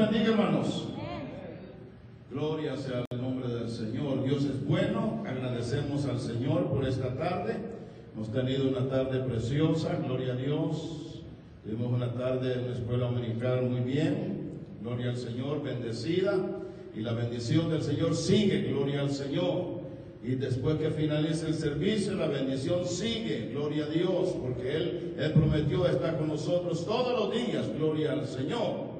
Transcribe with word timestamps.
Hermanos. 0.00 0.88
Gloria 2.28 2.76
sea 2.76 3.04
el 3.08 3.22
nombre 3.22 3.48
del 3.48 3.68
Señor. 3.68 4.24
Dios 4.24 4.44
es 4.44 4.66
bueno. 4.66 5.22
Agradecemos 5.24 6.04
al 6.06 6.18
Señor 6.18 6.68
por 6.68 6.84
esta 6.84 7.14
tarde. 7.14 7.58
Hemos 8.12 8.32
tenido 8.32 8.68
una 8.70 8.88
tarde 8.88 9.20
preciosa. 9.20 9.96
Gloria 10.04 10.32
a 10.32 10.36
Dios. 10.36 11.22
Tuvimos 11.62 11.92
una 11.92 12.12
tarde 12.12 12.54
en 12.54 12.66
la 12.66 12.72
escuela 12.74 13.06
dominical 13.06 13.62
muy 13.70 13.80
bien. 13.82 14.50
Gloria 14.82 15.10
al 15.10 15.16
Señor, 15.16 15.62
bendecida. 15.62 16.34
Y 16.96 17.00
la 17.00 17.12
bendición 17.12 17.70
del 17.70 17.82
Señor 17.82 18.16
sigue. 18.16 18.62
Gloria 18.72 19.02
al 19.02 19.10
Señor. 19.10 19.84
Y 20.24 20.34
después 20.34 20.76
que 20.76 20.90
finalice 20.90 21.46
el 21.46 21.54
servicio, 21.54 22.14
la 22.14 22.26
bendición 22.26 22.84
sigue. 22.84 23.50
Gloria 23.52 23.84
a 23.84 23.88
Dios. 23.90 24.34
Porque 24.42 24.76
Él, 24.76 25.14
Él 25.18 25.32
prometió 25.32 25.86
estar 25.86 26.18
con 26.18 26.26
nosotros 26.26 26.84
todos 26.84 27.12
los 27.12 27.32
días. 27.32 27.68
Gloria 27.78 28.12
al 28.12 28.26
Señor. 28.26 28.93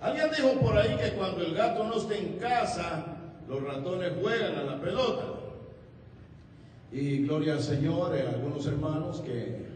Alguien 0.00 0.28
dijo 0.36 0.60
por 0.60 0.76
ahí 0.76 0.96
que 0.96 1.16
cuando 1.16 1.44
el 1.44 1.54
gato 1.54 1.84
no 1.84 1.96
esté 1.96 2.18
en 2.18 2.38
casa, 2.38 3.16
los 3.48 3.62
ratones 3.62 4.12
juegan 4.20 4.54
a 4.56 4.62
la 4.62 4.80
pelota. 4.80 5.24
Y 6.92 7.24
gloria 7.24 7.54
al 7.54 7.60
Señor, 7.60 8.16
eh, 8.16 8.26
algunos 8.26 8.66
hermanos 8.66 9.20
que 9.20 9.66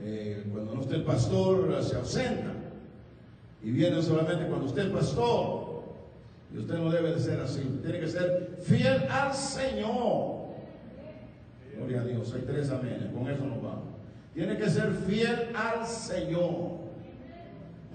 eh, 0.00 0.44
cuando 0.52 0.74
no 0.74 0.82
esté 0.82 0.96
el 0.96 1.02
pastor 1.02 1.82
se 1.82 1.96
ausentan 1.96 2.58
y 3.62 3.70
vienen 3.70 4.02
solamente 4.02 4.46
cuando 4.46 4.66
esté 4.66 4.82
el 4.82 4.90
pastor. 4.90 5.68
Y 6.54 6.58
usted 6.58 6.74
no 6.74 6.90
debe 6.90 7.12
de 7.12 7.20
ser 7.20 7.40
así, 7.40 7.60
tiene 7.82 8.00
que 8.00 8.08
ser 8.08 8.58
fiel 8.62 9.04
al 9.10 9.34
Señor. 9.34 10.38
Gloria 11.76 12.00
a 12.00 12.04
Dios, 12.04 12.32
hay 12.34 12.42
tres 12.42 12.70
amenes, 12.70 13.12
con 13.12 13.28
eso 13.28 13.44
nos 13.44 13.62
vamos. 13.62 13.84
Tiene 14.34 14.56
que 14.56 14.68
ser 14.68 14.92
fiel 15.06 15.48
al 15.54 15.86
Señor. 15.86 16.87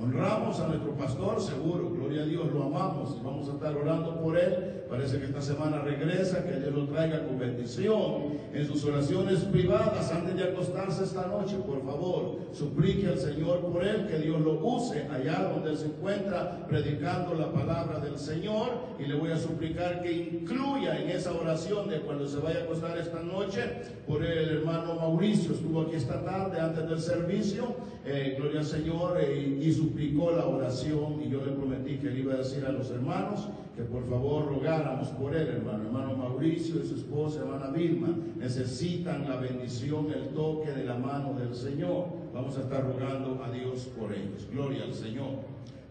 Honramos 0.02 0.59
a 0.59 0.67
nuestro 0.67 0.91
pastor, 0.95 1.39
seguro, 1.39 1.91
gloria 1.91 2.23
a 2.23 2.25
Dios, 2.25 2.52
lo 2.52 2.63
amamos 2.63 3.16
y 3.19 3.23
vamos 3.23 3.47
a 3.47 3.53
estar 3.53 3.75
orando 3.77 4.19
por 4.19 4.38
él. 4.38 4.83
Parece 4.89 5.17
que 5.17 5.25
esta 5.25 5.41
semana 5.41 5.80
regresa, 5.80 6.44
que 6.45 6.59
Dios 6.59 6.73
lo 6.73 6.85
traiga 6.88 7.25
con 7.25 7.39
bendición 7.39 8.33
en 8.53 8.67
sus 8.67 8.83
oraciones 8.85 9.39
privadas 9.39 10.11
antes 10.11 10.35
de 10.35 10.44
acostarse 10.44 11.03
esta 11.03 11.27
noche. 11.27 11.55
Por 11.58 11.83
favor, 11.83 12.39
suplique 12.52 13.08
al 13.08 13.17
Señor 13.17 13.61
por 13.61 13.83
él, 13.83 14.08
que 14.08 14.19
Dios 14.19 14.41
lo 14.41 14.59
use 14.63 15.08
allá 15.09 15.50
donde 15.52 15.72
él 15.72 15.77
se 15.77 15.85
encuentra 15.85 16.67
predicando 16.67 17.33
la 17.33 17.52
palabra 17.52 18.00
del 18.00 18.17
Señor. 18.17 18.69
Y 19.00 19.05
le 19.05 19.16
voy 19.16 19.31
a 19.31 19.38
suplicar 19.38 20.02
que 20.02 20.11
incluya 20.11 21.00
en 21.02 21.09
esa 21.09 21.31
oración 21.33 21.89
de 21.89 22.02
cuando 22.02 22.28
se 22.28 22.39
vaya 22.39 22.59
a 22.59 22.63
acostar 22.63 22.97
esta 22.97 23.22
noche 23.22 23.61
por 24.05 24.23
el 24.23 24.57
hermano 24.57 24.95
Mauricio. 24.95 25.53
Estuvo 25.53 25.81
aquí 25.81 25.95
esta 25.95 26.23
tarde 26.23 26.59
antes 26.59 26.88
del 26.88 27.00
servicio. 27.00 27.94
Eh, 28.05 28.35
gloria 28.38 28.59
al 28.59 28.66
Señor 28.66 29.17
eh, 29.19 29.57
y, 29.59 29.63
y 29.63 29.72
suplicó 29.83 30.31
la 30.31 30.45
oración 30.45 31.21
y 31.21 31.29
yo 31.29 31.43
le 31.45 31.51
prometí 31.51 31.97
que 31.97 32.09
le 32.09 32.19
iba 32.19 32.33
a 32.35 32.37
decir 32.37 32.65
a 32.65 32.71
los 32.71 32.89
hermanos 32.89 33.49
que 33.75 33.83
por 33.83 34.07
favor 34.07 34.47
rogáramos 34.47 35.09
por 35.09 35.35
él, 35.35 35.47
hermano. 35.47 35.83
Hermano 35.85 36.15
Mauricio 36.15 36.81
y 36.81 36.87
su 36.87 36.95
esposa, 36.95 37.39
hermana 37.39 37.67
Vilma, 37.67 38.15
necesitan 38.37 39.27
la 39.27 39.37
bendición, 39.37 40.07
el 40.11 40.29
toque 40.29 40.71
de 40.71 40.85
la 40.85 40.95
mano 40.95 41.33
del 41.33 41.53
Señor. 41.53 42.05
Vamos 42.33 42.57
a 42.57 42.61
estar 42.61 42.83
rogando 42.83 43.43
a 43.43 43.51
Dios 43.51 43.89
por 43.99 44.13
ellos. 44.13 44.47
Gloria 44.51 44.83
al 44.83 44.93
Señor. 44.93 45.39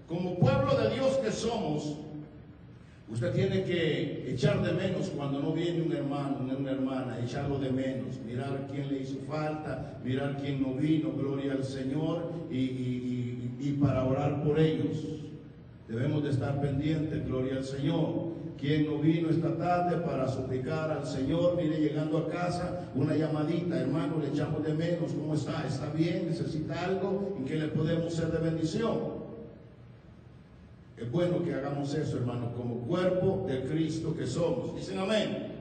Como 0.08 0.38
pueblo 0.38 0.74
de 0.76 0.94
Dios 0.94 1.16
que 1.18 1.30
somos, 1.30 1.96
usted 3.10 3.34
tiene 3.34 3.64
que 3.64 4.32
echar 4.32 4.62
de 4.62 4.72
menos 4.72 5.10
cuando 5.10 5.40
no 5.40 5.52
viene 5.52 5.82
un 5.82 5.92
hermano, 5.92 6.38
una 6.58 6.70
hermana, 6.70 7.18
echarlo 7.22 7.58
de 7.58 7.70
menos, 7.70 8.20
mirar 8.24 8.68
quién 8.70 8.88
le 8.88 9.00
hizo 9.00 9.18
falta, 9.28 9.98
mirar 10.04 10.38
quién 10.40 10.62
no 10.62 10.74
vino, 10.74 11.12
gloria 11.12 11.52
al 11.52 11.64
Señor, 11.64 12.30
y, 12.50 12.58
y, 12.58 13.11
y, 13.62 13.72
para 13.72 14.04
orar 14.04 14.42
por 14.42 14.58
ellos. 14.58 14.96
Debemos 15.88 16.22
de 16.24 16.30
estar 16.30 16.60
pendientes, 16.60 17.24
gloria 17.26 17.58
al 17.58 17.64
Señor. 17.64 18.32
Quien 18.58 18.86
no 18.86 18.98
vino 18.98 19.28
esta 19.30 19.56
tarde 19.56 19.96
para 19.98 20.28
suplicar 20.28 20.90
al 20.90 21.06
Señor, 21.06 21.56
viene 21.56 21.78
llegando 21.78 22.18
a 22.18 22.28
casa, 22.28 22.90
una 22.94 23.16
llamadita, 23.16 23.80
hermano, 23.80 24.18
le 24.20 24.28
echamos 24.28 24.62
de 24.64 24.74
menos, 24.74 25.12
¿cómo 25.12 25.34
está? 25.34 25.66
¿Está 25.66 25.90
bien? 25.90 26.26
¿Necesita 26.26 26.84
algo? 26.84 27.34
¿En 27.38 27.44
qué 27.44 27.56
le 27.56 27.68
podemos 27.68 28.14
ser 28.14 28.30
de 28.30 28.38
bendición? 28.38 29.22
Es 30.96 31.10
bueno 31.10 31.42
que 31.42 31.54
hagamos 31.54 31.92
eso, 31.94 32.18
hermano, 32.18 32.52
como 32.54 32.76
cuerpo 32.86 33.44
de 33.48 33.64
Cristo 33.64 34.14
que 34.16 34.26
somos. 34.26 34.76
Dicen 34.76 34.98
amén. 34.98 35.51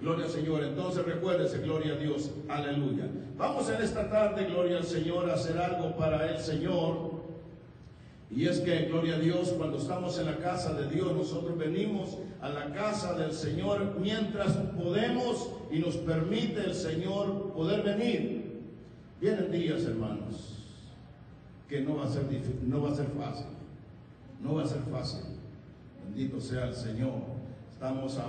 Gloria 0.00 0.26
al 0.26 0.30
Señor. 0.30 0.62
Entonces 0.64 1.04
recuérdese, 1.04 1.58
gloria 1.58 1.94
a 1.94 1.96
Dios. 1.96 2.30
Aleluya. 2.48 3.08
Vamos 3.36 3.68
en 3.70 3.82
esta 3.82 4.08
tarde, 4.08 4.46
gloria 4.46 4.78
al 4.78 4.84
Señor, 4.84 5.28
a 5.28 5.34
hacer 5.34 5.58
algo 5.58 5.96
para 5.96 6.30
el 6.30 6.38
Señor. 6.38 7.18
Y 8.30 8.46
es 8.46 8.60
que, 8.60 8.84
gloria 8.86 9.16
a 9.16 9.18
Dios, 9.18 9.54
cuando 9.56 9.78
estamos 9.78 10.18
en 10.18 10.26
la 10.26 10.36
casa 10.36 10.74
de 10.74 10.88
Dios, 10.88 11.14
nosotros 11.14 11.56
venimos 11.56 12.18
a 12.42 12.50
la 12.50 12.72
casa 12.72 13.14
del 13.14 13.32
Señor 13.32 13.96
mientras 13.98 14.52
podemos 14.52 15.50
y 15.70 15.78
nos 15.78 15.96
permite 15.96 16.60
el 16.60 16.74
Señor 16.74 17.52
poder 17.54 17.82
venir. 17.82 18.62
Vienen 19.20 19.50
días, 19.50 19.82
hermanos, 19.84 20.58
que 21.68 21.80
no 21.80 21.96
va 21.96 22.04
a 22.04 22.08
ser, 22.08 22.24
no 22.62 22.82
va 22.82 22.90
a 22.90 22.94
ser 22.94 23.06
fácil. 23.06 23.46
No 24.42 24.54
va 24.54 24.62
a 24.62 24.66
ser 24.66 24.82
fácil. 24.92 25.24
Bendito 26.04 26.40
sea 26.40 26.68
el 26.68 26.74
Señor. 26.74 27.22
Estamos 27.72 28.16
a 28.18 28.28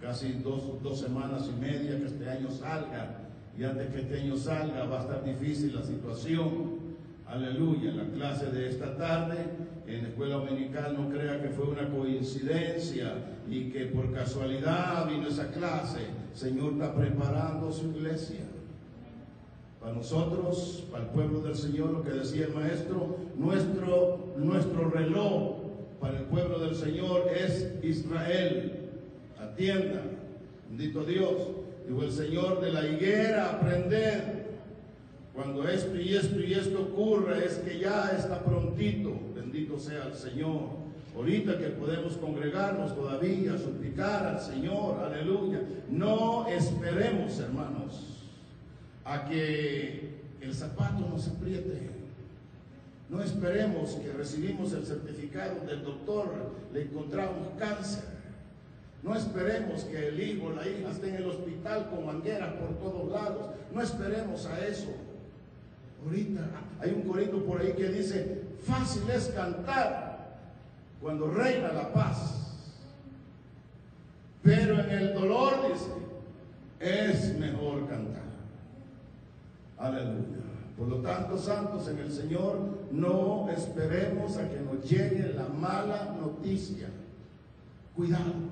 casi 0.00 0.32
dos, 0.44 0.82
dos 0.82 1.00
semanas 1.00 1.48
y 1.48 1.60
media 1.60 1.98
que 1.98 2.06
este 2.06 2.28
año 2.28 2.50
salga. 2.50 3.22
Y 3.58 3.64
antes 3.64 3.88
que 3.88 4.00
este 4.00 4.20
año 4.20 4.36
salga 4.36 4.84
va 4.84 4.98
a 4.98 5.02
estar 5.02 5.24
difícil 5.24 5.74
la 5.74 5.82
situación. 5.82 6.76
Aleluya, 7.26 7.92
la 7.92 8.04
clase 8.04 8.46
de 8.46 8.68
esta 8.68 8.96
tarde 8.96 9.36
en 9.86 10.02
la 10.02 10.08
escuela 10.08 10.36
dominical 10.36 10.96
no 10.96 11.08
crea 11.08 11.40
que 11.40 11.48
fue 11.48 11.64
una 11.66 11.88
coincidencia 11.88 13.14
y 13.48 13.70
que 13.70 13.86
por 13.86 14.12
casualidad 14.12 15.08
vino 15.08 15.28
esa 15.28 15.50
clase. 15.50 16.00
Señor 16.34 16.74
está 16.74 16.94
preparando 16.94 17.72
su 17.72 17.86
iglesia. 17.90 18.40
Para 19.80 19.92
nosotros, 19.92 20.84
para 20.90 21.04
el 21.04 21.10
pueblo 21.10 21.40
del 21.40 21.54
Señor, 21.54 21.90
lo 21.90 22.02
que 22.02 22.10
decía 22.10 22.46
el 22.46 22.54
maestro, 22.54 23.16
nuestro, 23.36 24.34
nuestro 24.36 24.90
reloj 24.90 25.56
para 26.00 26.18
el 26.18 26.24
pueblo 26.24 26.58
del 26.58 26.74
Señor 26.74 27.28
es 27.28 27.72
Israel. 27.82 28.85
Atienda, 29.56 30.02
bendito 30.68 31.02
Dios. 31.04 31.32
Dijo 31.88 32.02
el 32.02 32.12
Señor 32.12 32.60
de 32.60 32.72
la 32.74 32.86
higuera, 32.86 33.52
aprended 33.52 34.20
cuando 35.32 35.66
esto 35.66 35.96
y 35.96 36.14
esto 36.14 36.38
y 36.40 36.52
esto 36.52 36.82
ocurra 36.82 37.38
es 37.38 37.54
que 37.60 37.78
ya 37.78 38.10
está 38.10 38.44
prontito, 38.44 39.14
bendito 39.34 39.78
sea 39.78 40.08
el 40.08 40.14
Señor. 40.14 40.60
Ahorita 41.16 41.56
que 41.56 41.68
podemos 41.68 42.18
congregarnos 42.18 42.94
todavía, 42.94 43.56
suplicar 43.56 44.26
al 44.26 44.40
Señor, 44.40 45.02
aleluya. 45.02 45.62
No 45.88 46.46
esperemos, 46.48 47.38
hermanos, 47.40 48.28
a 49.06 49.24
que 49.24 50.16
el 50.42 50.52
zapato 50.52 51.08
nos 51.08 51.28
apriete. 51.28 51.92
No 53.08 53.22
esperemos 53.22 53.92
que 53.92 54.12
recibimos 54.12 54.74
el 54.74 54.84
certificado 54.84 55.64
del 55.66 55.82
doctor, 55.82 56.26
le 56.74 56.82
encontramos 56.82 57.48
cáncer. 57.58 58.15
No 59.06 59.14
esperemos 59.14 59.84
que 59.84 60.08
el 60.08 60.20
hijo 60.20 60.50
la 60.50 60.66
hija 60.66 60.90
esté 60.90 61.10
en 61.10 61.14
el 61.16 61.30
hospital 61.30 61.88
con 61.90 62.06
mangueras 62.06 62.54
por 62.54 62.76
todos 62.78 63.08
lados. 63.12 63.50
No 63.72 63.80
esperemos 63.80 64.46
a 64.46 64.66
eso. 64.66 64.88
Ahorita 66.04 66.42
hay 66.80 66.90
un 66.90 67.02
corito 67.02 67.44
por 67.44 67.60
ahí 67.60 67.72
que 67.74 67.88
dice, 67.88 68.42
fácil 68.66 69.08
es 69.08 69.28
cantar 69.28 70.38
cuando 71.00 71.30
reina 71.30 71.72
la 71.72 71.92
paz. 71.92 72.34
Pero 74.42 74.80
en 74.80 74.90
el 74.90 75.14
dolor, 75.14 75.54
dice, 75.72 75.92
es 76.80 77.38
mejor 77.38 77.88
cantar. 77.88 78.26
Aleluya. 79.78 80.46
Por 80.76 80.88
lo 80.88 80.96
tanto, 80.96 81.38
santos 81.38 81.88
en 81.88 81.98
el 82.00 82.10
Señor, 82.10 82.58
no 82.90 83.48
esperemos 83.50 84.36
a 84.36 84.50
que 84.50 84.58
nos 84.58 84.82
llegue 84.88 85.32
la 85.32 85.46
mala 85.46 86.16
noticia. 86.20 86.88
Cuidado. 87.94 88.45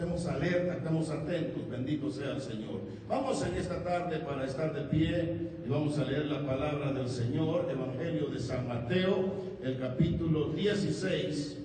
Estemos 0.00 0.24
alerta, 0.24 0.72
estemos 0.76 1.10
atentos, 1.10 1.68
bendito 1.68 2.10
sea 2.10 2.30
el 2.30 2.40
Señor. 2.40 2.80
Vamos 3.06 3.44
en 3.44 3.54
esta 3.54 3.84
tarde 3.84 4.18
para 4.20 4.46
estar 4.46 4.72
de 4.72 4.80
pie 4.84 5.50
y 5.62 5.68
vamos 5.68 5.98
a 5.98 6.04
leer 6.04 6.24
la 6.24 6.42
palabra 6.42 6.90
del 6.90 7.06
Señor, 7.06 7.68
Evangelio 7.70 8.28
de 8.28 8.38
San 8.38 8.66
Mateo, 8.66 9.30
el 9.62 9.78
capítulo 9.78 10.54
16. 10.54 11.58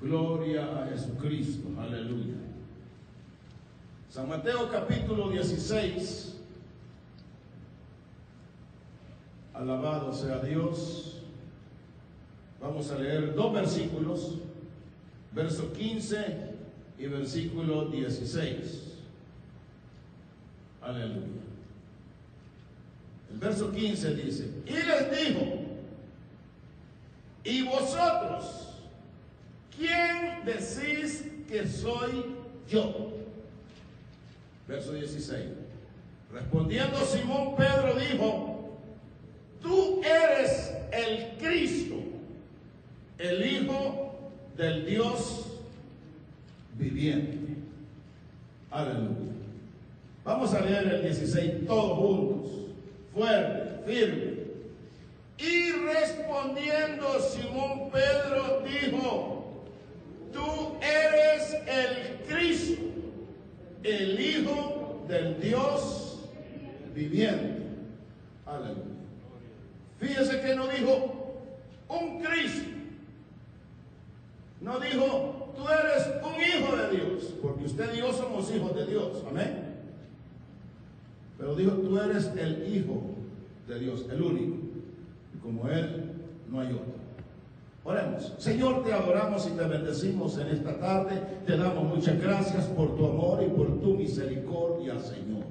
Gloria 0.00 0.64
a 0.64 0.86
Jesucristo, 0.86 1.68
aleluya. 1.78 2.36
San 4.08 4.30
Mateo 4.30 4.70
capítulo 4.70 5.28
16. 5.28 6.40
Alabado 9.52 10.10
sea 10.14 10.38
Dios. 10.38 11.22
Vamos 12.62 12.90
a 12.90 12.98
leer 12.98 13.34
dos 13.34 13.52
versículos 13.52 14.38
verso 15.32 15.72
15 15.72 16.50
y 16.98 17.06
versículo 17.06 17.86
16. 17.86 18.90
Aleluya. 20.82 21.26
El 23.32 23.38
verso 23.38 23.70
15 23.70 24.14
dice, 24.14 24.50
y 24.66 24.72
les 24.72 25.28
dijo, 25.28 25.46
¿y 27.44 27.62
vosotros 27.62 28.74
quién 29.76 30.44
decís 30.44 31.24
que 31.48 31.66
soy 31.66 32.24
yo? 32.68 33.12
Verso 34.66 34.92
16. 34.92 35.46
Respondiendo 36.32 36.98
Simón 37.06 37.56
Pedro 37.56 37.94
dijo, 37.94 38.78
tú 39.62 40.00
eres 40.02 40.72
el 40.92 41.36
Cristo, 41.38 41.96
el 43.18 43.46
Hijo 43.46 44.09
del 44.60 44.84
Dios 44.84 45.46
viviente. 46.74 47.38
Aleluya. 48.70 49.32
Vamos 50.22 50.52
a 50.52 50.60
leer 50.60 50.86
el 50.86 51.02
16 51.02 51.66
todos 51.66 51.98
juntos, 51.98 52.50
fuerte, 53.14 53.90
firme. 53.90 54.30
Y 55.38 55.72
respondiendo 55.72 57.18
Simón 57.20 57.90
Pedro 57.90 58.62
dijo, 58.66 59.64
tú 60.30 60.76
eres 60.82 61.56
el 61.66 62.26
Cristo, 62.28 62.82
el 63.82 64.20
Hijo 64.20 65.06
del 65.08 65.40
Dios 65.40 66.28
viviente. 66.94 67.62
Aleluya. 68.44 68.84
Fíjese 69.98 70.40
que 70.42 70.54
no 70.54 70.68
dijo 70.68 71.34
un 71.88 72.20
Cristo. 72.20 72.69
No 74.60 74.78
dijo, 74.78 75.52
tú 75.56 75.62
eres 75.68 76.06
un 76.22 76.40
hijo 76.40 76.76
de 76.76 76.90
Dios, 76.90 77.34
porque 77.40 77.64
usted 77.64 77.94
y 77.94 77.98
yo 77.98 78.12
somos 78.12 78.54
hijos 78.54 78.74
de 78.74 78.86
Dios. 78.86 79.24
Amén. 79.28 79.70
Pero 81.38 81.54
dijo, 81.54 81.72
tú 81.72 81.98
eres 81.98 82.30
el 82.36 82.74
hijo 82.74 83.00
de 83.66 83.78
Dios, 83.78 84.06
el 84.10 84.20
único. 84.20 84.56
Y 85.34 85.38
como 85.38 85.68
Él, 85.68 86.12
no 86.50 86.60
hay 86.60 86.72
otro. 86.72 87.00
Oremos. 87.82 88.34
Señor, 88.36 88.84
te 88.84 88.92
adoramos 88.92 89.46
y 89.46 89.56
te 89.56 89.64
bendecimos 89.64 90.36
en 90.36 90.48
esta 90.48 90.78
tarde. 90.78 91.22
Te 91.46 91.56
damos 91.56 91.84
muchas 91.84 92.20
gracias 92.20 92.66
por 92.66 92.94
tu 92.94 93.06
amor 93.06 93.42
y 93.42 93.48
por 93.48 93.80
tu 93.80 93.94
misericordia, 93.94 94.98
Señor. 95.00 95.44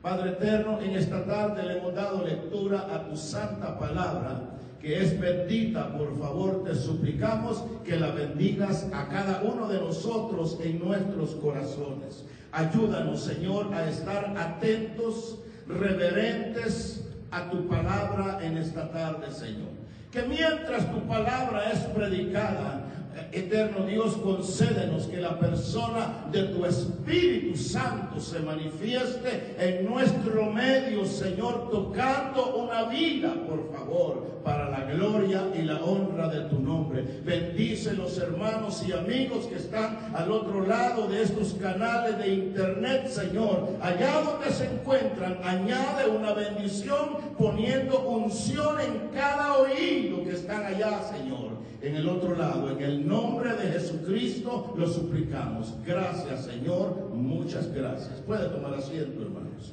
Padre 0.00 0.30
eterno, 0.30 0.80
en 0.80 0.92
esta 0.92 1.24
tarde 1.24 1.64
le 1.64 1.78
hemos 1.78 1.94
dado 1.94 2.24
lectura 2.24 2.88
a 2.94 3.08
tu 3.08 3.16
santa 3.16 3.76
palabra 3.78 4.52
que 4.82 5.00
es 5.00 5.18
bendita, 5.18 5.96
por 5.96 6.18
favor 6.18 6.64
te 6.64 6.74
suplicamos 6.74 7.62
que 7.84 7.98
la 7.98 8.08
bendigas 8.08 8.88
a 8.92 9.06
cada 9.08 9.42
uno 9.42 9.68
de 9.68 9.78
nosotros 9.78 10.58
en 10.62 10.80
nuestros 10.80 11.30
corazones. 11.36 12.24
Ayúdanos, 12.50 13.22
Señor, 13.22 13.72
a 13.72 13.88
estar 13.88 14.34
atentos, 14.36 15.38
reverentes 15.68 17.08
a 17.30 17.48
tu 17.48 17.68
palabra 17.68 18.40
en 18.42 18.58
esta 18.58 18.90
tarde, 18.90 19.30
Señor. 19.30 19.70
Que 20.10 20.22
mientras 20.24 20.90
tu 20.92 21.00
palabra 21.06 21.70
es 21.72 21.78
predicada, 21.78 22.84
Eterno 23.32 23.86
Dios, 23.86 24.16
concédenos 24.16 25.06
que 25.06 25.20
la 25.20 25.38
persona 25.38 26.26
de 26.30 26.44
tu 26.44 26.64
Espíritu 26.64 27.56
Santo 27.56 28.20
se 28.20 28.40
manifieste 28.40 29.54
en 29.58 29.86
nuestro 29.86 30.50
medio, 30.50 31.04
Señor, 31.04 31.70
tocando 31.70 32.56
una 32.56 32.84
vida, 32.84 33.34
por 33.46 33.72
favor, 33.72 34.40
para 34.42 34.70
la 34.70 34.84
gloria 34.84 35.44
y 35.54 35.62
la 35.62 35.82
honra 35.82 36.28
de 36.28 36.48
tu 36.48 36.58
nombre. 36.58 37.04
Bendice 37.24 37.94
los 37.94 38.18
hermanos 38.18 38.82
y 38.86 38.92
amigos 38.92 39.46
que 39.46 39.56
están 39.56 40.10
al 40.14 40.30
otro 40.30 40.66
lado 40.66 41.06
de 41.08 41.22
estos 41.22 41.54
canales 41.54 42.18
de 42.18 42.34
internet, 42.34 43.08
Señor. 43.08 43.76
Allá 43.80 44.20
donde 44.20 44.50
se 44.50 44.66
encuentran, 44.66 45.38
añade 45.42 46.08
una 46.08 46.32
bendición 46.32 47.16
poniendo 47.38 48.00
unción 48.08 48.80
en 48.80 49.08
cada 49.14 49.58
oído 49.58 50.24
que 50.24 50.32
están 50.32 50.64
allá, 50.64 51.02
Señor 51.02 51.51
en 51.82 51.96
el 51.96 52.08
otro 52.08 52.36
lado. 52.36 52.70
En 52.70 52.80
el 52.80 53.06
nombre 53.06 53.54
de 53.54 53.72
Jesucristo 53.72 54.72
lo 54.76 54.88
suplicamos. 54.88 55.74
Gracias, 55.84 56.44
Señor. 56.44 57.10
Muchas 57.12 57.72
gracias. 57.74 58.20
Puede 58.20 58.48
tomar 58.48 58.74
asiento, 58.74 59.20
hermanos. 59.22 59.72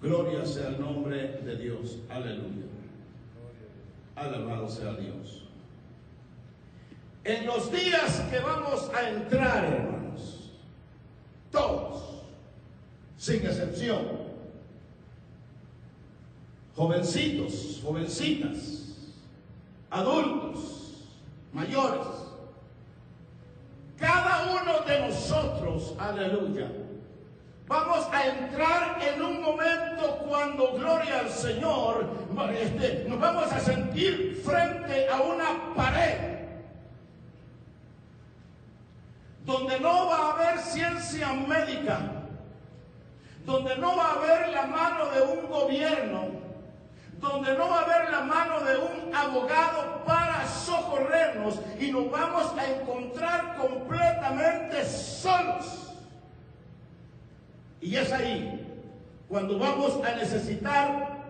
Gloria 0.00 0.44
sea 0.44 0.68
el 0.68 0.80
nombre 0.80 1.40
de 1.44 1.56
Dios. 1.56 1.98
Aleluya. 2.10 2.66
Alabado 4.14 4.68
sea 4.68 4.94
Dios. 4.94 5.44
En 7.24 7.46
los 7.46 7.70
días 7.72 8.20
que 8.30 8.40
vamos 8.40 8.90
a 8.94 9.08
entrar, 9.08 9.64
hermanos, 9.64 10.50
todos, 11.52 12.22
sin 13.16 13.36
excepción, 13.36 14.00
jovencitos, 16.74 17.80
jovencitas, 17.84 18.96
adultos, 19.88 20.81
mayores. 21.52 22.06
Cada 23.98 24.50
uno 24.50 24.80
de 24.80 25.00
nosotros, 25.00 25.94
aleluya, 25.98 26.70
vamos 27.68 28.08
a 28.12 28.26
entrar 28.26 28.98
en 29.00 29.22
un 29.22 29.42
momento 29.42 30.18
cuando, 30.28 30.72
gloria 30.72 31.20
al 31.20 31.30
Señor, 31.30 32.08
este, 32.58 33.04
nos 33.08 33.20
vamos 33.20 33.52
a 33.52 33.60
sentir 33.60 34.42
frente 34.44 35.08
a 35.08 35.20
una 35.20 35.74
pared. 35.76 36.32
Donde 39.44 39.78
no 39.80 40.06
va 40.06 40.16
a 40.16 40.32
haber 40.32 40.58
ciencia 40.58 41.32
médica, 41.32 42.00
donde 43.44 43.76
no 43.76 43.96
va 43.96 44.06
a 44.06 44.14
haber 44.14 44.48
la 44.50 44.66
mano 44.66 45.06
de 45.10 45.22
un 45.22 45.48
gobierno, 45.48 46.41
donde 47.22 47.56
no 47.56 47.68
va 47.68 47.78
a 47.78 47.84
haber 47.84 48.10
la 48.10 48.20
mano 48.22 48.60
de 48.60 48.76
un 48.76 49.14
abogado 49.14 50.02
para 50.04 50.46
socorrernos 50.46 51.54
y 51.78 51.92
nos 51.92 52.10
vamos 52.10 52.52
a 52.58 52.66
encontrar 52.68 53.56
completamente 53.56 54.84
solos. 54.84 55.92
Y 57.80 57.96
es 57.96 58.12
ahí 58.12 58.58
cuando 59.28 59.56
vamos 59.56 60.04
a 60.04 60.16
necesitar 60.16 61.22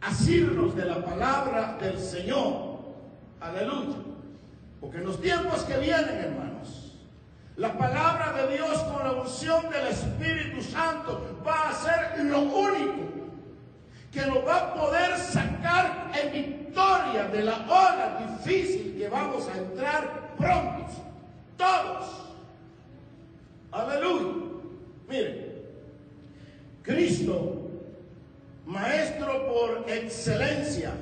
asirnos 0.00 0.74
de 0.74 0.86
la 0.86 1.04
palabra 1.04 1.76
del 1.78 1.98
Señor. 1.98 2.78
Aleluya. 3.38 3.98
Porque 4.80 4.96
en 4.96 5.04
los 5.04 5.20
tiempos 5.20 5.62
que 5.64 5.76
vienen, 5.76 6.16
hermanos, 6.16 6.96
la 7.56 7.76
palabra 7.76 8.32
de 8.32 8.56
Dios 8.56 8.78
con 8.78 9.04
la 9.04 9.12
unción 9.12 9.68
del 9.68 9.88
Espíritu 9.88 10.62
Santo 10.62 11.42
va 11.46 11.68
a 11.68 11.74
ser 11.74 12.24
lo 12.24 12.40
único 12.40 13.11
que 14.12 14.20
nos 14.26 14.46
va 14.46 14.56
a 14.58 14.74
poder 14.74 15.16
sacar 15.16 16.12
en 16.14 16.32
victoria 16.32 17.24
de 17.32 17.42
la 17.42 17.56
hora 17.66 18.18
difícil 18.44 18.94
que 18.98 19.08
vamos 19.08 19.48
a 19.48 19.56
entrar 19.56 20.34
pronto. 20.36 20.92
Todos. 21.56 22.04
Aleluya. 23.70 24.34
Miren, 25.08 25.52
Cristo, 26.82 27.70
maestro 28.66 29.46
por 29.46 29.90
excelencia, 29.90 30.92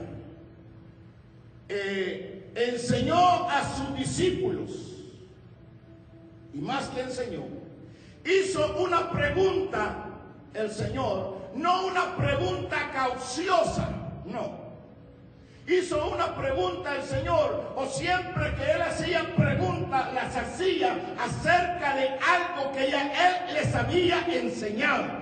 eh, 1.68 2.50
enseñó 2.54 3.48
a 3.48 3.62
sus 3.76 3.96
discípulos, 3.96 4.70
y 6.52 6.58
más 6.58 6.88
que 6.88 7.00
enseñó, 7.00 7.42
hizo 8.24 8.76
una 8.76 9.10
pregunta 9.10 10.06
el 10.54 10.70
Señor 10.70 11.39
no 11.54 11.86
una 11.86 12.16
pregunta 12.16 12.90
cauciosa, 12.92 13.88
no. 14.24 14.60
Hizo 15.66 16.08
una 16.08 16.34
pregunta 16.34 16.96
el 16.96 17.02
Señor, 17.02 17.74
o 17.76 17.86
siempre 17.86 18.54
que 18.56 18.72
Él 18.72 18.82
hacía 18.82 19.34
preguntas, 19.36 20.12
las 20.12 20.36
hacía 20.36 20.96
acerca 21.18 21.94
de 21.94 22.08
algo 22.08 22.72
que 22.72 22.90
ya 22.90 23.12
Él 23.28 23.54
les 23.54 23.74
había 23.74 24.26
enseñado. 24.26 25.20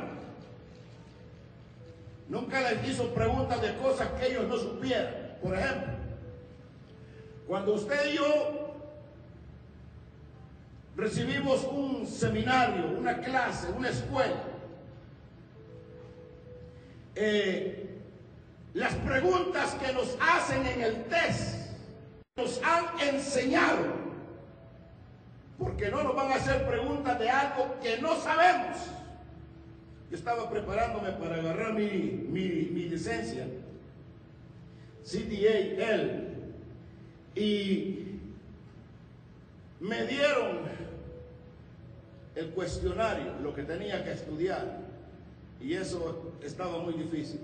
Nunca 2.28 2.60
les 2.60 2.88
hizo 2.88 3.12
preguntas 3.14 3.60
de 3.60 3.74
cosas 3.76 4.08
que 4.18 4.26
ellos 4.26 4.46
no 4.48 4.56
supieran. 4.56 5.36
Por 5.42 5.54
ejemplo, 5.54 5.92
cuando 7.46 7.74
usted 7.74 8.12
y 8.12 8.16
yo 8.16 8.74
recibimos 10.96 11.64
un 11.64 12.06
seminario, 12.06 12.98
una 12.98 13.18
clase, 13.18 13.68
una 13.76 13.88
escuela, 13.88 14.42
eh, 17.20 17.88
las 18.74 18.94
preguntas 18.94 19.74
que 19.74 19.92
nos 19.92 20.16
hacen 20.20 20.64
en 20.64 20.82
el 20.82 21.04
test 21.04 21.72
nos 22.36 22.62
han 22.62 23.14
enseñado, 23.14 23.86
porque 25.58 25.90
no 25.90 26.04
nos 26.04 26.14
van 26.14 26.30
a 26.30 26.36
hacer 26.36 26.64
preguntas 26.68 27.18
de 27.18 27.28
algo 27.28 27.74
que 27.82 27.98
no 27.98 28.14
sabemos. 28.20 28.76
Yo 30.08 30.16
estaba 30.16 30.48
preparándome 30.48 31.10
para 31.12 31.36
agarrar 31.36 31.74
mi, 31.74 31.88
mi, 31.88 32.88
licencia, 32.88 33.46
CDA, 35.04 35.92
L, 35.92 36.28
y 37.34 38.20
me 39.80 40.04
dieron 40.04 40.60
el 42.36 42.50
cuestionario, 42.50 43.34
lo 43.42 43.52
que 43.52 43.64
tenía 43.64 44.04
que 44.04 44.12
estudiar. 44.12 44.87
Y 45.60 45.74
eso 45.74 46.32
estaba 46.42 46.78
muy 46.78 46.94
difícil. 46.94 47.40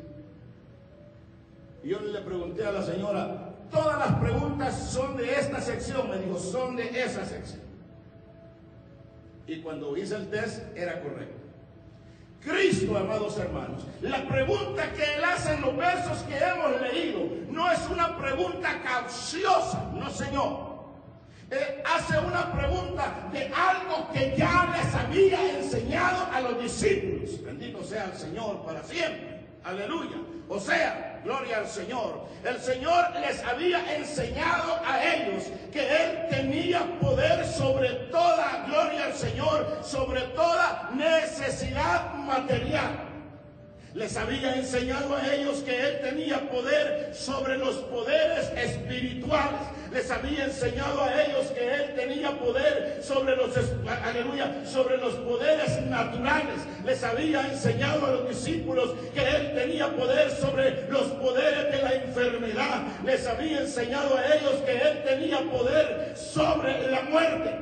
Yo 1.83 2.01
le 2.01 2.21
pregunté 2.21 2.65
a 2.65 2.73
la 2.73 2.83
señora, 2.83 3.55
todas 3.71 3.99
las 3.99 4.19
preguntas 4.21 4.91
son 4.91 5.17
de 5.17 5.35
esta 5.35 5.61
sección. 5.61 6.09
Me 6.09 6.19
dijo, 6.19 6.39
son 6.39 6.77
de 6.77 6.89
esa 7.03 7.25
sección. 7.27 7.63
Y 9.47 9.61
cuando 9.61 9.97
hice 9.97 10.17
el 10.17 10.31
test, 10.31 10.63
era 10.77 11.03
correcto. 11.03 11.45
Cristo, 12.41 12.97
amados 12.97 13.39
hermanos, 13.39 13.87
la 14.03 14.29
pregunta 14.29 14.93
que 14.93 15.15
él 15.15 15.25
hace 15.25 15.55
en 15.55 15.63
los 15.63 15.77
versos 15.77 16.19
que 16.25 16.37
hemos 16.37 16.81
leído 16.83 17.21
no 17.51 17.71
es 17.71 17.81
una 17.89 18.19
pregunta 18.19 18.83
cauciosa, 18.83 19.91
no 19.95 20.11
señor. 20.11 20.74
Él 21.51 21.83
hace 21.85 22.19
una 22.19 22.53
pregunta 22.53 23.29
de 23.33 23.53
algo 23.55 24.11
que 24.13 24.35
ya 24.37 24.75
les 24.77 24.95
había 24.95 25.59
enseñado 25.59 26.27
a 26.33 26.41
los 26.41 26.63
discípulos. 26.63 27.43
Bendito 27.45 27.85
sea 27.85 28.05
el 28.07 28.17
Señor 28.17 28.65
para 28.65 28.83
siempre. 28.83 29.45
Aleluya. 29.65 30.17
O 30.49 30.61
sea, 30.61 31.21
gloria 31.25 31.59
al 31.59 31.69
Señor. 31.69 32.27
El 32.45 32.59
Señor 32.61 33.13
les 33.21 33.43
había 33.45 33.97
enseñado 33.97 34.81
a 34.87 35.03
ellos 35.03 35.45
que 35.73 35.81
Él 35.81 36.27
tenía 36.31 36.81
poder 37.01 37.47
sobre 37.47 37.89
toda, 38.11 38.65
gloria 38.67 39.07
al 39.07 39.15
Señor, 39.15 39.81
sobre 39.83 40.21
toda 40.35 40.91
necesidad 40.95 42.15
material 42.15 43.15
les 43.95 44.17
había 44.17 44.57
enseñado 44.57 45.15
a 45.15 45.35
ellos 45.35 45.59
que 45.59 45.81
Él 45.81 46.01
tenía 46.01 46.51
poder 46.51 47.15
sobre 47.15 47.57
los 47.57 47.77
poderes 47.77 48.51
espirituales. 48.57 49.61
Les 49.95 50.11
había 50.11 50.47
enseñado 50.47 51.05
a 51.05 51.23
ellos 51.23 51.53
que 51.53 51.73
Él 51.73 51.95
tenía 51.95 52.37
poder 52.37 53.01
sobre 53.01 53.37
los, 53.37 53.57
aleluya, 54.05 54.67
sobre 54.67 54.97
los 54.97 55.15
poderes 55.15 55.81
naturales. 55.83 56.57
Les 56.85 57.05
había 57.05 57.47
enseñado 57.47 58.05
a 58.05 58.11
los 58.11 58.29
discípulos 58.29 58.91
que 59.15 59.23
Él 59.23 59.55
tenía 59.55 59.95
poder 59.95 60.33
sobre 60.33 60.89
los 60.89 61.05
poderes 61.13 61.71
de 61.71 61.81
la 61.81 61.95
enfermedad. 61.95 62.83
Les 63.05 63.25
había 63.25 63.61
enseñado 63.61 64.17
a 64.17 64.35
ellos 64.35 64.55
que 64.67 64.77
Él 64.77 65.05
tenía 65.05 65.39
poder 65.49 66.17
sobre 66.17 66.91
la 66.91 67.03
muerte. 67.03 67.55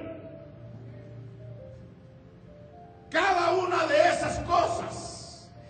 Cada 3.10 3.52
una 3.52 3.86
de 3.88 4.08
esas 4.08 4.38
cosas 4.38 5.11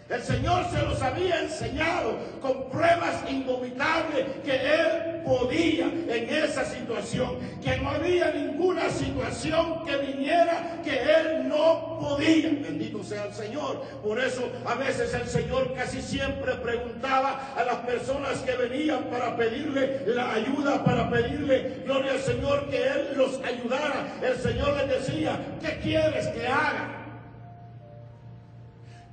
el 0.09 0.23
Señor 0.23 0.66
se 0.71 0.82
los 0.82 1.00
había 1.00 1.40
enseñado 1.40 2.16
con 2.40 2.68
pruebas 2.71 3.25
indubitables 3.28 4.26
que 4.44 4.54
Él 4.54 5.23
podía 5.25 5.87
en 5.87 6.28
esa 6.28 6.64
situación, 6.64 7.38
que 7.62 7.76
no 7.78 7.90
había 7.90 8.30
ninguna 8.32 8.90
situación 8.90 9.85
que 9.85 9.97
viniera 9.99 10.80
que 10.85 10.90
Él 10.90 11.49
no 11.49 11.99
podía. 12.00 12.50
Bendito 12.50 13.02
sea 13.02 13.25
el 13.26 13.35
Señor. 13.35 13.82
Por 14.02 14.21
eso 14.21 14.50
a 14.66 14.75
veces 14.75 15.14
el 15.14 15.26
Señor 15.26 15.73
casi 15.75 16.02
siempre 16.02 16.54
preguntaba 16.56 17.54
a 17.56 17.64
las 17.64 17.76
personas 17.76 18.38
que 18.40 18.52
venían 18.52 19.04
para 19.04 19.37
pedirle 19.37 20.02
la 20.06 20.35
ayuda, 20.35 20.85
para 20.85 21.09
pedirle 21.09 21.82
gloria 21.85 22.12
al 22.12 22.21
Señor 22.21 22.68
que 22.68 22.82
Él 22.82 23.14
los 23.16 23.40
ayudara. 23.44 24.09
El 24.23 24.37
Señor 24.37 24.76
les 24.76 25.06
decía, 25.06 25.38
¿qué 25.61 25.78
quieres 25.82 26.26
que 26.28 26.47
haga? 26.47 26.91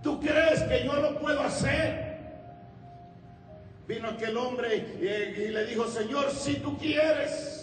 ¿Tú 0.01 0.19
crees 0.19 0.61
que 0.63 0.85
yo 0.85 0.93
lo 0.93 1.19
puedo 1.19 1.41
hacer? 1.41 2.17
Vino 3.87 4.09
aquel 4.09 4.37
hombre 4.37 4.77
y, 5.01 5.47
le 5.49 5.65
dijo, 5.65 5.87
Señor, 5.87 6.31
si 6.31 6.55
tú 6.55 6.77
quieres 6.77 7.57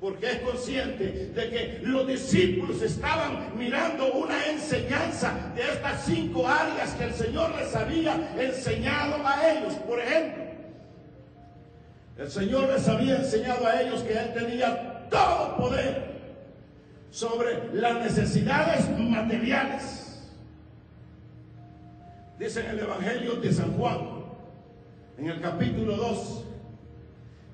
porque 0.00 0.32
es 0.32 0.40
consciente 0.40 1.30
de 1.34 1.48
que 1.48 1.78
los 1.82 2.06
discípulos 2.06 2.82
estaban 2.82 3.56
mirando 3.56 4.12
una 4.12 4.44
enseñanza 4.48 5.52
de 5.54 5.62
estas 5.62 6.04
cinco 6.04 6.46
áreas 6.46 6.92
que 6.94 7.04
el 7.04 7.14
Señor 7.14 7.54
les 7.54 7.74
había 7.74 8.14
enseñado 8.38 9.26
a 9.26 9.50
ellos. 9.50 9.72
Por 9.88 9.98
ejemplo, 10.00 10.44
el 12.18 12.30
Señor 12.30 12.68
les 12.68 12.86
había 12.86 13.16
enseñado 13.16 13.66
a 13.66 13.80
ellos 13.80 14.02
que 14.02 14.12
Él 14.12 14.34
tenía 14.34 15.08
todo 15.08 15.56
poder 15.56 16.04
sobre 17.10 17.72
las 17.72 17.94
necesidades 18.00 18.90
materiales 18.98 20.03
Dice 22.38 22.60
en 22.60 22.70
el 22.70 22.80
Evangelio 22.80 23.36
de 23.36 23.52
San 23.52 23.72
Juan, 23.74 24.24
en 25.18 25.28
el 25.28 25.40
capítulo 25.40 25.96
2, 25.96 26.44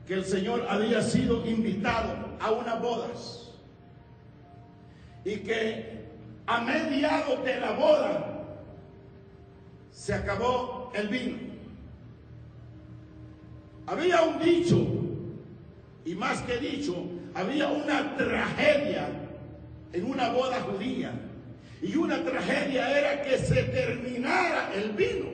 que 0.06 0.14
el 0.14 0.24
Señor 0.24 0.66
había 0.68 1.02
sido 1.02 1.46
invitado 1.46 2.14
a 2.40 2.50
unas 2.50 2.80
bodas 2.80 3.52
y 5.24 5.36
que 5.36 6.06
a 6.46 6.60
mediado 6.62 7.36
de 7.44 7.60
la 7.60 7.72
boda 7.72 8.46
se 9.92 10.14
acabó 10.14 10.90
el 10.94 11.08
vino. 11.08 11.38
Había 13.86 14.22
un 14.22 14.38
dicho, 14.38 14.78
y 16.06 16.14
más 16.14 16.40
que 16.42 16.56
dicho, 16.56 16.94
había 17.34 17.68
una 17.68 18.16
tragedia 18.16 19.08
en 19.92 20.10
una 20.10 20.30
boda 20.30 20.62
judía 20.62 21.12
y 21.82 21.96
una 21.96 22.22
tragedia 22.22 22.98
era 22.98 23.22
que 23.22 23.38
se 23.38 23.62
terminara 23.64 24.72
el 24.74 24.90
vino. 24.92 25.26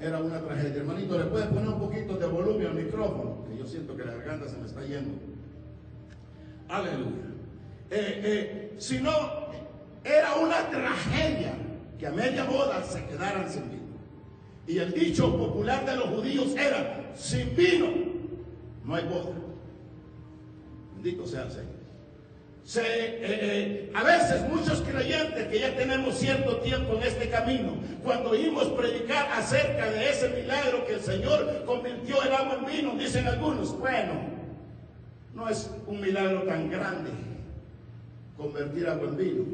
Era 0.00 0.20
una 0.20 0.40
tragedia. 0.40 0.76
Hermanito, 0.76 1.18
¿le 1.18 1.24
puede 1.24 1.46
poner 1.46 1.68
un 1.68 1.80
poquito 1.80 2.16
de 2.16 2.26
volumen 2.26 2.66
al 2.68 2.74
micrófono? 2.74 3.44
Que 3.48 3.58
yo 3.58 3.66
siento 3.66 3.96
que 3.96 4.04
la 4.04 4.14
garganta 4.14 4.48
se 4.48 4.56
me 4.56 4.66
está 4.66 4.84
yendo. 4.84 5.18
Aleluya. 6.68 7.28
Eh, 7.90 8.20
eh, 8.24 8.74
si 8.78 9.00
no, 9.00 9.10
era 10.04 10.36
una 10.36 10.70
tragedia 10.70 11.54
que 11.98 12.06
a 12.06 12.12
media 12.12 12.44
boda 12.44 12.82
se 12.82 13.04
quedaran 13.06 13.50
sin 13.50 13.68
vino. 13.70 13.78
Y 14.66 14.78
el 14.78 14.92
dicho 14.92 15.36
popular 15.36 15.84
de 15.84 15.96
los 15.96 16.06
judíos 16.06 16.54
era, 16.54 17.10
sin 17.14 17.54
vino 17.56 17.88
no 18.84 18.94
hay 18.94 19.04
boda. 19.04 19.34
Bendito 20.94 21.26
sea 21.26 21.42
el 21.42 21.50
Señor. 21.50 21.77
Eh, 22.76 22.80
eh, 22.82 23.90
a 23.94 24.02
veces 24.02 24.46
muchos 24.46 24.82
creyentes 24.82 25.46
que 25.48 25.58
ya 25.58 25.74
tenemos 25.74 26.18
cierto 26.18 26.58
tiempo 26.58 26.96
en 26.96 27.02
este 27.02 27.30
camino, 27.30 27.72
cuando 28.04 28.30
oímos 28.30 28.66
predicar 28.68 29.26
acerca 29.32 29.90
de 29.90 30.10
ese 30.10 30.28
milagro 30.28 30.84
que 30.84 30.94
el 30.94 31.00
Señor 31.00 31.64
convirtió 31.64 32.22
el 32.22 32.30
agua 32.30 32.58
en 32.58 32.66
vino, 32.66 32.94
dicen 32.94 33.26
algunos, 33.26 33.78
bueno, 33.78 34.12
no 35.34 35.48
es 35.48 35.70
un 35.86 35.98
milagro 35.98 36.42
tan 36.42 36.70
grande 36.70 37.10
convertir 38.36 38.86
agua 38.86 39.08
en 39.08 39.16
vino. 39.16 39.44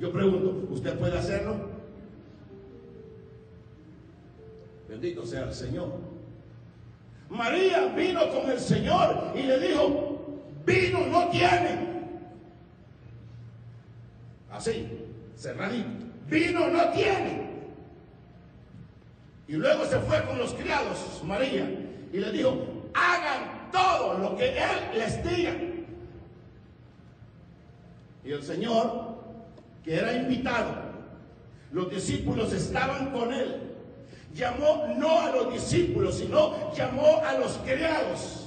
Yo 0.00 0.10
pregunto, 0.10 0.66
¿usted 0.72 0.98
puede 0.98 1.18
hacerlo? 1.18 1.68
Bendito 4.88 5.26
sea 5.26 5.44
el 5.44 5.52
Señor. 5.52 5.90
María 7.28 7.92
vino 7.94 8.26
con 8.30 8.50
el 8.50 8.58
Señor 8.58 9.32
y 9.34 9.42
le 9.42 9.58
dijo, 9.58 10.40
vino 10.64 11.06
no 11.08 11.28
tiene. 11.28 11.93
Así, 14.54 14.88
cerradito. 15.36 15.88
Vino 16.28 16.68
no 16.68 16.88
tiene. 16.90 17.50
Y 19.48 19.54
luego 19.54 19.84
se 19.84 19.98
fue 19.98 20.24
con 20.24 20.38
los 20.38 20.54
criados, 20.54 21.20
María, 21.24 21.68
y 22.12 22.18
le 22.18 22.30
dijo, 22.30 22.56
hagan 22.94 23.70
todo 23.72 24.16
lo 24.18 24.36
que 24.36 24.56
Él 24.56 24.78
les 24.94 25.22
diga. 25.24 25.52
Y 28.24 28.30
el 28.30 28.42
Señor, 28.42 29.18
que 29.82 29.96
era 29.96 30.14
invitado, 30.14 30.72
los 31.72 31.90
discípulos 31.90 32.52
estaban 32.52 33.10
con 33.10 33.32
Él. 33.34 33.60
Llamó 34.32 34.86
no 34.96 35.20
a 35.20 35.30
los 35.30 35.52
discípulos, 35.52 36.18
sino 36.18 36.72
llamó 36.74 37.20
a 37.24 37.34
los 37.34 37.58
criados 37.58 38.43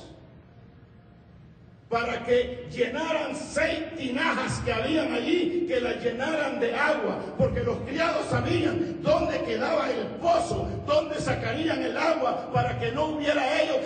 para 1.90 2.26
que 2.26 2.68
llenaran 2.70 3.34
seis 3.34 3.96
tinajas 3.96 4.60
que 4.60 4.74
habían 4.74 5.14
allí, 5.14 5.66
que 5.68 5.80
las 5.80 6.04
llenaran 6.04 6.60
de 6.60 6.76
agua, 6.76 7.18
porque 7.38 7.64
los 7.64 7.78
criados 7.80 8.26
sabían 8.30 9.02
dónde 9.02 9.42
quedaba 9.44 9.90
el 9.90 10.06
pozo, 10.22 10.68
dónde 10.86 11.16
sacarían 11.22 11.82
el 11.82 11.98
agua, 11.98 12.52
para 12.52 12.78
que 12.78 12.92
no 12.92 13.06
hubiera 13.06 13.62
ellos 13.62 13.78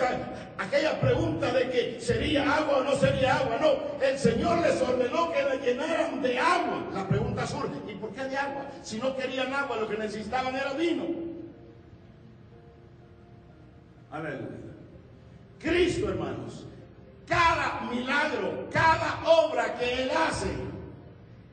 aquella 0.58 1.00
pregunta 1.00 1.52
de 1.52 1.70
que 1.70 2.02
sería 2.02 2.58
agua 2.58 2.78
o 2.78 2.84
no 2.84 2.96
sería 2.96 3.38
agua. 3.38 3.58
No, 3.62 4.06
el 4.06 4.18
Señor 4.18 4.62
les 4.62 4.82
ordenó 4.82 5.32
que 5.32 5.44
la 5.44 5.56
llenaran 5.56 6.22
de 6.24 6.40
agua. 6.40 6.84
La 6.94 7.08
pregunta 7.08 7.46
surge, 7.46 7.76
¿y 7.88 7.96
por 7.96 8.12
qué 8.14 8.24
de 8.24 8.38
agua? 8.38 8.66
Si 8.82 8.98
no 8.98 9.16
querían 9.16 9.54
agua, 9.54 9.78
lo 9.78 9.88
que 9.88 9.98
necesitaban 9.98 10.56
era 10.56 10.74
vino. 10.74 11.04
Aleluya. 14.10 14.48
Cristo, 15.60 16.10
hermanos, 16.10 16.66
cada 17.32 17.80
milagro, 17.90 18.68
cada 18.72 19.22
obra 19.26 19.74
que 19.76 20.04
Él 20.04 20.12
hace, 20.12 20.52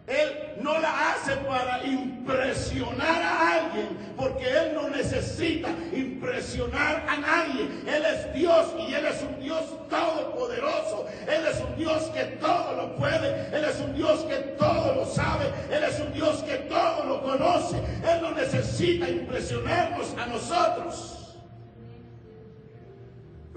Él 0.08 0.54
no 0.60 0.76
la 0.80 1.12
hace 1.12 1.36
para 1.36 1.84
impresionar 1.84 3.22
a 3.22 3.58
alguien, 3.58 3.86
porque 4.16 4.44
Él 4.44 4.74
no 4.74 4.88
necesita 4.90 5.68
impresionar 5.92 7.04
a 7.08 7.16
nadie. 7.18 7.68
Él 7.86 8.04
es 8.04 8.34
Dios 8.34 8.66
y 8.76 8.92
Él 8.92 9.06
es 9.06 9.22
un 9.22 9.38
Dios 9.40 9.62
todopoderoso. 9.88 11.06
Él 11.28 11.46
es 11.46 11.60
un 11.60 11.76
Dios 11.76 12.02
que 12.12 12.24
todo 12.40 12.74
lo 12.74 12.96
puede. 12.96 13.56
Él 13.56 13.64
es 13.64 13.78
un 13.78 13.94
Dios 13.94 14.24
que 14.24 14.36
todo 14.58 14.96
lo 14.96 15.06
sabe. 15.06 15.44
Él 15.70 15.84
es 15.84 16.00
un 16.00 16.12
Dios 16.12 16.42
que 16.42 16.56
todo 16.56 17.04
lo 17.04 17.22
conoce. 17.22 17.76
Él 17.76 18.20
no 18.20 18.32
necesita 18.32 19.08
impresionarnos 19.08 20.12
a 20.18 20.26
nosotros. 20.26 21.17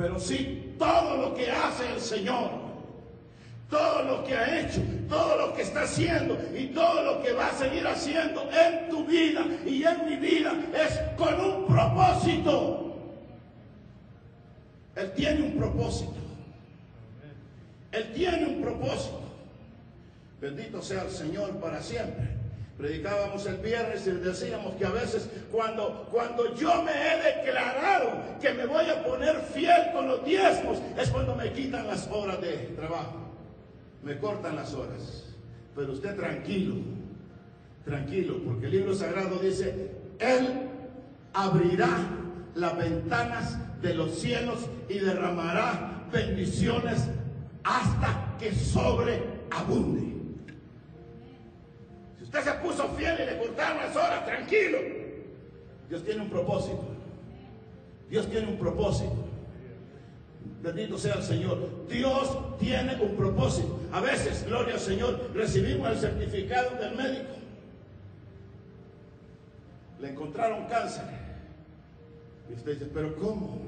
Pero 0.01 0.19
sí, 0.19 0.73
todo 0.79 1.15
lo 1.17 1.35
que 1.35 1.51
hace 1.51 1.87
el 1.93 2.01
Señor, 2.01 2.49
todo 3.69 4.01
lo 4.01 4.23
que 4.23 4.35
ha 4.35 4.59
hecho, 4.59 4.81
todo 5.07 5.37
lo 5.37 5.53
que 5.53 5.61
está 5.61 5.83
haciendo 5.83 6.39
y 6.57 6.67
todo 6.67 7.03
lo 7.03 7.21
que 7.21 7.33
va 7.33 7.49
a 7.49 7.53
seguir 7.53 7.85
haciendo 7.85 8.49
en 8.51 8.89
tu 8.89 9.05
vida 9.05 9.45
y 9.63 9.83
en 9.83 10.05
mi 10.09 10.15
vida 10.15 10.53
es 10.73 10.99
con 11.15 11.39
un 11.39 11.67
propósito. 11.67 12.95
Él 14.95 15.11
tiene 15.13 15.43
un 15.43 15.57
propósito. 15.57 16.15
Él 17.91 18.11
tiene 18.13 18.45
un 18.47 18.61
propósito. 18.61 19.21
Bendito 20.41 20.81
sea 20.81 21.03
el 21.03 21.11
Señor 21.11 21.51
para 21.57 21.79
siempre. 21.79 22.40
Predicábamos 22.77 23.45
el 23.45 23.57
viernes 23.57 24.07
y 24.07 24.11
decíamos 24.11 24.75
que 24.75 24.85
a 24.85 24.89
veces 24.89 25.29
cuando, 25.51 26.07
cuando 26.11 26.55
yo 26.55 26.81
me 26.81 26.91
he 26.91 27.35
declarado 27.35 28.11
que 28.41 28.53
me 28.53 28.65
voy 28.65 28.89
a 28.89 29.03
poner 29.03 29.35
fiel 29.53 29.91
con 29.93 30.07
los 30.07 30.25
diezmos, 30.25 30.79
es 30.97 31.09
cuando 31.09 31.35
me 31.35 31.51
quitan 31.51 31.87
las 31.87 32.07
horas 32.07 32.41
de 32.41 32.53
trabajo. 32.75 33.17
Me 34.03 34.17
cortan 34.17 34.55
las 34.55 34.73
horas. 34.73 35.25
Pero 35.75 35.93
usted 35.93 36.15
tranquilo, 36.15 36.75
tranquilo, 37.85 38.39
porque 38.45 38.65
el 38.65 38.71
libro 38.71 38.95
sagrado 38.95 39.37
dice, 39.37 39.91
Él 40.19 40.69
abrirá 41.33 41.87
las 42.55 42.77
ventanas 42.77 43.57
de 43.81 43.93
los 43.93 44.19
cielos 44.19 44.67
y 44.89 44.99
derramará 44.99 46.07
bendiciones 46.11 47.07
hasta 47.63 48.35
que 48.39 48.53
sobreabunde. 48.53 50.10
Usted 52.31 52.45
se 52.45 52.57
puso 52.59 52.87
fiel 52.95 53.13
y 53.21 53.25
le 53.25 53.37
cortaron 53.39 53.77
las 53.79 53.93
horas, 53.93 54.25
tranquilo. 54.25 54.77
Dios 55.89 56.01
tiene 56.05 56.21
un 56.21 56.29
propósito. 56.29 56.85
Dios 58.09 58.25
tiene 58.29 58.47
un 58.47 58.57
propósito. 58.57 59.27
Bendito 60.63 60.97
sea 60.97 61.15
el 61.15 61.23
Señor. 61.23 61.87
Dios 61.89 62.57
tiene 62.57 62.95
un 63.01 63.17
propósito. 63.17 63.81
A 63.91 63.99
veces, 63.99 64.45
gloria 64.47 64.75
al 64.75 64.79
Señor, 64.79 65.31
recibimos 65.33 65.89
el 65.89 65.97
certificado 65.97 66.77
del 66.77 66.95
médico. 66.95 67.33
Le 69.99 70.11
encontraron 70.11 70.67
cáncer. 70.67 71.03
Y 72.49 72.53
usted 72.53 72.75
dice, 72.75 72.89
pero 72.93 73.13
¿cómo? 73.17 73.59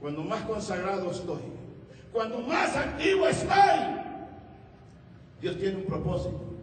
Cuando 0.00 0.22
más 0.22 0.40
consagrado 0.44 1.10
estoy, 1.10 1.42
cuando 2.10 2.38
más 2.38 2.74
activo 2.74 3.26
estoy, 3.28 4.00
Dios 5.42 5.58
tiene 5.58 5.76
un 5.76 5.84
propósito. 5.84 6.53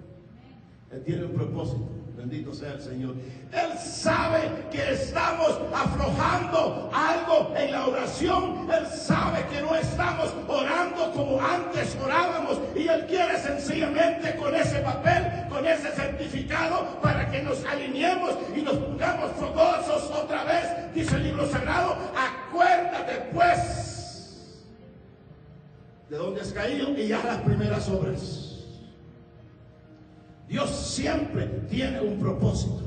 Él 0.91 1.03
tiene 1.03 1.25
un 1.25 1.33
propósito. 1.33 1.87
Bendito 2.17 2.53
sea 2.53 2.73
el 2.73 2.81
Señor. 2.81 3.15
Él 3.51 3.77
sabe 3.79 4.67
que 4.69 4.93
estamos 4.93 5.57
aflojando 5.73 6.91
algo 6.93 7.51
en 7.55 7.71
la 7.71 7.87
oración. 7.87 8.69
Él 8.71 8.85
sabe 8.85 9.43
que 9.51 9.61
no 9.61 9.75
estamos 9.75 10.31
orando 10.47 11.11
como 11.13 11.41
antes 11.41 11.97
orábamos. 12.03 12.59
Y 12.75 12.87
Él 12.87 13.07
quiere 13.07 13.39
sencillamente 13.39 14.35
con 14.35 14.53
ese 14.53 14.79
papel, 14.81 15.47
con 15.49 15.65
ese 15.65 15.91
certificado, 15.93 16.99
para 17.01 17.31
que 17.31 17.41
nos 17.41 17.65
alineemos 17.65 18.35
y 18.55 18.61
nos 18.61 18.75
pongamos 18.75 19.31
fogosos 19.31 20.11
otra 20.11 20.43
vez. 20.43 20.93
Dice 20.93 21.15
el 21.15 21.23
libro 21.23 21.47
sagrado, 21.49 21.95
acuérdate 22.15 23.29
pues 23.33 24.61
de 26.09 26.17
dónde 26.17 26.41
has 26.41 26.51
caído 26.51 26.89
y 26.89 27.07
ya 27.07 27.23
las 27.23 27.37
primeras 27.37 27.89
obras. 27.89 28.50
Dios 30.51 30.69
siempre 30.69 31.47
tiene 31.69 32.01
un 32.01 32.19
propósito. 32.19 32.81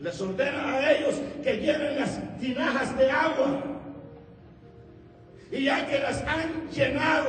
Les 0.00 0.20
ordena 0.20 0.72
a 0.72 0.92
ellos 0.92 1.14
que 1.44 1.58
llenen 1.58 2.00
las 2.00 2.18
tinajas 2.40 2.98
de 2.98 3.08
agua. 3.08 3.62
Y 5.52 5.64
ya 5.66 5.86
que 5.86 6.00
las 6.00 6.20
han 6.22 6.68
llenado, 6.72 7.28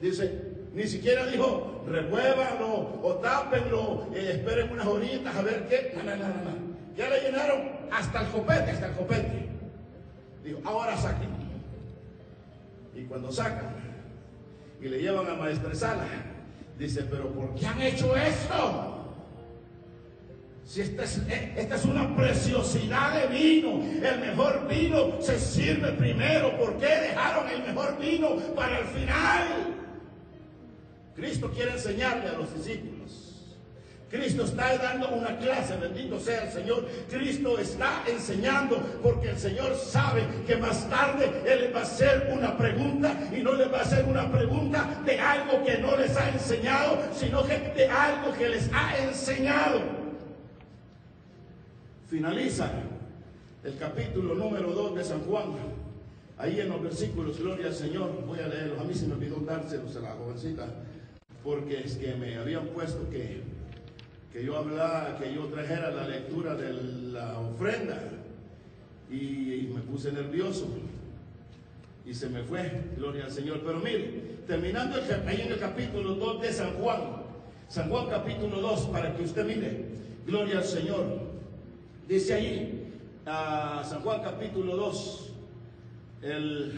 dice, 0.00 0.40
ni 0.72 0.84
siquiera 0.84 1.26
dijo, 1.26 1.84
remuévanlo 1.86 2.98
o 3.02 3.14
tápenlo, 3.16 4.06
eh, 4.14 4.36
esperen 4.36 4.72
unas 4.72 4.86
horitas 4.86 5.36
a 5.36 5.42
ver 5.42 5.68
qué. 5.68 5.92
No, 5.96 6.02
no, 6.02 6.16
no, 6.16 6.26
no. 6.28 6.96
Ya 6.96 7.10
le 7.10 7.20
llenaron 7.20 7.72
hasta 7.90 8.22
el 8.22 8.28
copete, 8.28 8.70
hasta 8.70 8.86
el 8.86 8.92
copete. 8.94 9.48
Dijo, 10.42 10.60
ahora 10.64 10.96
saquen. 10.96 11.28
Y 12.96 13.02
cuando 13.02 13.30
sacan 13.30 13.74
y 14.80 14.88
le 14.88 14.98
llevan 15.02 15.26
a 15.26 15.34
maestresala, 15.34 16.06
Dice, 16.80 17.02
pero 17.02 17.28
¿por 17.28 17.54
qué 17.56 17.66
han 17.66 17.82
hecho 17.82 18.16
esto? 18.16 19.04
Si 20.64 20.80
esta 20.80 21.04
es, 21.04 21.18
eh, 21.28 21.52
esta 21.54 21.76
es, 21.76 21.84
una 21.84 22.16
preciosidad 22.16 23.20
de 23.20 23.26
vino, 23.26 23.82
el 24.02 24.18
mejor 24.18 24.66
vino 24.66 25.20
se 25.20 25.38
sirve 25.38 25.92
primero. 25.92 26.56
¿Por 26.56 26.78
qué 26.78 26.86
dejaron 26.86 27.50
el 27.50 27.62
mejor 27.64 27.98
vino 27.98 28.34
para 28.56 28.78
el 28.78 28.86
final? 28.86 29.76
Cristo 31.14 31.50
quiere 31.54 31.72
enseñarle 31.72 32.30
a 32.30 32.32
los 32.32 32.54
discípulos 32.54 32.99
Cristo 34.10 34.44
está 34.44 34.76
dando 34.76 35.08
una 35.10 35.38
clase, 35.38 35.76
bendito 35.76 36.18
sea 36.18 36.44
el 36.44 36.50
Señor. 36.50 36.84
Cristo 37.08 37.58
está 37.60 38.02
enseñando 38.08 38.76
porque 39.02 39.30
el 39.30 39.38
Señor 39.38 39.76
sabe 39.76 40.26
que 40.46 40.56
más 40.56 40.90
tarde 40.90 41.30
Él 41.46 41.60
les 41.60 41.74
va 41.74 41.78
a 41.78 41.82
hacer 41.82 42.28
una 42.32 42.58
pregunta 42.58 43.14
y 43.32 43.40
no 43.40 43.52
les 43.52 43.72
va 43.72 43.78
a 43.78 43.82
hacer 43.82 44.04
una 44.06 44.30
pregunta 44.30 45.00
de 45.06 45.18
algo 45.18 45.64
que 45.64 45.78
no 45.78 45.96
les 45.96 46.16
ha 46.16 46.28
enseñado, 46.28 46.98
sino 47.14 47.44
de 47.44 47.88
algo 47.88 48.36
que 48.36 48.48
les 48.48 48.68
ha 48.72 48.98
enseñado. 48.98 49.80
Finaliza 52.08 52.68
el 53.62 53.76
capítulo 53.76 54.34
número 54.34 54.72
2 54.72 54.96
de 54.96 55.04
San 55.04 55.20
Juan. 55.20 55.52
Ahí 56.36 56.58
en 56.58 56.70
los 56.70 56.82
versículos, 56.82 57.38
gloria 57.38 57.66
al 57.66 57.74
Señor, 57.74 58.24
voy 58.26 58.40
a 58.40 58.48
leerlos. 58.48 58.80
A 58.80 58.84
mí 58.84 58.92
se 58.92 59.06
me 59.06 59.14
olvidó 59.14 59.36
dárselos 59.36 59.94
a 59.94 60.00
la 60.00 60.10
jovencita, 60.12 60.66
porque 61.44 61.78
es 61.84 61.96
que 61.96 62.14
me 62.16 62.36
habían 62.38 62.66
puesto 62.68 63.08
que 63.08 63.59
que 64.32 64.44
yo 64.44 64.56
hablara, 64.56 65.18
que 65.18 65.34
yo 65.34 65.46
trajera 65.46 65.90
la 65.90 66.06
lectura 66.06 66.54
de 66.54 66.72
la 67.12 67.38
ofrenda 67.38 68.00
y, 69.10 69.68
me 69.74 69.80
puse 69.82 70.12
nervioso 70.12 70.68
y 72.06 72.14
se 72.14 72.28
me 72.28 72.42
fue, 72.42 72.82
gloria 72.96 73.24
al 73.24 73.32
Señor. 73.32 73.60
Pero 73.64 73.78
mire, 73.80 74.40
terminando 74.46 74.96
ahí 75.26 75.40
en 75.42 75.52
el 75.52 75.58
capítulo 75.58 76.14
2 76.14 76.42
de 76.42 76.52
San 76.52 76.74
Juan, 76.74 77.00
San 77.68 77.88
Juan 77.88 78.08
capítulo 78.08 78.60
2, 78.60 78.86
para 78.86 79.16
que 79.16 79.22
usted 79.22 79.44
mire, 79.46 79.84
gloria 80.26 80.58
al 80.58 80.64
Señor. 80.64 81.04
Dice 82.08 82.34
ahí, 82.34 82.92
a 83.26 83.84
San 83.88 84.00
Juan 84.02 84.22
capítulo 84.22 84.76
2, 84.76 85.30
el 86.22 86.72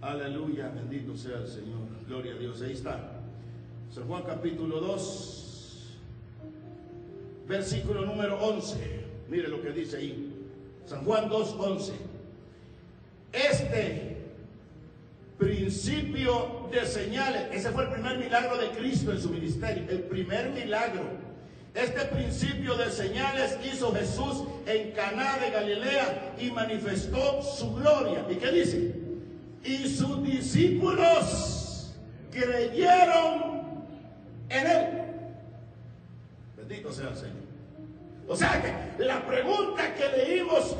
aleluya, 0.00 0.68
bendito 0.68 1.16
sea 1.16 1.38
el 1.38 1.48
Señor, 1.48 1.80
gloria 2.06 2.34
a 2.34 2.38
Dios, 2.38 2.62
ahí 2.62 2.72
está. 2.72 3.20
San 3.90 4.06
Juan 4.06 4.22
capítulo 4.24 4.80
2, 4.80 5.45
versículo 7.46 8.04
número 8.04 8.38
11. 8.38 8.76
Mire 9.28 9.48
lo 9.48 9.62
que 9.62 9.70
dice 9.70 9.96
ahí. 9.98 10.32
San 10.86 11.04
Juan 11.04 11.28
2.11. 11.28 11.92
Este 13.32 14.16
principio 15.38 16.68
de 16.70 16.86
señales, 16.86 17.48
ese 17.52 17.70
fue 17.70 17.84
el 17.84 17.90
primer 17.90 18.18
milagro 18.18 18.56
de 18.56 18.70
Cristo 18.70 19.12
en 19.12 19.20
su 19.20 19.30
ministerio, 19.30 19.84
el 19.88 20.00
primer 20.04 20.50
milagro. 20.50 21.26
Este 21.74 22.06
principio 22.06 22.74
de 22.76 22.90
señales 22.90 23.58
hizo 23.62 23.92
Jesús 23.92 24.44
en 24.66 24.92
Caná 24.92 25.36
de 25.38 25.50
Galilea 25.50 26.34
y 26.40 26.50
manifestó 26.50 27.42
su 27.42 27.74
gloria. 27.74 28.24
¿Y 28.30 28.36
qué 28.36 28.50
dice? 28.50 28.94
Y 29.62 29.86
sus 29.88 30.22
discípulos 30.24 31.94
creyeron 32.30 33.84
en 34.48 34.66
él. 34.66 35.06
Bendito 36.86 36.92
sea 36.92 37.08
el 37.08 37.16
Señor. 37.16 37.46
O 38.28 38.36
sea 38.36 38.62
que 38.62 39.04
la 39.04 39.24
pregunta 39.26 39.94
que 39.94 40.08
leímos 40.16 40.76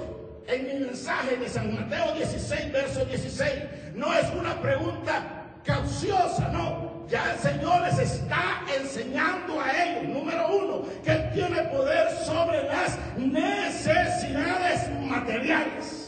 en 0.47 0.67
mi 0.67 0.87
mensaje 0.87 1.37
de 1.37 1.49
San 1.49 1.75
Mateo 1.75 2.15
16, 2.15 2.73
verso 2.73 3.05
16, 3.05 3.53
no 3.95 4.13
es 4.15 4.31
una 4.33 4.61
pregunta 4.61 5.45
cauciosa, 5.65 6.49
no. 6.53 7.07
Ya 7.09 7.33
el 7.33 7.39
Señor 7.39 7.83
les 7.83 7.99
está 7.99 8.63
enseñando 8.77 9.61
a 9.61 9.85
ellos, 9.85 10.09
número 10.09 10.49
uno, 10.49 10.83
que 11.05 11.13
Él 11.13 11.31
tiene 11.33 11.63
poder 11.65 12.11
sobre 12.25 12.65
las 12.65 12.99
necesidades 13.17 14.91
materiales. 15.01 16.06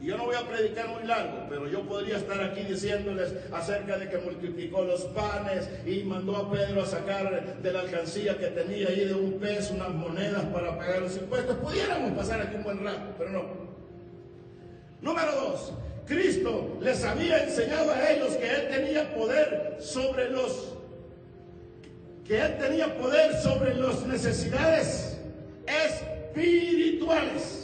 Y 0.00 0.06
yo 0.06 0.16
no 0.16 0.24
voy 0.24 0.36
a 0.36 0.48
predicar 0.48 0.88
muy 0.88 1.06
largo, 1.06 1.46
pero 1.48 1.68
yo 1.68 1.82
podría 1.82 2.16
estar 2.16 2.42
aquí 2.42 2.62
diciéndoles 2.62 3.34
acerca 3.52 3.98
de 3.98 4.08
que 4.08 4.18
multiplicó 4.18 4.82
los 4.82 5.02
panes 5.06 5.68
y 5.84 6.04
mandó 6.04 6.36
a 6.36 6.50
Pedro 6.50 6.82
a 6.82 6.86
sacar 6.86 7.58
de 7.58 7.72
la 7.72 7.80
alcancía 7.80 8.38
que 8.38 8.46
tenía 8.46 8.88
ahí 8.88 9.04
de 9.04 9.14
un 9.14 9.38
peso 9.38 9.74
unas 9.74 9.90
monedas 9.90 10.44
para 10.46 10.78
pagar 10.78 11.02
los 11.02 11.16
impuestos. 11.16 11.56
Pudiéramos 11.58 12.12
pasar 12.12 12.40
aquí 12.40 12.56
un 12.56 12.64
buen 12.64 12.82
rato, 12.82 13.14
pero 13.18 13.30
no. 13.30 13.44
Número 15.02 15.32
dos, 15.32 15.72
Cristo 16.06 16.78
les 16.80 17.04
había 17.04 17.44
enseñado 17.44 17.92
a 17.92 18.10
ellos 18.10 18.36
que 18.36 18.48
Él 18.48 18.68
tenía 18.70 19.14
poder 19.14 19.76
sobre 19.80 20.30
los 20.30 20.80
que 22.30 22.40
él 22.40 22.58
tenía 22.58 22.96
poder 22.96 23.34
sobre 23.42 23.74
las 23.74 24.06
necesidades 24.06 25.18
espirituales. 25.66 27.59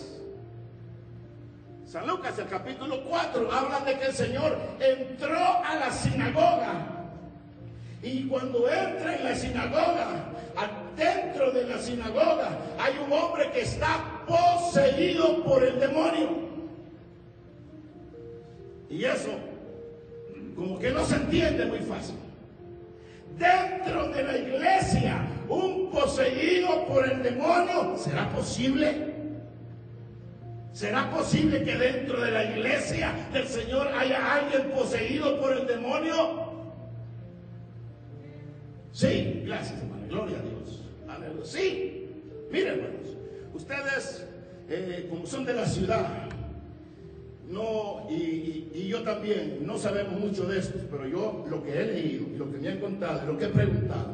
San 1.86 2.04
Lucas, 2.04 2.36
el 2.40 2.48
capítulo 2.48 3.00
4, 3.04 3.52
habla 3.52 3.80
de 3.80 3.96
que 3.96 4.06
el 4.06 4.12
Señor 4.12 4.58
entró 4.80 5.38
a 5.38 5.76
la 5.76 5.92
sinagoga. 5.92 6.84
Y 8.02 8.26
cuando 8.26 8.68
entra 8.68 9.16
en 9.16 9.24
la 9.24 9.34
sinagoga, 9.36 10.32
dentro 10.96 11.52
de 11.52 11.64
la 11.64 11.78
sinagoga 11.78 12.58
hay 12.80 12.94
un 12.98 13.12
hombre 13.12 13.50
que 13.52 13.60
está 13.60 14.24
poseído 14.26 15.44
por 15.44 15.62
el 15.62 15.78
demonio. 15.78 16.28
Y 18.90 19.04
eso, 19.04 19.30
como 20.56 20.80
que 20.80 20.90
no 20.90 21.04
se 21.04 21.14
entiende 21.14 21.66
muy 21.66 21.80
fácil. 21.80 22.16
Dentro 23.38 24.08
de 24.08 24.24
la 24.24 24.36
iglesia, 24.36 25.18
un 25.48 25.90
poseído 25.92 26.84
por 26.86 27.08
el 27.08 27.22
demonio, 27.22 27.96
¿será 27.96 28.28
posible? 28.30 29.15
¿Será 30.76 31.10
posible 31.10 31.64
que 31.64 31.74
dentro 31.74 32.20
de 32.20 32.30
la 32.30 32.44
iglesia 32.44 33.14
del 33.32 33.48
Señor 33.48 33.88
haya 33.88 34.34
alguien 34.34 34.72
poseído 34.72 35.40
por 35.40 35.56
el 35.56 35.66
demonio? 35.66 36.52
Sí, 38.92 39.42
gracias 39.46 39.80
hermano, 39.80 40.06
gloria 40.06 40.36
a 40.36 40.42
Dios. 41.18 41.50
Sí, 41.50 42.10
miren 42.52 42.74
hermanos, 42.74 43.16
ustedes 43.54 44.26
eh, 44.68 45.06
como 45.08 45.24
son 45.24 45.46
de 45.46 45.54
la 45.54 45.64
ciudad, 45.64 46.28
no, 47.48 48.06
y, 48.10 48.86
yo 48.86 49.02
también, 49.02 49.60
no 49.66 49.78
sabemos 49.78 50.20
mucho 50.20 50.44
de 50.44 50.58
esto, 50.58 50.78
pero 50.90 51.08
yo 51.08 51.46
lo 51.48 51.64
que 51.64 51.72
he 51.72 51.86
leído 51.86 52.26
y 52.34 52.36
lo 52.36 52.52
que 52.52 52.58
me 52.58 52.68
han 52.68 52.80
contado 52.80 53.22
y 53.24 53.26
lo 53.28 53.38
que 53.38 53.46
he 53.46 53.48
preguntado, 53.48 54.12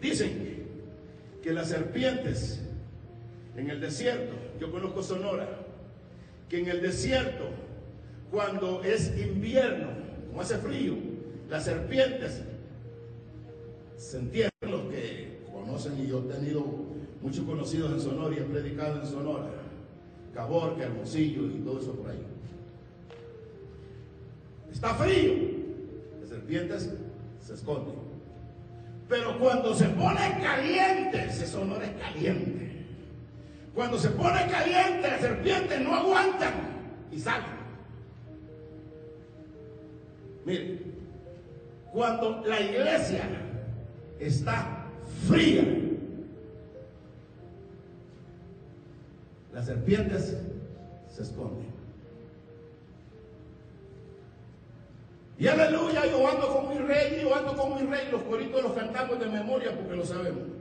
dicen 0.00 0.64
que 1.42 1.52
las 1.52 1.68
serpientes 1.68 2.62
en 3.54 3.68
el 3.68 3.82
desierto, 3.82 4.43
yo 4.60 4.70
conozco 4.70 5.02
Sonora, 5.02 5.48
que 6.48 6.60
en 6.60 6.68
el 6.68 6.82
desierto, 6.82 7.44
cuando 8.30 8.82
es 8.82 9.16
invierno, 9.18 9.88
como 10.28 10.40
hace 10.40 10.58
frío, 10.58 10.94
las 11.48 11.64
serpientes 11.64 12.42
se 13.96 14.18
entierran 14.18 14.50
los 14.62 14.82
que 14.90 15.38
conocen 15.52 15.98
y 15.98 16.06
yo 16.06 16.20
he 16.20 16.32
tenido 16.34 16.64
muchos 17.22 17.44
conocidos 17.44 17.92
en 17.92 18.00
Sonora 18.00 18.34
y 18.34 18.38
he 18.38 18.42
predicado 18.42 19.00
en 19.00 19.06
Sonora, 19.06 19.50
Caborca, 20.34 20.84
Hermosillo 20.84 21.46
y 21.46 21.60
todo 21.60 21.80
eso 21.80 21.92
por 21.92 22.10
ahí. 22.10 22.22
Está 24.72 24.94
frío, 24.94 25.32
las 26.20 26.28
serpientes 26.28 26.90
se 27.40 27.54
esconden. 27.54 27.94
Pero 29.08 29.38
cuando 29.38 29.74
se 29.74 29.86
pone 29.86 30.40
caliente, 30.42 31.26
ese 31.26 31.46
Sonora 31.46 31.84
es 31.84 31.92
caliente. 31.92 32.63
Cuando 33.74 33.98
se 33.98 34.08
pone 34.10 34.46
caliente, 34.46 35.08
las 35.08 35.20
serpientes 35.20 35.80
no 35.80 35.94
aguantan 35.94 36.52
y 37.10 37.18
salen. 37.18 37.54
Mire, 40.44 40.78
cuando 41.92 42.42
la 42.46 42.60
iglesia 42.60 43.24
está 44.20 44.86
fría, 45.26 45.64
las 49.52 49.66
serpientes 49.66 50.36
se 51.08 51.22
esconden. 51.22 51.74
Y 55.36 55.48
aleluya, 55.48 56.06
yo 56.06 56.28
ando 56.28 56.48
con 56.54 56.68
mi 56.68 56.78
rey, 56.78 57.20
yo 57.22 57.34
ando 57.34 57.56
con 57.56 57.74
mi 57.74 57.90
rey, 57.90 58.08
los 58.12 58.22
coritos 58.22 58.62
los 58.62 58.72
cantamos 58.72 59.18
de 59.18 59.26
memoria 59.26 59.74
porque 59.74 59.96
lo 59.96 60.04
sabemos. 60.06 60.53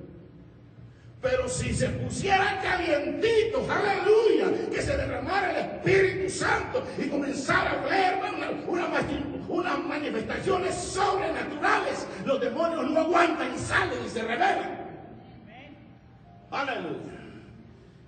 Pero 1.23 1.47
si 1.47 1.73
se 1.73 1.87
pusiera 1.87 2.59
calientito, 2.61 3.65
aleluya, 3.71 4.69
que 4.69 4.81
se 4.81 4.97
derramara 4.97 5.51
el 5.51 5.65
Espíritu 5.77 6.29
Santo 6.29 6.83
y 7.01 7.07
comenzara 7.07 7.81
a 7.81 7.85
ver 7.85 8.15
unas 9.47 9.85
manifestaciones 9.85 10.75
sobrenaturales, 10.75 12.05
los 12.25 12.41
demonios 12.41 12.91
no 12.91 12.99
aguantan 12.99 13.55
y 13.55 13.57
salen 13.57 13.99
y 14.05 14.09
se 14.09 14.21
rebelan. 14.21 14.83
Aleluya. 16.51 17.13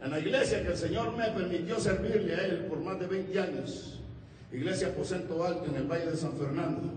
En 0.03 0.11
la 0.11 0.19
iglesia 0.19 0.61
que 0.61 0.67
el 0.67 0.77
Señor 0.77 1.15
me 1.15 1.25
permitió 1.29 1.79
servirle 1.79 2.35
a 2.35 2.45
Él 2.45 2.65
por 2.65 2.81
más 2.81 2.99
de 2.99 3.07
20 3.07 3.39
años, 3.39 4.01
iglesia 4.51 4.89
Aposento 4.89 5.41
Alto 5.41 5.67
en 5.67 5.75
el 5.75 5.87
Valle 5.87 6.11
de 6.11 6.17
San 6.17 6.33
Fernando, 6.33 6.93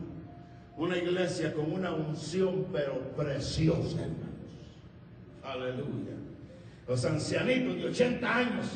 una 0.77 0.99
iglesia 0.99 1.55
con 1.55 1.73
una 1.73 1.93
unción 1.93 2.67
pero 2.73 2.99
preciosa, 3.17 3.99
Aleluya. 5.49 6.13
Los 6.87 7.05
ancianitos 7.05 7.77
de 7.77 7.87
80 7.87 8.37
años, 8.37 8.67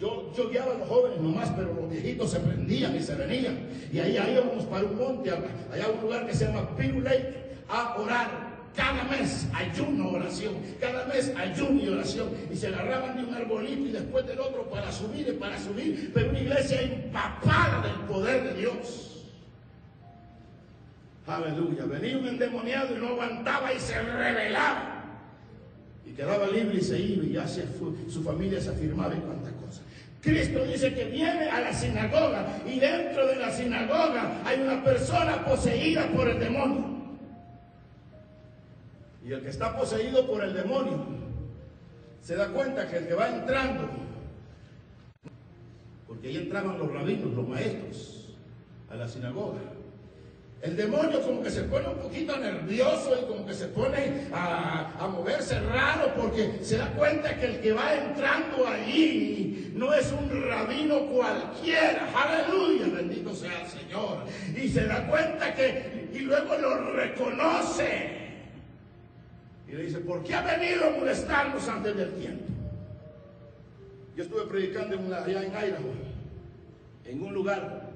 yo, 0.00 0.32
yo 0.36 0.50
guiaba 0.50 0.72
a 0.72 0.78
los 0.78 0.88
jóvenes 0.88 1.20
nomás, 1.20 1.50
pero 1.50 1.74
los 1.74 1.90
viejitos 1.90 2.30
se 2.30 2.40
prendían 2.40 2.94
y 2.94 3.00
se 3.00 3.14
venían. 3.16 3.58
Y 3.92 3.98
ahí, 3.98 4.16
íbamos 4.32 4.64
para 4.66 4.84
un 4.84 4.96
monte, 4.96 5.30
allá 5.30 5.88
un 5.88 6.00
lugar 6.00 6.26
que 6.26 6.34
se 6.34 6.46
llama 6.46 6.76
Piro 6.76 7.00
Lake, 7.00 7.34
a 7.68 7.96
orar. 7.98 8.48
Cada 8.76 9.02
mes 9.04 9.48
ayuno, 9.52 10.10
oración. 10.10 10.54
Cada 10.80 11.06
mes 11.06 11.34
ayuno 11.36 11.82
y 11.82 11.88
oración. 11.88 12.28
Y 12.52 12.54
se 12.54 12.68
agarraban 12.68 13.16
de 13.16 13.24
un 13.24 13.34
arbolito 13.34 13.88
y 13.88 13.90
después 13.90 14.24
del 14.24 14.38
otro 14.38 14.70
para 14.70 14.92
subir 14.92 15.26
y 15.26 15.32
para 15.32 15.58
subir. 15.58 16.12
Pero 16.14 16.30
una 16.30 16.38
iglesia 16.38 16.82
empapada 16.82 17.82
del 17.82 18.06
poder 18.06 18.44
de 18.44 18.60
Dios. 18.60 19.26
Aleluya. 21.26 21.86
Venía 21.86 22.18
un 22.18 22.28
endemoniado 22.28 22.96
y 22.96 23.00
no 23.00 23.08
aguantaba 23.08 23.72
y 23.72 23.80
se 23.80 24.00
rebelaba 24.00 24.97
quedaba 26.18 26.48
libre 26.48 26.78
y 26.78 26.80
se 26.80 26.98
iba 26.98 27.24
y 27.24 27.32
ya 27.34 27.46
su 27.46 28.22
familia 28.24 28.60
se 28.60 28.70
afirmaba 28.70 29.14
en 29.14 29.20
cuantas 29.20 29.52
cosas. 29.52 29.82
Cristo 30.20 30.64
dice 30.64 30.92
que 30.92 31.04
viene 31.04 31.48
a 31.48 31.60
la 31.60 31.72
sinagoga 31.72 32.58
y 32.66 32.80
dentro 32.80 33.24
de 33.24 33.36
la 33.36 33.52
sinagoga 33.52 34.42
hay 34.44 34.60
una 34.60 34.82
persona 34.82 35.44
poseída 35.44 36.08
por 36.08 36.28
el 36.28 36.40
demonio. 36.40 36.86
Y 39.24 39.30
el 39.30 39.42
que 39.42 39.50
está 39.50 39.78
poseído 39.78 40.26
por 40.26 40.42
el 40.42 40.54
demonio 40.54 41.06
se 42.20 42.34
da 42.34 42.48
cuenta 42.48 42.88
que 42.88 42.96
el 42.96 43.06
que 43.06 43.14
va 43.14 43.28
entrando, 43.28 43.88
porque 46.08 46.28
ahí 46.28 46.36
entraban 46.38 46.78
los 46.78 46.92
rabinos, 46.92 47.32
los 47.32 47.46
maestros, 47.46 48.34
a 48.90 48.96
la 48.96 49.06
sinagoga, 49.06 49.60
el 50.60 50.76
demonio 50.76 51.22
como 51.22 51.40
que 51.40 51.50
se 51.50 51.62
pone 51.62 51.86
un 51.86 51.98
poquito 51.98 52.36
nervioso 52.36 53.16
y 53.22 53.26
como 53.26 53.46
que 53.46 53.54
se 53.54 53.68
pone 53.68 54.26
a, 54.32 55.08
moverse 55.08 55.60
raro 55.60 56.12
porque 56.16 56.58
se 56.62 56.78
da 56.78 56.90
cuenta 56.92 57.36
que 57.38 57.46
el 57.46 57.60
que 57.60 57.72
va 57.72 57.94
entrando 57.94 58.66
allí 58.66 59.72
no 59.74 59.94
es 59.94 60.12
un 60.12 60.28
rabino 60.48 61.06
cualquiera. 61.06 62.08
Aleluya, 62.12 62.86
bendito 62.92 63.34
sea 63.34 63.62
el 63.62 63.68
Señor. 63.68 64.24
Y 64.56 64.68
se 64.68 64.84
da 64.86 65.06
cuenta 65.06 65.54
que, 65.54 66.08
y 66.12 66.18
luego 66.20 66.56
lo 66.56 66.92
reconoce. 66.92 68.18
Y 69.68 69.72
le 69.72 69.84
dice, 69.84 69.98
¿por 69.98 70.24
qué 70.24 70.34
ha 70.34 70.42
venido 70.42 70.88
a 70.88 70.90
molestarnos 70.90 71.68
antes 71.68 71.96
del 71.96 72.12
tiempo? 72.14 72.44
Yo 74.16 74.24
estuve 74.24 74.46
predicando 74.46 74.96
allá 75.14 75.42
en 75.42 75.52
Idaho, 75.52 75.92
en 77.04 77.22
un 77.22 77.32
lugar. 77.32 77.88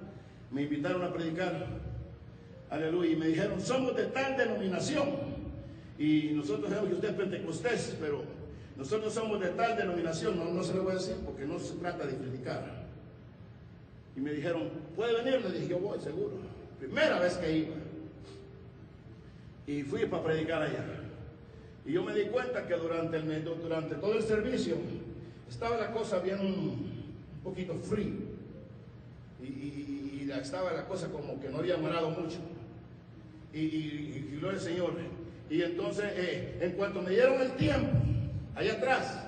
Me 0.52 0.62
invitaron 0.62 1.02
a 1.02 1.12
predicar 1.12 1.81
Aleluya. 2.72 3.10
Y 3.10 3.16
me 3.16 3.26
dijeron, 3.26 3.60
somos 3.60 3.94
de 3.94 4.04
tal 4.04 4.34
denominación. 4.34 5.10
Y 5.98 6.30
nosotros 6.32 6.70
sabemos 6.70 6.88
que 6.88 6.94
usted 6.94 7.10
es 7.10 7.14
pentecostés, 7.14 7.96
pero 8.00 8.22
nosotros 8.78 9.12
somos 9.12 9.38
de 9.40 9.48
tal 9.48 9.76
denominación. 9.76 10.38
No, 10.38 10.46
no 10.46 10.64
se 10.64 10.72
lo 10.72 10.84
voy 10.84 10.92
a 10.92 10.94
decir 10.94 11.16
porque 11.22 11.44
no 11.44 11.58
se 11.58 11.74
trata 11.74 12.06
de 12.06 12.16
criticar. 12.16 12.86
Y 14.16 14.20
me 14.20 14.32
dijeron, 14.32 14.70
¿puede 14.96 15.22
venir? 15.22 15.42
Le 15.42 15.52
dije, 15.52 15.68
yo 15.68 15.80
voy, 15.80 16.00
seguro. 16.00 16.32
Primera 16.78 17.18
vez 17.18 17.34
que 17.36 17.58
iba. 17.58 17.74
Y 19.66 19.82
fui 19.82 20.06
para 20.06 20.24
predicar 20.24 20.62
allá. 20.62 20.82
Y 21.84 21.92
yo 21.92 22.02
me 22.02 22.14
di 22.14 22.24
cuenta 22.24 22.66
que 22.66 22.74
durante, 22.74 23.18
el, 23.18 23.44
durante 23.44 23.96
todo 23.96 24.14
el 24.14 24.22
servicio 24.22 24.76
estaba 25.46 25.76
la 25.76 25.92
cosa 25.92 26.20
bien 26.20 26.40
un 26.40 27.04
poquito 27.44 27.74
frío. 27.74 28.32
Y, 29.42 29.44
y, 29.44 30.32
estaba 30.32 30.72
la 30.72 30.86
cosa 30.86 31.08
como 31.08 31.38
que 31.38 31.50
no 31.50 31.58
había 31.58 31.74
amarado 31.74 32.08
mucho 32.08 32.38
y, 33.52 34.36
gloria 34.38 34.58
al 34.58 34.64
Señor. 34.64 34.94
Y 35.50 35.62
entonces, 35.62 36.04
eh, 36.16 36.58
en 36.60 36.72
cuanto 36.72 37.02
me 37.02 37.10
dieron 37.10 37.40
el 37.40 37.52
tiempo, 37.52 37.90
allá 38.54 38.72
atrás, 38.74 39.24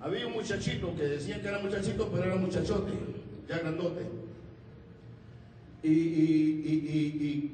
había 0.00 0.26
un 0.26 0.32
muchachito 0.34 0.94
que 0.96 1.04
decían 1.04 1.40
que 1.40 1.48
era 1.48 1.58
muchachito, 1.58 2.08
pero 2.10 2.24
era 2.24 2.36
muchachote, 2.36 2.92
ya 3.48 3.58
grandote. 3.58 4.02
Y, 5.82 5.90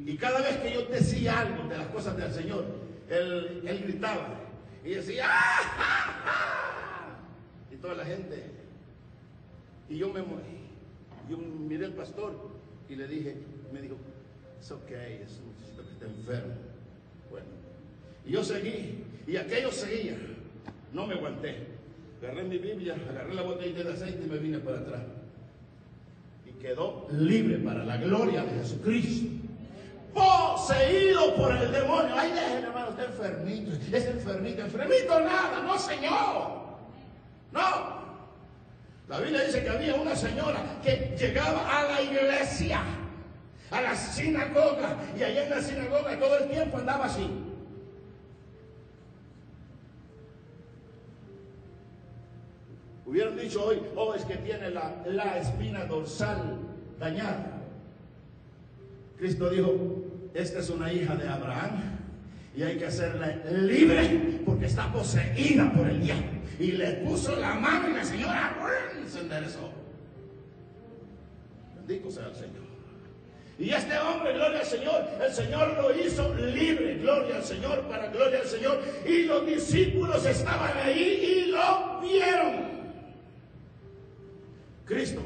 y, 0.07 0.17
cada 0.19 0.41
vez 0.41 0.57
que 0.59 0.73
yo 0.73 0.87
decía 0.87 1.41
algo 1.41 1.69
de 1.69 1.77
las 1.77 1.89
cosas 1.89 2.17
del 2.17 2.33
Señor, 2.33 2.65
él, 3.11 3.63
él 3.67 3.83
gritaba 3.85 4.41
y 4.85 4.91
decía, 4.91 5.27
¡Ah, 5.29 6.63
y 7.73 7.77
toda 7.77 7.95
la 7.95 8.05
gente. 8.05 8.45
Y 9.89 9.99
yo 9.99 10.13
me 10.13 10.23
yo 11.29 11.39
miré 11.39 11.87
al 11.87 11.93
pastor 11.93 12.51
y 12.89 12.97
le 12.97 13.07
dije, 13.07 13.37
me 13.73 13.83
dijo, 13.83 13.97
es 14.63 14.71
ok, 14.71 14.91
es 14.91 15.41
un 15.41 15.47
muchachito 15.49 15.83
que 15.85 15.93
está 15.93 16.07
enfermo. 16.07 16.55
Bueno, 17.31 17.47
y 18.25 18.31
yo 18.31 18.45
seguí, 18.45 19.05
y 19.27 19.37
aquello 19.37 19.73
seguía. 19.73 20.17
No 20.93 21.07
me 21.07 21.15
aguanté. 21.15 21.67
Agarré 22.23 22.45
mi 22.45 22.59
Biblia, 22.59 22.95
agarré 23.11 23.35
la 23.35 23.43
botella 23.43 23.83
de 23.83 23.93
aceite 23.93 24.23
y 24.25 24.31
me 24.31 24.39
vine 24.39 24.59
para 24.59 24.79
atrás. 24.79 25.03
Y 26.47 26.53
quedó 26.63 27.09
libre 27.11 27.59
para 27.59 27.85
la 27.85 27.97
gloria 27.97 28.45
de 28.45 28.61
Jesucristo. 28.61 29.27
Poseído 30.15 31.35
por 31.35 31.57
el 31.57 31.73
demonio. 31.73 32.15
Ay, 32.17 32.31
déjenme, 32.31 32.69
hermano, 32.69 32.91
está 32.91 33.07
enfermito. 33.07 33.73
Es 33.93 34.07
enfermito. 34.07 34.63
Enfermito 34.63 35.21
nada, 35.21 35.63
no, 35.65 35.77
señor. 35.77 36.63
No. 37.51 38.03
La 39.09 39.19
Biblia 39.19 39.43
dice 39.43 39.65
que 39.65 39.71
había 39.71 39.97
una 39.97 40.15
señora 40.15 40.79
que 40.85 41.17
llegaba 41.19 41.81
a 41.81 41.85
la 41.85 42.03
iglesia, 42.03 42.83
a 43.73 43.81
la 43.81 43.97
sinagoga, 43.97 44.97
y 45.19 45.23
allá 45.23 45.45
en 45.45 45.51
la 45.51 45.63
sinagoga 45.63 46.19
todo 46.19 46.39
el 46.39 46.51
tiempo 46.51 46.79
andaba 46.79 47.07
así. 47.07 47.27
Hubieran 53.07 53.37
dicho 53.37 53.65
hoy, 53.65 53.83
oh, 53.97 54.15
es 54.15 54.25
que 54.25 54.37
tiene 54.37 54.71
la, 54.71 55.03
la 55.07 55.39
espina 55.39 55.85
dorsal 55.85 56.59
dañada. 56.99 57.61
Cristo 59.19 59.51
dijo, 59.51 59.75
esta 60.35 60.61
es 60.61 60.71
una 60.71 60.93
hija 60.93 61.15
de 61.17 61.29
Abraham 61.29 61.99
y 62.57 62.63
hay 62.63 62.77
que 62.77 62.87
hacerla 62.87 63.37
libre 63.51 64.41
porque 64.45 64.67
está 64.67 64.93
poseída 64.93 65.71
por 65.73 65.89
el 65.89 66.03
diablo. 66.03 66.27
Y 66.59 66.73
le 66.73 66.93
puso 67.05 67.37
la 67.37 67.55
mano 67.55 67.91
y 67.91 67.95
la 67.95 68.05
señora 68.05 68.57
se 69.07 69.21
enderezó. 69.21 69.71
Bendito 71.77 72.11
sea 72.11 72.29
el 72.29 72.35
Señor. 72.35 72.72
Y 73.63 73.73
este 73.73 73.97
hombre, 73.97 74.33
gloria 74.33 74.59
al 74.59 74.67
Señor, 74.67 75.09
el 75.25 75.33
Señor 75.33 75.77
lo 75.81 75.97
hizo 75.97 76.35
libre, 76.35 76.97
gloria 76.97 77.37
al 77.37 77.45
Señor, 77.45 77.83
para 77.83 78.09
gloria 78.09 78.41
al 78.41 78.47
Señor. 78.49 78.81
Y 79.07 79.23
los 79.23 79.47
discípulos 79.47 80.27
estaban 80.27 80.77
ahí 80.79 81.45
y 81.47 81.51
lo 81.53 82.01
vieron. 82.01 82.73
Cristo 84.85 85.23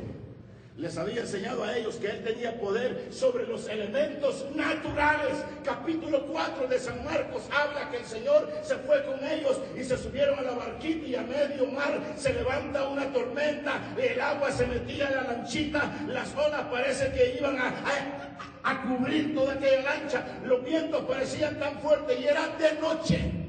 les 0.78 0.98
había 0.98 1.22
enseñado 1.22 1.64
a 1.64 1.74
ellos 1.74 1.96
que 1.96 2.08
Él 2.08 2.22
tenía 2.22 2.60
poder 2.60 3.08
sobre 3.10 3.46
los 3.46 3.66
elementos 3.68 4.44
naturales. 4.54 5.36
Capítulo 5.64 6.26
4 6.26 6.66
de 6.68 6.78
San 6.78 7.02
Marcos 7.02 7.44
habla 7.50 7.90
que 7.90 7.98
el 7.98 8.04
Señor 8.04 8.50
se 8.62 8.76
fue 8.76 9.02
con 9.04 9.24
ellos 9.26 9.58
y 9.74 9.84
se 9.84 9.96
subieron 9.96 10.38
a 10.38 10.42
la 10.42 10.52
barquita 10.52 11.06
y 11.06 11.14
a 11.14 11.22
medio 11.22 11.66
mar 11.66 11.98
se 12.16 12.34
levanta 12.34 12.88
una 12.88 13.10
tormenta, 13.10 13.80
el 13.96 14.20
agua 14.20 14.52
se 14.52 14.66
metía 14.66 15.08
en 15.08 15.16
la 15.16 15.22
lanchita, 15.22 16.06
las 16.08 16.34
olas 16.34 16.66
parece 16.70 17.10
que 17.12 17.36
iban 17.38 17.58
a, 17.58 17.68
a, 17.68 18.70
a 18.70 18.82
cubrir 18.82 19.34
toda 19.34 19.54
aquella 19.54 19.82
lancha, 19.82 20.26
los 20.44 20.62
vientos 20.62 21.04
parecían 21.04 21.58
tan 21.58 21.80
fuertes 21.80 22.20
y 22.20 22.26
era 22.26 22.48
de 22.58 22.72
noche. 22.80 23.45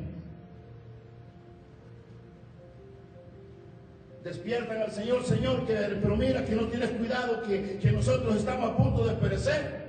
Despiertan 4.27 4.81
al 4.81 4.91
Señor, 4.91 5.25
Señor, 5.25 5.65
que, 5.65 5.73
pero 5.73 6.15
mira 6.17 6.43
que 6.43 6.55
no 6.55 6.67
tienes 6.67 6.89
cuidado, 6.91 7.41
que, 7.43 7.77
que 7.77 7.91
nosotros 7.91 8.35
estamos 8.35 8.71
a 8.71 8.77
punto 8.77 9.07
de 9.07 9.13
perecer. 9.15 9.87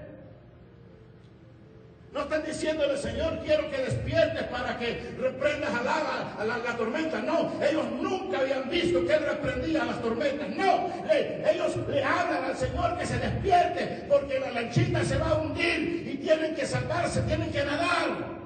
No 2.12 2.22
están 2.22 2.44
diciéndole, 2.44 2.96
Señor, 2.96 3.40
quiero 3.44 3.70
que 3.70 3.78
despiertes 3.78 4.44
para 4.44 4.78
que 4.78 5.14
reprendas 5.20 5.74
a 5.74 5.82
la, 5.82 6.34
a 6.38 6.44
la, 6.44 6.76
tormenta. 6.76 7.20
No, 7.20 7.52
ellos 7.62 7.84
nunca 8.00 8.40
habían 8.40 8.70
visto 8.70 9.04
que 9.06 9.12
Él 9.12 9.24
reprendía 9.24 9.82
a 9.82 9.86
las 9.86 10.00
tormentas. 10.00 10.48
No, 10.50 10.90
ellos 11.12 11.76
le 11.88 12.02
hablan 12.02 12.44
al 12.44 12.56
Señor 12.56 12.96
que 12.96 13.06
se 13.06 13.18
despierte 13.18 14.06
porque 14.08 14.40
la 14.40 14.52
lanchita 14.52 15.04
se 15.04 15.18
va 15.18 15.30
a 15.30 15.38
hundir 15.38 16.10
y 16.12 16.16
tienen 16.16 16.54
que 16.54 16.64
salvarse, 16.64 17.22
tienen 17.22 17.50
que 17.50 17.62
nadar. 17.62 18.38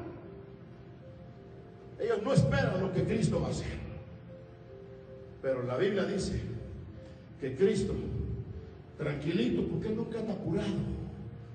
Ellos 2.00 2.18
no 2.22 2.32
esperan 2.32 2.80
lo 2.80 2.92
que 2.92 3.04
Cristo 3.04 3.40
va 3.40 3.48
a 3.48 3.50
hacer. 3.50 3.81
Pero 5.42 5.64
la 5.64 5.76
Biblia 5.76 6.04
dice 6.04 6.40
que 7.40 7.56
Cristo, 7.56 7.94
tranquilito, 8.96 9.66
porque 9.68 9.88
Él 9.88 9.96
nunca 9.96 10.20
anda 10.20 10.34
apurado. 10.34 11.02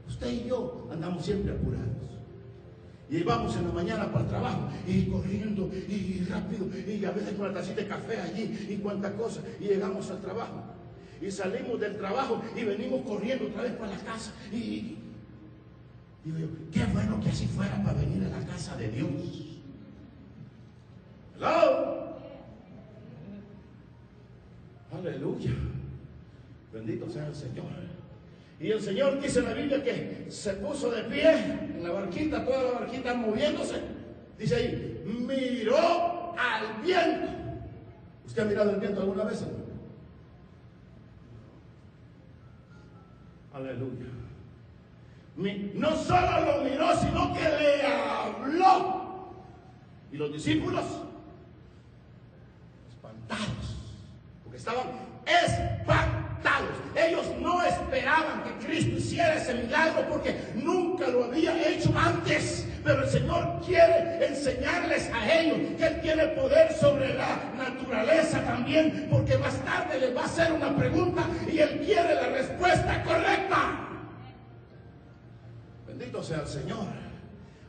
Usted 0.08 0.30
y 0.30 0.50
yo 0.50 0.88
andamos 0.92 1.26
siempre 1.26 1.54
apurados. 1.54 1.88
Y 3.10 3.24
vamos 3.24 3.56
en 3.56 3.68
la 3.68 3.72
mañana 3.72 4.12
para 4.12 4.26
el 4.26 4.30
trabajo, 4.30 4.70
y 4.86 5.06
corriendo, 5.06 5.72
y 5.74 6.26
rápido, 6.30 6.68
y 6.86 7.06
a 7.06 7.12
veces 7.12 7.34
con 7.36 7.48
la 7.48 7.54
tacita 7.54 7.82
de 7.82 7.88
café 7.88 8.20
allí, 8.20 8.68
y 8.70 8.76
cuánta 8.84 9.14
cosa, 9.14 9.42
y 9.62 9.64
llegamos 9.64 10.12
al 10.12 10.20
trabajo. 10.20 10.62
Y 11.22 11.32
salimos 11.32 11.80
del 11.80 11.98
trabajo 11.98 12.42
y 12.56 12.64
venimos 12.64 13.02
corriendo 13.02 13.48
otra 13.48 13.64
vez 13.64 13.72
para 13.74 13.94
la 13.94 14.00
casa. 14.00 14.34
Y 14.52 14.98
digo 16.26 16.38
yo, 16.38 16.48
qué 16.72 16.86
bueno 16.94 17.20
que 17.22 17.30
así 17.30 17.48
fuera 17.48 17.82
para 17.82 18.00
venir 18.02 18.24
a 18.26 18.40
la 18.40 18.46
casa 18.46 18.76
de 18.76 18.90
Dios. 18.90 19.10
Hello. 21.38 21.97
Aleluya. 24.98 25.52
Bendito 26.74 27.10
sea 27.10 27.28
el 27.28 27.36
Señor. 27.36 27.66
Y 28.60 28.72
el 28.72 28.82
Señor 28.82 29.22
dice 29.22 29.40
en 29.40 29.46
la 29.46 29.54
Biblia 29.54 29.84
que 29.84 30.26
se 30.30 30.54
puso 30.54 30.90
de 30.90 31.04
pie 31.04 31.32
en 31.32 31.84
la 31.84 31.92
barquita, 31.92 32.44
toda 32.44 32.64
la 32.64 32.80
barquita 32.80 33.14
moviéndose. 33.14 33.80
Dice 34.38 34.56
ahí, 34.56 35.04
miró 35.06 36.36
al 36.38 36.82
viento. 36.84 37.28
¿Usted 38.26 38.42
ha 38.42 38.46
mirado 38.46 38.72
el 38.72 38.80
viento 38.80 39.02
alguna 39.02 39.24
vez? 39.26 39.46
Aleluya. 43.54 44.06
No 45.76 45.96
solo 45.96 46.46
lo 46.46 46.64
miró, 46.64 46.96
sino 46.96 47.34
que 47.34 47.44
le 47.44 47.84
habló. 47.84 49.34
Y 50.12 50.18
los 50.18 50.34
discípulos, 50.34 50.86
espantados 52.90 53.77
estaban 54.58 54.88
espantados. 55.26 56.76
Ellos 56.96 57.26
no 57.40 57.62
esperaban 57.62 58.44
que 58.44 58.66
Cristo 58.66 58.98
hiciera 58.98 59.36
ese 59.36 59.54
milagro 59.54 60.08
porque 60.10 60.36
nunca 60.56 61.08
lo 61.08 61.26
había 61.26 61.70
hecho 61.70 61.94
antes. 61.96 62.68
Pero 62.84 63.04
el 63.04 63.10
Señor 63.10 63.62
quiere 63.66 64.26
enseñarles 64.26 65.10
a 65.14 65.40
ellos 65.40 65.58
que 65.78 65.86
Él 65.86 66.02
tiene 66.02 66.28
poder 66.30 66.74
sobre 66.74 67.14
la 67.14 67.52
naturaleza 67.58 68.44
también, 68.44 69.08
porque 69.12 69.38
más 69.38 69.64
tarde 69.64 70.00
les 70.00 70.16
va 70.16 70.22
a 70.22 70.26
hacer 70.26 70.52
una 70.52 70.76
pregunta 70.76 71.28
y 71.52 71.60
Él 71.60 71.82
quiere 71.86 72.16
la 72.16 72.30
respuesta 72.30 73.04
correcta. 73.04 73.90
Bendito 75.88 76.24
sea 76.24 76.42
el 76.42 76.48
Señor. 76.48 76.86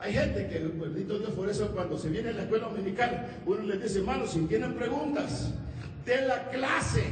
Hay 0.00 0.12
gente 0.12 0.46
que, 0.46 0.60
bendito 0.60 1.18
Dios, 1.18 1.30
por 1.32 1.50
eso 1.50 1.68
cuando 1.72 1.98
se 1.98 2.08
viene 2.08 2.28
a 2.28 2.32
la 2.32 2.42
escuela 2.42 2.68
dominical, 2.68 3.26
uno 3.44 3.62
les 3.62 3.82
dice, 3.82 3.98
hermanos, 3.98 4.30
si 4.30 4.38
tienen 4.42 4.74
preguntas, 4.74 5.52
de 6.04 6.22
la 6.22 6.48
clase. 6.50 7.04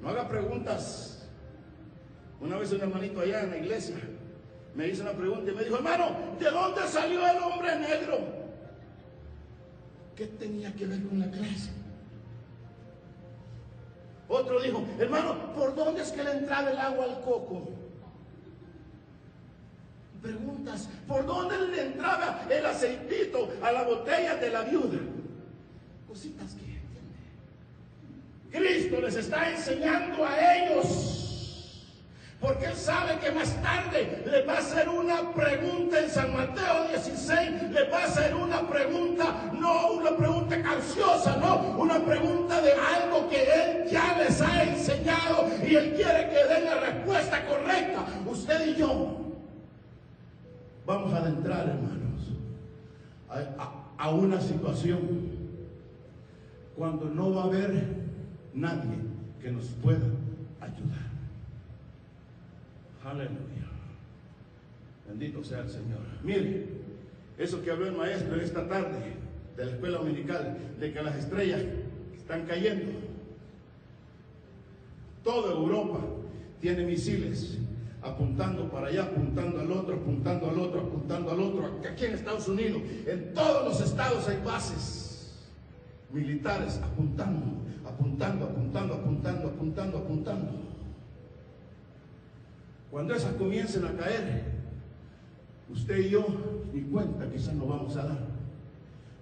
No 0.00 0.08
haga 0.10 0.28
preguntas. 0.28 1.28
Una 2.40 2.58
vez 2.58 2.72
un 2.72 2.80
hermanito 2.80 3.20
allá 3.20 3.42
en 3.42 3.50
la 3.50 3.56
iglesia 3.58 3.96
me 4.74 4.88
hizo 4.88 5.02
una 5.02 5.12
pregunta 5.12 5.50
y 5.50 5.54
me 5.54 5.64
dijo, 5.64 5.76
hermano, 5.76 6.10
¿de 6.38 6.50
dónde 6.50 6.82
salió 6.88 7.26
el 7.26 7.38
hombre 7.38 7.76
negro? 7.78 8.18
¿Qué 10.16 10.26
tenía 10.26 10.72
que 10.74 10.86
ver 10.86 11.02
con 11.04 11.20
la 11.20 11.30
clase? 11.30 11.70
Otro 14.28 14.60
dijo, 14.60 14.84
hermano, 14.98 15.52
¿por 15.54 15.74
dónde 15.74 16.02
es 16.02 16.10
que 16.10 16.24
le 16.24 16.32
entraba 16.32 16.70
el 16.70 16.78
agua 16.78 17.04
al 17.04 17.20
coco? 17.20 17.68
Preguntas, 20.22 20.88
¿por 21.06 21.24
dónde 21.26 21.58
le 21.68 21.86
entraba 21.86 22.46
el 22.50 22.66
aceitito 22.66 23.50
a 23.62 23.70
la 23.70 23.82
botella 23.82 24.36
de 24.36 24.50
la 24.50 24.62
viuda? 24.62 24.98
Cositas 26.08 26.54
que 26.54 26.73
Cristo 28.54 29.00
les 29.00 29.16
está 29.16 29.50
enseñando 29.50 30.24
a 30.24 30.56
ellos. 30.56 31.10
Porque 32.40 32.66
Él 32.66 32.74
sabe 32.74 33.18
que 33.18 33.32
más 33.32 33.60
tarde 33.62 34.22
le 34.26 34.42
va 34.44 34.54
a 34.54 34.58
hacer 34.58 34.88
una 34.88 35.32
pregunta 35.32 35.98
en 35.98 36.10
San 36.10 36.32
Mateo 36.32 36.88
16, 36.88 37.70
le 37.70 37.88
va 37.88 38.02
a 38.02 38.04
hacer 38.04 38.34
una 38.34 38.68
pregunta, 38.68 39.50
no 39.58 39.92
una 39.92 40.16
pregunta 40.16 40.62
cauciosa, 40.62 41.36
no, 41.36 41.78
una 41.78 42.04
pregunta 42.04 42.60
de 42.60 42.72
algo 42.72 43.28
que 43.28 43.42
Él 43.42 43.90
ya 43.90 44.18
les 44.18 44.40
ha 44.40 44.62
enseñado 44.62 45.48
y 45.66 45.74
Él 45.74 45.94
quiere 45.94 46.28
que 46.28 46.54
den 46.54 46.64
la 46.66 46.74
respuesta 46.80 47.44
correcta. 47.46 48.04
Usted 48.26 48.66
y 48.68 48.74
yo 48.76 49.16
vamos 50.86 51.12
a 51.14 51.18
adentrar, 51.18 51.66
hermanos, 51.66 52.30
a 53.96 54.10
una 54.10 54.40
situación 54.40 55.00
cuando 56.76 57.06
no 57.06 57.32
va 57.32 57.42
a 57.42 57.44
haber 57.46 58.03
nadie 58.54 58.96
que 59.40 59.50
nos 59.50 59.66
pueda 59.82 60.06
ayudar. 60.60 61.10
Aleluya. 63.04 63.68
Bendito 65.06 65.44
sea 65.44 65.60
el 65.60 65.68
Señor. 65.68 66.00
Mire, 66.22 66.66
eso 67.38 67.62
que 67.62 67.70
habló 67.70 67.86
el 67.86 67.96
maestro 67.96 68.36
esta 68.36 68.66
tarde 68.66 69.14
de 69.56 69.64
la 69.64 69.70
escuela 69.72 69.98
dominical, 69.98 70.56
de 70.80 70.92
que 70.92 71.02
las 71.02 71.16
estrellas 71.16 71.62
están 72.16 72.46
cayendo. 72.46 72.92
Toda 75.22 75.52
Europa 75.52 76.00
tiene 76.60 76.84
misiles 76.84 77.58
apuntando 78.02 78.70
para 78.70 78.88
allá, 78.88 79.04
apuntando 79.04 79.60
al 79.60 79.72
otro, 79.72 79.96
apuntando 79.96 80.50
al 80.50 80.58
otro, 80.58 80.80
apuntando 80.80 81.30
al 81.30 81.40
otro. 81.40 81.80
Aquí 81.90 82.04
en 82.04 82.14
Estados 82.14 82.48
Unidos, 82.48 82.82
en 83.06 83.32
todos 83.32 83.64
los 83.64 83.80
estados 83.80 84.28
hay 84.28 84.40
bases 84.44 85.34
militares 86.10 86.80
apuntando, 86.82 87.46
apuntando, 87.94 88.44
apuntando, 88.46 88.94
apuntando, 88.94 89.48
apuntando, 89.48 89.98
apuntando. 89.98 90.52
Cuando 92.90 93.14
esas 93.14 93.32
comiencen 93.34 93.84
a 93.86 93.92
caer, 93.92 94.44
usted 95.72 95.98
y 95.98 96.10
yo 96.10 96.26
ni 96.72 96.82
cuenta 96.82 97.28
quizás 97.30 97.54
nos 97.54 97.68
vamos 97.68 97.96
a 97.96 98.04
dar, 98.04 98.18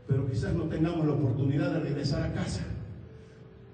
pero 0.06 0.28
quizás 0.28 0.52
no 0.52 0.64
tengamos 0.64 1.06
la 1.06 1.12
oportunidad 1.12 1.72
de 1.72 1.80
regresar 1.80 2.22
a 2.22 2.32
casa, 2.32 2.64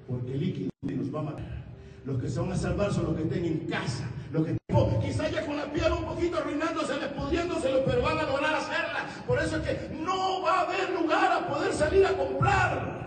porque 0.06 0.34
el 0.34 0.40
líquido 0.40 0.70
nos 0.82 1.14
va 1.14 1.20
a 1.20 1.24
matar. 1.24 1.58
Los 2.04 2.20
que 2.20 2.28
se 2.28 2.40
van 2.40 2.52
a 2.52 2.56
salvar 2.56 2.92
son 2.92 3.06
los 3.06 3.16
que 3.16 3.22
estén 3.22 3.44
en 3.44 3.58
casa, 3.66 4.08
los 4.32 4.46
que 4.46 4.56
quizás 5.00 5.30
ya 5.32 5.44
con 5.44 5.56
la 5.56 5.72
piel 5.72 5.92
un 5.92 6.04
poquito 6.04 6.38
arruinándose, 6.38 6.94
pudriéndoselo, 7.16 7.84
pero 7.84 8.02
van 8.02 8.18
a 8.18 8.22
lograr 8.24 8.54
hacerla. 8.54 9.06
Por 9.26 9.38
eso 9.38 9.56
es 9.56 9.62
que 9.62 9.94
no 9.94 10.42
va 10.42 10.60
a 10.60 10.62
haber 10.62 10.90
lugar 10.90 11.32
a 11.32 11.48
poder 11.48 11.72
salir 11.72 12.06
a 12.06 12.16
comprar. 12.16 12.97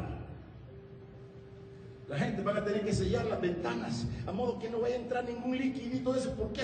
La 2.11 2.19
gente 2.19 2.41
va 2.43 2.57
a 2.57 2.65
tener 2.65 2.83
que 2.83 2.91
sellar 2.93 3.25
las 3.25 3.39
ventanas, 3.39 4.05
a 4.27 4.33
modo 4.33 4.59
que 4.59 4.69
no 4.69 4.81
vaya 4.81 4.95
a 4.95 4.99
entrar 4.99 5.23
ningún 5.23 5.57
líquido 5.57 6.11
de 6.11 6.19
eso. 6.19 6.33
¿Por 6.33 6.51
qué? 6.51 6.63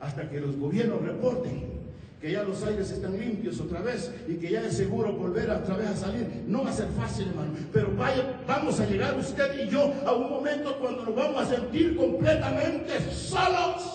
Hasta 0.00 0.30
que 0.30 0.40
los 0.40 0.56
gobiernos 0.56 1.02
reporten 1.02 1.76
que 2.22 2.32
ya 2.32 2.42
los 2.42 2.62
aires 2.62 2.90
están 2.90 3.20
limpios 3.20 3.60
otra 3.60 3.82
vez 3.82 4.10
y 4.26 4.36
que 4.36 4.50
ya 4.50 4.62
es 4.62 4.78
seguro 4.78 5.12
volver 5.12 5.50
otra 5.50 5.76
vez 5.76 5.88
a 5.88 5.96
salir. 5.96 6.44
No 6.46 6.64
va 6.64 6.70
a 6.70 6.72
ser 6.72 6.88
fácil, 6.88 7.28
hermano, 7.28 7.52
pero 7.70 7.94
vaya, 7.94 8.40
vamos 8.48 8.80
a 8.80 8.86
llegar 8.86 9.14
usted 9.18 9.66
y 9.66 9.68
yo 9.68 9.92
a 10.06 10.14
un 10.14 10.30
momento 10.30 10.78
cuando 10.78 11.04
nos 11.04 11.14
vamos 11.14 11.42
a 11.42 11.54
sentir 11.54 11.98
completamente 11.98 12.98
solos. 13.12 13.92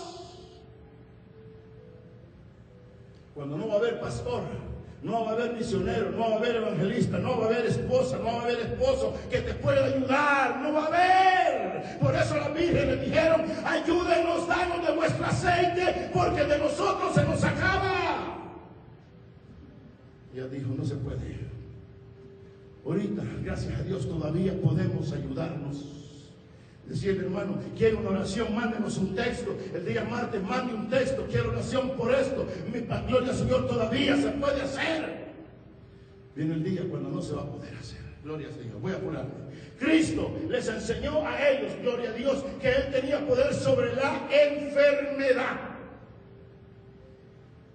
Cuando 3.34 3.58
no 3.58 3.68
va 3.68 3.74
a 3.74 3.78
haber 3.78 4.00
pastor, 4.00 4.44
no 5.04 5.26
va 5.26 5.32
a 5.32 5.34
haber 5.34 5.54
misionero, 5.54 6.12
no 6.12 6.20
va 6.20 6.36
a 6.36 6.38
haber 6.38 6.56
evangelista, 6.58 7.18
no 7.18 7.40
va 7.40 7.46
a 7.46 7.48
haber 7.48 7.66
esposa, 7.66 8.18
no 8.20 8.26
va 8.26 8.34
a 8.34 8.42
haber 8.44 8.60
esposo 8.60 9.14
que 9.32 9.40
te 9.40 9.54
pueda 9.56 9.86
ayudar, 9.86 10.60
no 10.60 10.74
va 10.74 10.84
a 10.84 10.88
haber. 10.88 12.00
Por 12.00 12.16
eso 12.16 12.38
las 12.38 12.54
le 12.54 12.98
dijeron, 12.98 13.42
ayúdenos, 13.66 14.48
danos 14.48 14.86
de 14.86 14.94
vuestro 14.94 15.26
aceite, 15.26 16.12
porque 16.14 16.44
de 16.44 16.60
nosotros 16.60 17.16
se 17.16 17.24
nos 17.24 17.44
acaba. 17.44 18.38
Ella 20.34 20.48
dijo, 20.48 20.74
no 20.78 20.86
se 20.86 20.96
puede. 20.96 21.42
Ahorita, 22.86 23.24
gracias 23.44 23.80
a 23.80 23.84
Dios, 23.84 24.08
todavía 24.08 24.60
podemos 24.62 25.12
ayudarnos. 25.12 26.11
Decía 26.92 27.14
hermano, 27.14 27.58
quiero 27.78 28.00
una 28.00 28.10
oración, 28.10 28.54
mándenos 28.54 28.98
un 28.98 29.16
texto. 29.16 29.56
El 29.74 29.86
día 29.86 30.04
martes 30.04 30.44
mande 30.44 30.74
un 30.74 30.90
texto, 30.90 31.26
quiero 31.32 31.52
oración 31.52 31.92
por 31.92 32.14
esto. 32.14 32.46
Mi 32.70 32.82
gloria 32.82 33.34
Señor 33.34 33.66
todavía 33.66 34.18
se 34.18 34.28
puede 34.32 34.62
hacer. 34.62 35.32
Viene 36.36 36.56
el 36.56 36.64
día 36.66 36.82
cuando 36.90 37.10
no 37.10 37.22
se 37.22 37.34
va 37.34 37.44
a 37.44 37.46
poder 37.46 37.74
hacer. 37.76 38.02
Gloria 38.26 38.50
al 38.50 38.54
Señor. 38.56 38.82
Voy 38.82 38.92
a 38.92 38.96
apurarme. 38.96 39.32
Cristo 39.80 40.38
les 40.50 40.68
enseñó 40.68 41.26
a 41.26 41.50
ellos, 41.50 41.72
gloria 41.82 42.10
a 42.10 42.14
Dios, 42.14 42.44
que 42.60 42.70
Él 42.70 42.92
tenía 42.92 43.26
poder 43.26 43.54
sobre 43.54 43.96
la 43.96 44.28
enfermedad. 44.30 45.71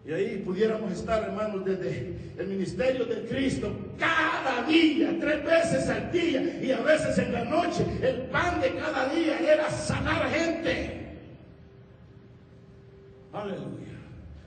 Y 0.07 0.12
ahí 0.12 0.42
pudiéramos 0.45 0.92
estar, 0.92 1.25
hermanos, 1.25 1.64
desde 1.64 2.16
el 2.38 2.47
ministerio 2.47 3.07
de 3.07 3.27
Cristo, 3.27 3.73
cada 3.99 4.62
día, 4.64 5.16
tres 5.19 5.45
veces 5.45 5.88
al 5.88 6.12
día 6.12 6.62
y 6.62 6.71
a 6.71 6.81
veces 6.81 7.19
en 7.19 7.33
la 7.33 7.45
noche. 7.45 7.85
El 8.01 8.21
pan 8.31 8.61
de 8.61 8.77
cada 8.77 9.09
día 9.09 9.37
era 9.40 9.69
sanar 9.69 10.31
gente. 10.31 11.19
Aleluya. 13.33 13.99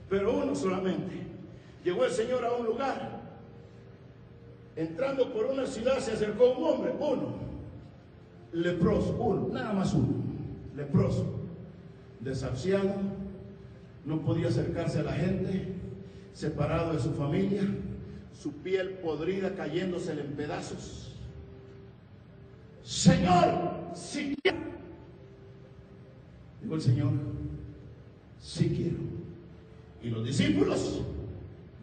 Pero 0.08 0.34
uno 0.38 0.54
solamente. 0.54 1.26
Llegó 1.84 2.06
el 2.06 2.10
Señor 2.10 2.42
a 2.42 2.52
un 2.52 2.64
lugar. 2.64 3.20
Entrando 4.76 5.30
por 5.30 5.44
una 5.44 5.66
ciudad 5.66 5.98
se 5.98 6.12
acercó 6.12 6.52
un 6.52 6.64
hombre, 6.64 6.94
uno. 6.98 7.34
Leproso, 8.52 9.12
uno, 9.12 9.48
nada 9.52 9.74
más 9.74 9.92
uno. 9.92 10.24
Leproso. 10.74 11.26
Desahuciado 12.20 12.94
no 14.04 14.20
podía 14.22 14.48
acercarse 14.48 15.00
a 15.00 15.04
la 15.04 15.12
gente, 15.12 15.74
separado 16.32 16.92
de 16.92 17.00
su 17.00 17.12
familia, 17.12 17.62
su 18.32 18.52
piel 18.52 18.98
podrida 19.02 19.54
cayéndosele 19.54 20.22
en 20.22 20.32
pedazos. 20.32 21.14
Señor, 22.82 23.90
si 23.94 24.34
quiero. 24.42 24.58
Dijo 26.62 26.74
el 26.74 26.80
Señor, 26.80 27.12
si 28.40 28.68
quiero. 28.70 28.98
Y 30.02 30.08
los 30.08 30.24
discípulos, 30.24 31.02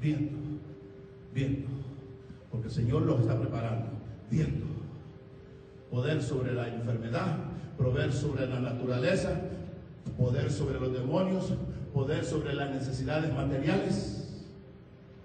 viendo, 0.02 0.38
viendo, 1.34 1.68
porque 2.52 2.68
el 2.68 2.74
Señor 2.74 3.04
los 3.04 3.20
está 3.22 3.40
preparando, 3.40 3.86
viendo. 4.32 4.66
Poder 5.92 6.22
sobre 6.22 6.54
la 6.54 6.68
enfermedad, 6.68 7.38
poder 7.78 8.12
sobre 8.12 8.48
la 8.48 8.60
naturaleza, 8.60 9.40
poder 10.18 10.52
sobre 10.52 10.80
los 10.80 10.92
demonios, 10.92 11.54
poder 11.98 12.24
sobre 12.24 12.54
las 12.54 12.70
necesidades 12.70 13.34
materiales. 13.34 14.24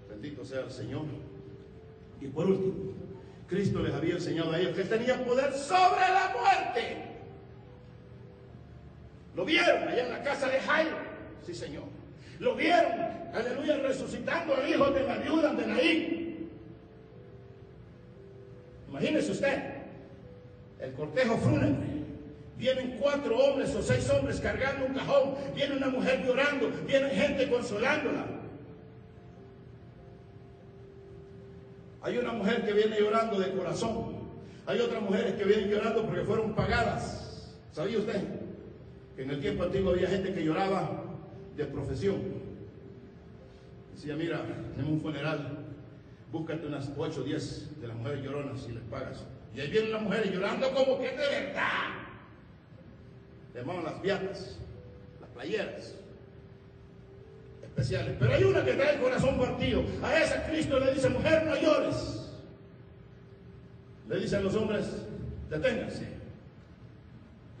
Bendito 0.09 0.43
sea 0.43 0.61
el 0.61 0.71
Señor. 0.71 1.03
Y 2.19 2.25
por 2.27 2.47
último, 2.47 2.93
Cristo 3.47 3.79
les 3.83 3.93
había 3.93 4.15
enseñado 4.15 4.51
a 4.51 4.59
ellos 4.59 4.75
que 4.75 4.83
tenía 4.83 5.23
poder 5.23 5.53
sobre 5.53 6.01
la 6.01 6.35
muerte. 6.35 6.97
Lo 9.35 9.45
vieron 9.45 9.87
allá 9.87 10.03
en 10.03 10.09
la 10.13 10.23
casa 10.23 10.47
de 10.47 10.59
Jairo. 10.61 10.97
Sí, 11.45 11.53
Señor. 11.53 11.83
Lo 12.39 12.55
vieron, 12.55 12.91
aleluya, 13.35 13.77
resucitando 13.77 14.55
al 14.55 14.67
hijo 14.67 14.89
de 14.89 15.03
la 15.03 15.17
viuda 15.17 15.53
de 15.53 15.67
Naín. 15.67 16.49
Imagínese 18.89 19.31
usted, 19.31 19.63
el 20.79 20.93
cortejo 20.93 21.37
fúnebre 21.37 21.92
Vienen 22.63 22.95
cuatro 22.97 23.37
hombres 23.37 23.75
o 23.75 23.83
seis 23.83 24.09
hombres 24.09 24.39
cargando 24.39 24.85
un 24.85 24.93
cajón. 24.93 25.35
Viene 25.53 25.75
una 25.75 25.89
mujer 25.89 26.25
llorando. 26.25 26.71
Viene 26.87 27.09
gente 27.09 27.49
consolándola. 27.49 28.25
Hay 32.03 32.17
una 32.17 32.31
mujer 32.31 32.63
que 32.63 32.71
viene 32.71 32.97
llorando 32.97 33.37
de 33.37 33.51
corazón. 33.51 34.15
Hay 34.65 34.79
otras 34.79 35.01
mujeres 35.01 35.33
que 35.33 35.43
vienen 35.43 35.71
llorando 35.71 36.05
porque 36.05 36.21
fueron 36.21 36.55
pagadas. 36.55 37.53
¿Sabía 37.73 37.97
usted? 37.97 38.23
En 39.17 39.29
el 39.29 39.41
tiempo 39.41 39.63
antiguo 39.63 39.91
había 39.91 40.07
gente 40.07 40.33
que 40.33 40.45
lloraba 40.45 41.03
de 41.57 41.65
profesión. 41.65 42.21
Decía, 43.93 44.15
mira, 44.15 44.39
en 44.77 44.85
un 44.85 45.01
funeral, 45.01 45.65
búscate 46.31 46.65
unas 46.65 46.89
ocho 46.95 47.19
o 47.19 47.23
diez 47.25 47.77
de 47.81 47.89
las 47.89 47.97
mujeres 47.97 48.23
lloronas 48.23 48.65
y 48.69 48.71
les 48.71 48.83
pagas. 48.83 49.25
Y 49.53 49.59
ahí 49.59 49.69
vienen 49.69 49.91
las 49.91 50.01
mujeres 50.01 50.31
llorando 50.31 50.73
como 50.73 50.97
que 50.97 51.09
de 51.09 51.17
verdad 51.17 52.02
llamaban 53.53 53.83
las 53.83 54.01
viatas, 54.01 54.57
las 55.21 55.29
playeras 55.29 55.95
especiales. 57.63 58.15
Pero 58.19 58.33
hay 58.33 58.43
una 58.43 58.63
que 58.63 58.73
trae 58.73 58.95
el 58.95 59.01
corazón 59.01 59.37
partido. 59.37 59.83
A 60.03 60.17
esa 60.17 60.45
Cristo 60.47 60.79
le 60.79 60.93
dice, 60.93 61.09
mujer, 61.09 61.45
no 61.45 61.55
llores. 61.55 62.31
Le 64.09 64.19
dicen 64.19 64.39
a 64.39 64.43
los 64.43 64.55
hombres, 64.55 64.85
deténganse. 65.49 66.07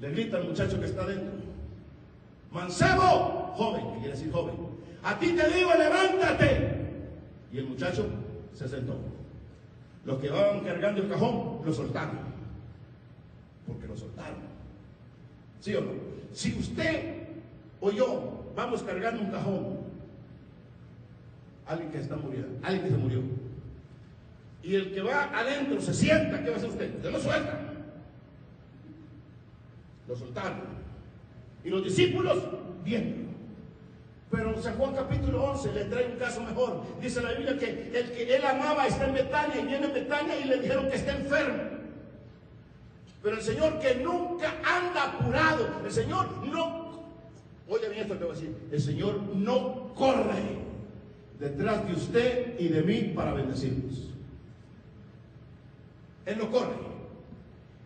Le 0.01 0.11
grita 0.11 0.37
al 0.37 0.45
muchacho 0.45 0.79
que 0.79 0.85
está 0.85 1.05
dentro. 1.05 1.31
Mancebo, 2.51 3.53
joven, 3.55 3.93
que 3.93 3.99
quiere 3.99 4.11
decir 4.11 4.31
joven. 4.31 4.55
A 5.03 5.17
ti 5.17 5.33
te 5.33 5.49
digo, 5.49 5.73
levántate. 5.73 6.83
Y 7.51 7.59
el 7.59 7.67
muchacho 7.67 8.05
se 8.53 8.67
sentó. 8.67 8.97
Los 10.05 10.19
que 10.19 10.27
iban 10.27 10.59
cargando 10.61 11.01
el 11.01 11.09
cajón 11.09 11.61
lo 11.65 11.73
soltaron. 11.73 12.19
Porque 13.65 13.87
lo 13.87 13.95
soltaron. 13.95 14.52
¿Sí 15.63 15.73
o 15.75 15.79
no? 15.79 15.91
Si 16.33 16.53
usted 16.59 17.23
o 17.79 17.89
yo 17.89 18.51
vamos 18.53 18.83
cargando 18.83 19.21
un 19.21 19.31
cajón, 19.31 19.77
alguien 21.65 21.89
que 21.89 21.99
está 21.99 22.17
muriendo, 22.17 22.59
alguien 22.61 22.83
que 22.83 22.89
se 22.89 22.97
murió, 22.97 23.21
y 24.61 24.75
el 24.75 24.93
que 24.93 25.01
va 25.01 25.31
adentro 25.33 25.79
se 25.79 25.93
sienta, 25.93 26.43
¿qué 26.43 26.49
va 26.49 26.55
a 26.55 26.57
hacer 26.57 26.69
usted? 26.69 26.95
Usted 26.95 27.11
lo 27.11 27.19
suelta. 27.19 27.59
Lo 30.05 30.15
soltaron. 30.17 30.59
Y 31.63 31.69
los 31.69 31.81
discípulos, 31.85 32.43
viendo. 32.83 33.31
Pero 34.31 34.61
San 34.61 34.75
Juan 34.75 34.93
capítulo 34.95 35.45
11 35.51 35.71
le 35.71 35.85
trae 35.85 36.07
un 36.07 36.19
caso 36.19 36.41
mejor. 36.41 36.83
Dice 37.01 37.21
la 37.21 37.31
Biblia 37.31 37.57
que 37.57 37.97
el 37.97 38.11
que 38.11 38.35
él 38.35 38.43
amaba 38.43 38.85
está 38.85 39.07
en 39.07 39.13
Betania 39.13 39.61
y 39.61 39.65
viene 39.65 39.85
en 39.85 39.93
Betania 39.93 40.39
y 40.41 40.43
le 40.43 40.59
dijeron 40.59 40.89
que 40.89 40.95
está 40.97 41.15
enfermo. 41.15 41.72
Pero 43.23 43.37
el 43.37 43.41
Señor 43.41 43.79
que 43.79 43.95
nunca 43.95 44.53
anda 44.65 45.13
apurado, 45.13 45.81
el 45.85 45.91
Señor 45.91 46.45
no, 46.45 46.99
oye 47.69 47.87
bien 47.87 48.01
esto 48.01 48.19
que 48.19 48.25
voy 48.25 48.35
a 48.35 48.39
decir, 48.39 48.55
el 48.69 48.81
Señor 48.81 49.21
no 49.33 49.93
corre 49.95 50.43
detrás 51.39 51.87
de 51.87 51.93
usted 51.93 52.59
y 52.59 52.67
de 52.67 52.81
mí 52.81 53.13
para 53.15 53.33
bendecirnos. 53.33 54.09
Él 56.25 56.37
no 56.37 56.51
corre, 56.51 56.75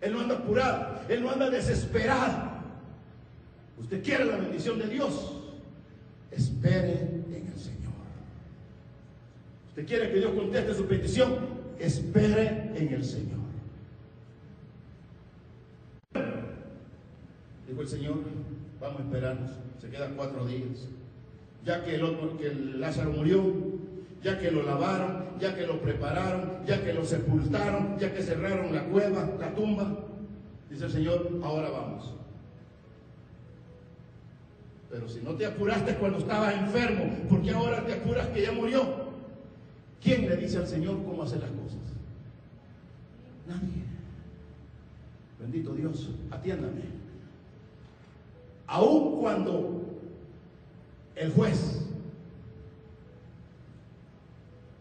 Él 0.02 0.14
no 0.14 0.22
anda 0.22 0.36
apurado, 0.38 1.02
Él 1.08 1.22
no 1.22 1.30
anda 1.30 1.52
desesperado. 1.52 2.58
Usted 3.80 4.04
quiere 4.04 4.26
la 4.26 4.38
bendición 4.38 4.80
de 4.80 4.88
Dios, 4.88 5.40
espere 6.32 6.94
en 7.28 7.52
el 7.54 7.60
Señor. 7.60 7.94
Usted 9.70 9.86
quiere 9.86 10.12
que 10.12 10.18
Dios 10.18 10.32
conteste 10.34 10.74
su 10.74 10.88
petición, 10.88 11.36
espere 11.78 12.72
en 12.76 12.92
el 12.92 13.06
Señor. 13.06 13.37
Dijo 17.78 17.94
el 17.94 17.96
Señor, 18.00 18.16
vamos 18.82 19.02
a 19.02 19.04
esperarnos, 19.04 19.52
se 19.80 19.90
quedan 19.92 20.16
cuatro 20.16 20.48
días. 20.48 20.88
Ya 21.64 21.84
que 21.84 21.94
el, 21.94 22.04
otro, 22.06 22.36
que 22.36 22.48
el 22.48 22.82
Lázaro 22.82 23.12
murió, 23.12 23.44
ya 24.24 24.40
que 24.40 24.50
lo 24.50 24.64
lavaron, 24.64 25.38
ya 25.40 25.56
que 25.56 25.68
lo 25.68 25.80
prepararon, 25.80 26.66
ya 26.66 26.84
que 26.84 26.92
lo 26.92 27.06
sepultaron, 27.06 28.00
ya 28.00 28.12
que 28.12 28.24
cerraron 28.24 28.74
la 28.74 28.84
cueva, 28.86 29.30
la 29.40 29.54
tumba, 29.54 29.96
dice 30.72 30.86
el 30.86 30.92
Señor, 30.92 31.40
ahora 31.44 31.70
vamos. 31.70 32.16
Pero 34.90 35.08
si 35.08 35.20
no 35.20 35.36
te 35.36 35.46
apuraste 35.46 35.98
cuando 35.98 36.18
estabas 36.18 36.56
enfermo, 36.56 37.16
¿por 37.30 37.44
qué 37.44 37.52
ahora 37.52 37.86
te 37.86 37.94
apuras 37.94 38.26
que 38.30 38.42
ya 38.42 38.54
murió? 38.54 38.82
¿Quién 40.02 40.28
le 40.28 40.36
dice 40.36 40.58
al 40.58 40.68
Señor 40.68 40.96
cómo 41.06 41.22
hacer 41.22 41.42
las 41.42 41.52
cosas? 41.52 41.78
Nadie. 43.48 43.84
Bendito 45.40 45.76
Dios, 45.76 46.10
atiéndame. 46.32 46.97
Aun 48.68 49.22
cuando 49.22 49.82
el 51.16 51.32
juez 51.32 51.86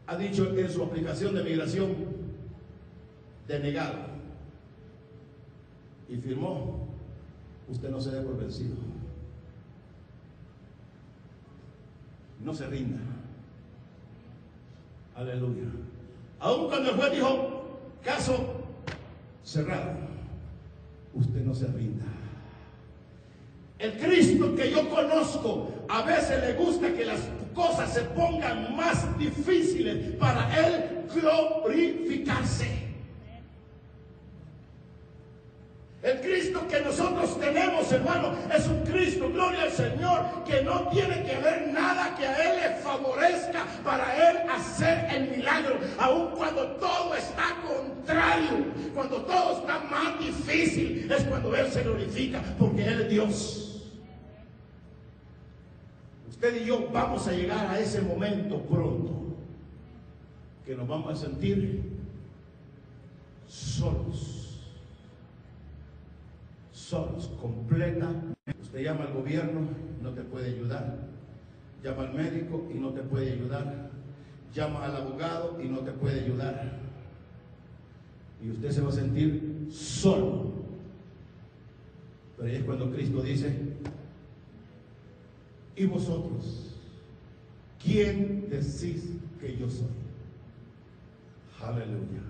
ha 0.06 0.16
dicho 0.16 0.56
en 0.56 0.70
su 0.70 0.82
aplicación 0.82 1.34
de 1.34 1.44
migración 1.44 1.94
denegado 3.46 3.98
y 6.08 6.16
firmó, 6.16 6.88
usted 7.68 7.88
no 7.90 8.00
se 8.00 8.10
dé 8.10 8.20
por 8.22 8.36
vencido. 8.36 8.76
No 12.40 12.54
se 12.54 12.66
rinda. 12.66 12.98
Aleluya. 15.14 15.68
Aun 16.40 16.68
cuando 16.68 16.90
el 16.90 16.96
juez 16.96 17.12
dijo, 17.12 17.78
caso 18.04 18.64
cerrado, 19.42 19.92
usted 21.14 21.44
no 21.44 21.54
se 21.54 21.66
rinda. 21.68 22.04
El 23.78 23.92
Cristo 23.92 24.54
que 24.54 24.70
yo 24.70 24.88
conozco 24.88 25.70
a 25.88 26.02
veces 26.02 26.42
le 26.42 26.54
gusta 26.54 26.92
que 26.92 27.04
las 27.04 27.20
cosas 27.54 27.92
se 27.92 28.02
pongan 28.02 28.74
más 28.74 29.18
difíciles 29.18 30.14
para 30.18 30.48
Él 30.58 31.04
glorificarse. 31.14 32.86
El 36.02 36.20
Cristo 36.20 36.64
que 36.68 36.80
nosotros 36.82 37.38
tenemos, 37.40 37.90
hermano, 37.90 38.32
es 38.54 38.66
un 38.68 38.80
Cristo, 38.84 39.28
gloria 39.28 39.62
al 39.62 39.72
Señor, 39.72 40.44
que 40.46 40.62
no 40.62 40.88
tiene 40.90 41.24
que 41.24 41.36
ver 41.38 41.68
nada 41.72 42.14
que 42.16 42.24
a 42.24 42.36
Él 42.44 42.60
le 42.60 42.76
favorezca 42.80 43.64
para 43.82 44.30
Él 44.30 44.36
hacer 44.48 45.08
el 45.10 45.36
milagro, 45.36 45.80
aun 45.98 46.28
cuando 46.36 46.64
todo 46.76 47.12
está 47.16 47.56
contrario, 47.66 48.66
cuando 48.94 49.16
todo 49.22 49.58
está 49.58 49.80
más 49.80 50.18
difícil, 50.20 51.10
es 51.10 51.24
cuando 51.24 51.56
Él 51.56 51.72
se 51.72 51.82
glorifica, 51.82 52.40
porque 52.56 52.86
Él 52.86 53.00
es 53.00 53.08
Dios. 53.08 53.65
Usted 56.36 56.62
y 56.62 56.66
yo 56.66 56.88
vamos 56.92 57.26
a 57.26 57.32
llegar 57.32 57.66
a 57.66 57.80
ese 57.80 58.00
momento 58.00 58.62
pronto, 58.62 59.12
que 60.64 60.74
nos 60.74 60.86
vamos 60.86 61.12
a 61.12 61.26
sentir 61.26 61.82
solos 63.48 64.36
solos, 66.86 67.30
completamente. 67.40 68.36
Usted 68.62 68.84
llama 68.84 69.04
al 69.04 69.12
gobierno, 69.12 69.60
no 70.02 70.10
te 70.10 70.22
puede 70.22 70.54
ayudar. 70.54 70.98
Llama 71.82 72.02
al 72.04 72.14
médico 72.14 72.68
y 72.72 72.78
no 72.78 72.90
te 72.90 73.02
puede 73.02 73.32
ayudar. 73.32 73.90
Llama 74.54 74.84
al 74.84 74.96
abogado 74.96 75.58
y 75.60 75.68
no 75.68 75.80
te 75.80 75.90
puede 75.92 76.20
ayudar. 76.20 76.78
Y 78.42 78.50
usted 78.50 78.70
se 78.70 78.80
va 78.82 78.90
a 78.90 78.92
sentir 78.92 79.66
solo. 79.70 80.52
Pero 82.36 82.48
ahí 82.48 82.56
es 82.56 82.64
cuando 82.64 82.90
Cristo 82.92 83.20
dice, 83.22 83.75
¿y 85.76 85.84
vosotros? 85.84 86.74
¿Quién 87.82 88.48
decís 88.48 89.04
que 89.40 89.56
yo 89.56 89.68
soy? 89.68 89.86
Aleluya. 91.62 92.22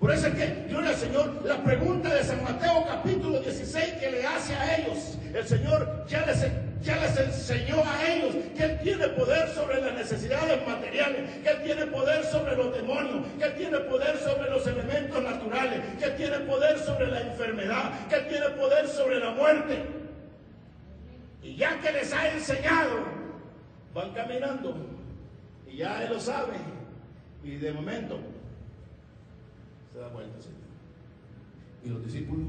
Por 0.00 0.10
eso 0.10 0.26
es 0.26 0.34
que, 0.34 0.66
gloria 0.68 0.90
al 0.90 0.96
Señor, 0.96 1.42
la 1.44 1.62
pregunta 1.62 2.12
de 2.12 2.24
San 2.24 2.42
Mateo 2.42 2.84
capítulo 2.88 3.38
16 3.38 3.92
que 4.00 4.10
le 4.10 4.26
hace 4.26 4.52
a 4.54 4.78
ellos, 4.78 5.16
el 5.32 5.46
Señor 5.46 6.04
ya 6.08 6.26
les, 6.26 6.44
ya 6.82 6.96
les 7.00 7.16
enseñó 7.18 7.76
a 7.84 8.12
ellos 8.12 8.34
que 8.56 8.64
Él 8.64 8.80
tiene 8.82 9.06
poder 9.10 9.48
sobre 9.50 9.80
las 9.80 9.94
necesidades 9.94 10.66
materiales, 10.66 11.30
que 11.44 11.50
Él 11.50 11.62
tiene 11.62 11.86
poder 11.86 12.24
sobre 12.24 12.56
los 12.56 12.74
demonios, 12.74 13.24
que 13.38 13.44
Él 13.44 13.54
tiene 13.56 13.78
poder 13.78 14.18
sobre 14.18 14.50
los 14.50 14.66
elementos 14.66 15.22
naturales, 15.22 15.80
que 16.00 16.04
Él 16.04 16.16
tiene 16.16 16.38
poder 16.40 16.78
sobre 16.80 17.06
la 17.06 17.20
enfermedad, 17.20 18.08
que 18.08 18.16
Él 18.16 18.26
tiene 18.28 18.48
poder 18.50 18.88
sobre 18.88 19.20
la 19.20 19.30
muerte. 19.30 20.01
Y 21.42 21.56
ya 21.56 21.80
que 21.80 21.92
les 21.92 22.12
ha 22.12 22.32
enseñado, 22.32 23.04
van 23.94 24.12
caminando 24.12 24.76
y 25.70 25.78
ya 25.78 26.04
Él 26.04 26.12
lo 26.12 26.20
sabe. 26.20 26.54
Y 27.42 27.56
de 27.56 27.72
momento 27.72 28.20
se 29.92 29.98
da 29.98 30.08
vuelta, 30.08 30.40
Señor. 30.40 30.60
Y 31.84 31.88
los 31.88 32.04
discípulos, 32.04 32.46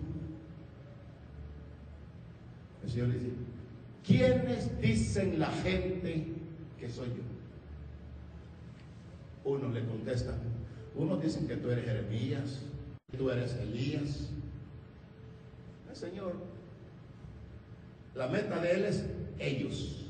el 2.84 2.90
Señor 2.90 3.12
dice, 3.14 3.30
¿quiénes 4.06 4.80
dicen 4.80 5.40
la 5.40 5.50
gente 5.50 6.28
que 6.80 6.90
soy 6.90 7.08
yo? 7.08 7.24
Unos 9.52 9.74
le 9.74 9.86
contestan, 9.86 10.36
unos 10.96 11.22
dicen 11.22 11.48
que 11.48 11.58
tú 11.58 11.72
eres 11.72 11.86
Jeremías, 11.86 12.62
que 13.10 13.18
tú 13.18 13.30
eres 13.32 13.56
Elías. 13.56 14.30
El 15.90 15.96
Señor, 15.96 16.36
la 18.16 18.28
meta 18.28 18.60
de 18.60 18.72
Él 18.72 18.86
es 18.86 19.06
ellos. 19.40 20.06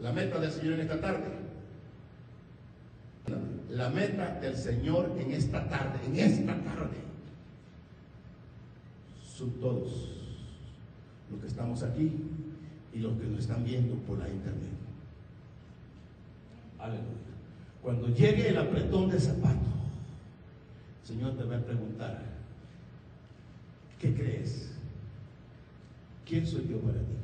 La 0.00 0.12
meta 0.12 0.38
del 0.38 0.52
Señor 0.52 0.74
en 0.74 0.80
esta 0.80 1.00
tarde 1.00 1.48
la 3.70 3.90
meta 3.90 4.38
del 4.40 4.56
Señor 4.56 5.14
en 5.18 5.32
esta 5.32 5.68
tarde, 5.68 5.98
en 6.06 6.18
esta 6.18 6.54
tarde, 6.62 6.96
son 9.22 9.50
todos 9.60 10.10
los 11.30 11.40
que 11.40 11.46
estamos 11.46 11.82
aquí 11.82 12.12
y 12.94 12.98
los 12.98 13.18
que 13.18 13.26
nos 13.26 13.40
están 13.40 13.64
viendo 13.64 13.94
por 13.96 14.18
la 14.18 14.28
internet. 14.28 14.72
Aleluya. 16.78 17.06
Cuando 17.82 18.08
llegue 18.08 18.48
el 18.48 18.58
apretón 18.58 19.10
de 19.10 19.20
zapato, 19.20 19.66
el 21.02 21.06
Señor 21.06 21.36
te 21.36 21.44
va 21.44 21.56
a 21.56 21.60
preguntar, 21.60 22.22
¿qué 24.00 24.14
crees? 24.14 24.72
¿Quién 26.28 26.46
soy 26.46 26.68
yo 26.68 26.78
para 26.80 26.98
ti? 26.98 27.14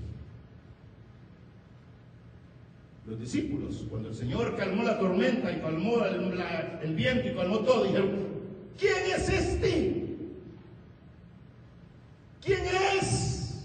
Los 3.07 3.21
discípulos, 3.21 3.85
cuando 3.91 4.09
el 4.09 4.15
Señor 4.15 4.57
calmó 4.57 4.83
la 4.83 4.99
tormenta 4.99 5.53
y 5.53 5.61
calmó 5.61 6.03
el, 6.07 6.95
viento 6.95 7.29
y 7.29 7.35
calmó 7.35 7.59
todo, 7.59 7.85
dijeron, 7.85 8.11
¿quién 8.79 8.97
es 9.15 9.29
este? 9.29 10.07
¿Quién 12.43 12.61
es? 12.99 13.63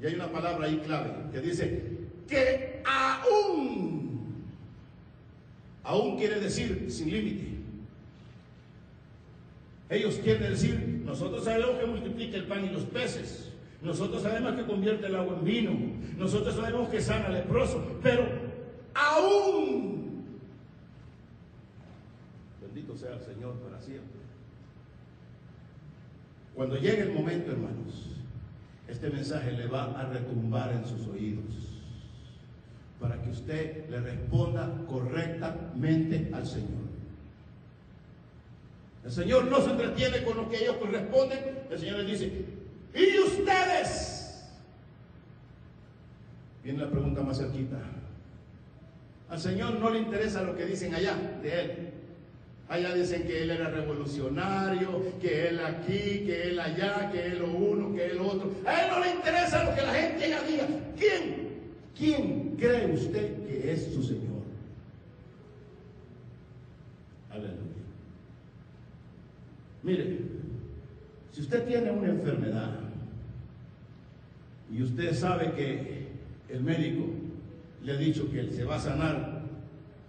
Y 0.00 0.06
hay 0.06 0.14
una 0.14 0.30
palabra 0.30 0.66
ahí 0.66 0.78
clave 0.78 1.10
que 1.32 1.40
dice 1.40 1.82
que 2.28 2.80
aún, 2.84 4.44
aún 5.82 6.16
quiere 6.16 6.38
decir 6.38 6.86
sin 6.90 7.10
límite. 7.10 7.48
Ellos 9.90 10.20
quieren 10.22 10.48
decir, 10.48 10.89
nosotros 11.10 11.42
sabemos 11.42 11.70
que 11.80 11.86
multiplica 11.86 12.36
el 12.36 12.44
pan 12.44 12.64
y 12.66 12.68
los 12.68 12.84
peces. 12.84 13.50
Nosotros 13.82 14.22
sabemos 14.22 14.52
que 14.52 14.64
convierte 14.64 15.06
el 15.06 15.16
agua 15.16 15.38
en 15.38 15.44
vino. 15.44 15.72
Nosotros 16.16 16.54
sabemos 16.54 16.88
que 16.88 17.00
sana 17.00 17.26
al 17.26 17.32
leproso. 17.32 17.98
Pero 18.00 18.28
aún, 18.94 20.24
bendito 22.62 22.96
sea 22.96 23.14
el 23.14 23.20
Señor 23.22 23.54
para 23.54 23.80
siempre. 23.80 24.20
Cuando 26.54 26.76
llegue 26.76 27.02
el 27.02 27.12
momento, 27.12 27.50
hermanos, 27.50 28.16
este 28.86 29.10
mensaje 29.10 29.50
le 29.50 29.66
va 29.66 29.86
a 29.98 30.04
retumbar 30.04 30.70
en 30.72 30.86
sus 30.86 31.08
oídos 31.08 31.82
para 33.00 33.20
que 33.20 33.30
usted 33.30 33.90
le 33.90 33.98
responda 33.98 34.70
correctamente 34.86 36.30
al 36.32 36.46
Señor. 36.46 36.79
El 39.04 39.12
Señor 39.12 39.44
no 39.46 39.60
se 39.62 39.70
entretiene 39.70 40.22
con 40.22 40.36
lo 40.36 40.48
que 40.48 40.62
ellos 40.62 40.76
corresponden. 40.76 41.38
El 41.70 41.78
Señor 41.78 41.98
les 42.00 42.06
dice, 42.06 42.44
¿Y 42.94 43.18
ustedes? 43.18 44.44
Viene 46.62 46.80
la 46.80 46.90
pregunta 46.90 47.22
más 47.22 47.38
cerquita. 47.38 47.78
Al 49.28 49.40
Señor 49.40 49.74
no 49.78 49.90
le 49.90 50.00
interesa 50.00 50.42
lo 50.42 50.56
que 50.56 50.66
dicen 50.66 50.94
allá 50.94 51.16
de 51.42 51.60
Él. 51.60 51.90
Allá 52.68 52.94
dicen 52.94 53.24
que 53.24 53.42
Él 53.42 53.50
era 53.50 53.70
revolucionario, 53.70 55.18
que 55.20 55.48
Él 55.48 55.60
aquí, 55.64 56.24
que 56.26 56.50
Él 56.50 56.60
allá, 56.60 57.10
que 57.10 57.26
Él 57.26 57.38
lo 57.38 57.46
uno, 57.46 57.94
que 57.94 58.06
Él 58.06 58.18
lo 58.18 58.28
otro. 58.28 58.52
A 58.66 58.84
Él 58.84 58.90
no 58.90 59.00
le 59.00 59.10
interesa 59.10 59.64
lo 59.64 59.74
que 59.74 59.82
la 59.82 59.94
gente 59.94 60.24
allá 60.24 60.42
diga. 60.42 60.66
¿Quién? 60.96 61.50
¿quién 62.00 62.56
cree 62.56 62.92
usted 62.92 63.46
que 63.46 63.72
es 63.72 63.92
su 63.92 64.02
Señor? 64.02 64.40
Aleluya. 67.30 67.58
Mire, 69.82 70.18
si 71.32 71.40
usted 71.40 71.66
tiene 71.66 71.90
una 71.90 72.08
enfermedad 72.08 72.78
y 74.70 74.82
usted 74.82 75.14
sabe 75.14 75.52
que 75.52 76.08
el 76.48 76.62
médico 76.62 77.06
le 77.82 77.92
ha 77.92 77.96
dicho 77.96 78.30
que 78.30 78.50
se 78.50 78.64
va 78.64 78.76
a 78.76 78.80
sanar, 78.80 79.42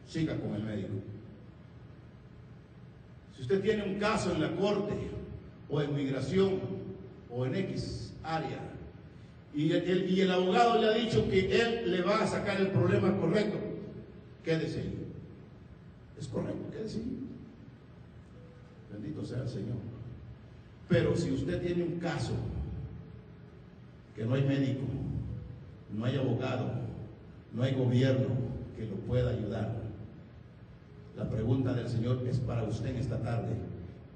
siga 0.07 0.37
con 0.37 0.55
el 0.55 0.63
médico. 0.63 0.93
Si 3.35 3.43
usted 3.43 3.61
tiene 3.61 3.83
un 3.83 3.95
caso 3.95 4.33
en 4.33 4.41
la 4.41 4.51
corte 4.55 4.93
o 5.69 5.81
en 5.81 5.95
migración 5.95 6.59
o 7.29 7.45
en 7.45 7.55
X 7.55 8.13
área 8.23 8.59
y 9.53 9.71
el, 9.71 10.09
y 10.09 10.21
el 10.21 10.31
abogado 10.31 10.81
le 10.81 10.87
ha 10.87 10.93
dicho 10.93 11.29
que 11.29 11.61
él 11.61 11.91
le 11.91 12.01
va 12.01 12.21
a 12.21 12.27
sacar 12.27 12.59
el 12.59 12.67
problema 12.67 13.15
correcto, 13.17 13.57
quédese. 14.43 14.83
Es 16.19 16.27
correcto, 16.27 16.69
quédese. 16.71 16.99
Bendito 18.91 19.25
sea 19.25 19.41
el 19.41 19.49
Señor. 19.49 19.77
Pero 20.87 21.15
si 21.15 21.31
usted 21.31 21.61
tiene 21.61 21.83
un 21.83 21.99
caso 21.99 22.33
que 24.15 24.25
no 24.25 24.35
hay 24.35 24.43
médico, 24.43 24.81
no 25.95 26.05
hay 26.05 26.17
abogado, 26.17 26.71
no 27.53 27.63
hay 27.63 27.73
gobierno 27.73 28.27
que 28.75 28.85
lo 28.85 28.95
pueda 28.95 29.31
ayudar, 29.31 29.81
la 31.15 31.29
pregunta 31.29 31.73
del 31.73 31.87
Señor 31.87 32.23
es 32.27 32.39
para 32.39 32.63
usted 32.63 32.89
en 32.89 32.97
esta 32.97 33.21
tarde. 33.21 33.53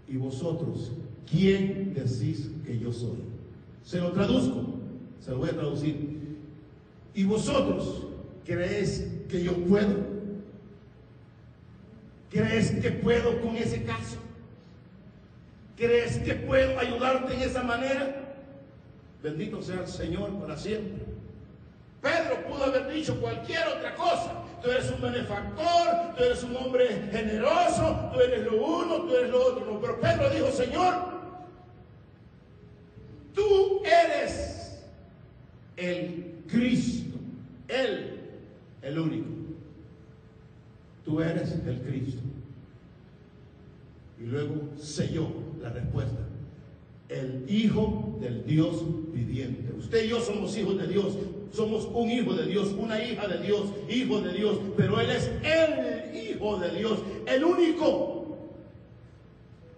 ¿Y 0.08 0.18
vosotros 0.18 0.92
quién 1.30 1.94
decís 1.94 2.50
que 2.66 2.78
yo 2.78 2.92
soy? 2.92 3.20
Se 3.84 4.00
lo 4.00 4.12
traduzco, 4.12 4.66
se 5.20 5.32
lo 5.32 5.40
voy 5.40 5.50
a 5.50 5.54
traducir. 5.54 6.38
¿Y 7.14 7.24
vosotros 7.24 8.08
creéis 8.46 9.08
que 9.30 9.44
yo 9.44 9.56
puedo? 9.66 10.16
¿Crees 12.30 12.72
que 12.72 12.92
puedo 12.92 13.40
con 13.42 13.56
ese 13.56 13.84
caso? 13.84 14.18
¿Crees 15.76 16.20
que 16.20 16.34
puedo 16.36 16.80
ayudarte 16.80 17.34
en 17.34 17.42
esa 17.42 17.64
manera? 17.64 18.16
Bendito 19.22 19.62
sea 19.62 19.82
el 19.82 19.88
Señor 19.88 20.32
para 20.40 20.58
siempre. 20.58 21.04
Pedro 22.02 22.48
pudo 22.48 22.66
haber 22.66 22.88
dicho 22.94 23.20
cualquier 23.20 23.68
otra 23.68 23.96
cosa. 23.96 24.44
Tú 24.62 24.72
eres 24.72 24.90
un 24.92 25.02
benefactor, 25.02 26.16
tú 26.16 26.24
eres 26.24 26.44
un 26.44 26.56
hombre 26.56 27.10
generoso, 27.12 28.12
tú 28.14 28.20
eres 28.20 28.46
lo 28.46 28.64
uno, 28.64 29.02
tú 29.02 29.16
eres 29.16 29.32
lo 29.32 29.46
otro. 29.46 29.82
Pero 29.82 30.00
Pedro 30.00 30.30
dijo, 30.30 30.52
Señor, 30.52 30.94
tú 33.34 33.82
eres 33.84 34.80
el 35.76 36.44
Cristo, 36.48 37.18
Él, 37.68 38.22
el 38.82 39.00
único. 39.00 39.30
Tú 41.04 41.22
eres 41.22 41.52
el 41.52 41.82
Cristo. 41.82 42.22
Y 44.20 44.26
luego 44.26 44.70
selló 44.78 45.45
la 45.66 45.72
respuesta. 45.72 46.20
El 47.09 47.45
Hijo 47.47 48.18
del 48.22 48.45
Dios 48.45 48.84
viviente. 49.11 49.74
Usted 49.78 50.05
y 50.05 50.09
yo 50.09 50.20
somos 50.20 50.55
hijos 50.57 50.78
de 50.78 50.88
Dios. 50.88 51.18
Somos 51.51 51.88
un 51.93 52.09
hijo 52.09 52.34
de 52.34 52.45
Dios, 52.47 52.74
una 52.78 53.03
hija 53.03 53.28
de 53.28 53.39
Dios, 53.39 53.70
hijo 53.89 54.22
de 54.22 54.34
Dios. 54.34 54.59
Pero 54.78 54.99
Él 54.99 55.09
es 55.09 55.32
el 55.43 56.16
Hijo 56.16 56.57
de 56.59 56.70
Dios, 56.72 56.99
el 57.28 57.43
único, 57.43 58.38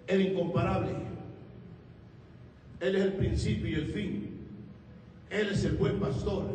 el 0.07 0.21
incomparable. 0.21 0.91
Él 2.79 2.95
es 2.95 3.01
el 3.03 3.13
principio 3.13 3.69
y 3.69 3.73
el 3.75 3.87
fin. 3.87 4.37
Él 5.29 5.49
es 5.51 5.63
el 5.65 5.73
buen 5.73 5.99
pastor. 5.99 6.45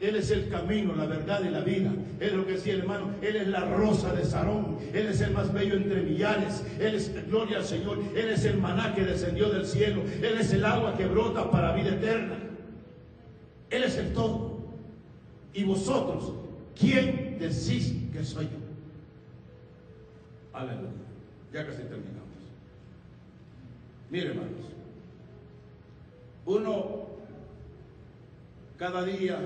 Él 0.00 0.16
es 0.16 0.30
el 0.30 0.50
camino, 0.50 0.94
la 0.94 1.06
verdad 1.06 1.42
y 1.42 1.48
la 1.48 1.60
vida. 1.60 1.90
Es 2.20 2.32
lo 2.32 2.44
que 2.46 2.52
decía 2.52 2.74
hermano. 2.74 3.14
Él 3.22 3.36
es 3.36 3.48
la 3.48 3.64
rosa 3.64 4.12
de 4.12 4.24
Sarón. 4.24 4.78
Él 4.92 5.06
es 5.06 5.20
el 5.22 5.32
más 5.32 5.52
bello 5.52 5.74
entre 5.74 6.02
millares. 6.02 6.62
Él 6.78 6.94
es 6.94 7.26
gloria 7.26 7.58
al 7.58 7.64
Señor. 7.64 7.98
Él 8.14 8.28
es 8.28 8.44
el 8.44 8.58
maná 8.58 8.94
que 8.94 9.04
descendió 9.04 9.48
del 9.48 9.64
cielo. 9.64 10.02
Él 10.22 10.38
es 10.38 10.52
el 10.52 10.64
agua 10.66 10.96
que 10.96 11.06
brota 11.06 11.50
para 11.50 11.74
vida 11.74 11.94
eterna. 11.94 12.36
Él 13.70 13.84
es 13.84 13.96
el 13.96 14.12
todo. 14.12 14.56
Y 15.54 15.64
vosotros, 15.64 16.34
¿quién 16.78 17.38
decís 17.38 17.94
que 18.12 18.22
soy 18.22 18.44
yo? 18.44 18.58
Aleluya. 20.52 20.90
Ya 21.54 21.66
casi 21.66 21.78
terminamos. 21.78 22.26
Mire, 24.10 24.28
hermanos. 24.28 24.52
Uno 26.44 27.06
cada 28.76 29.02
día 29.04 29.38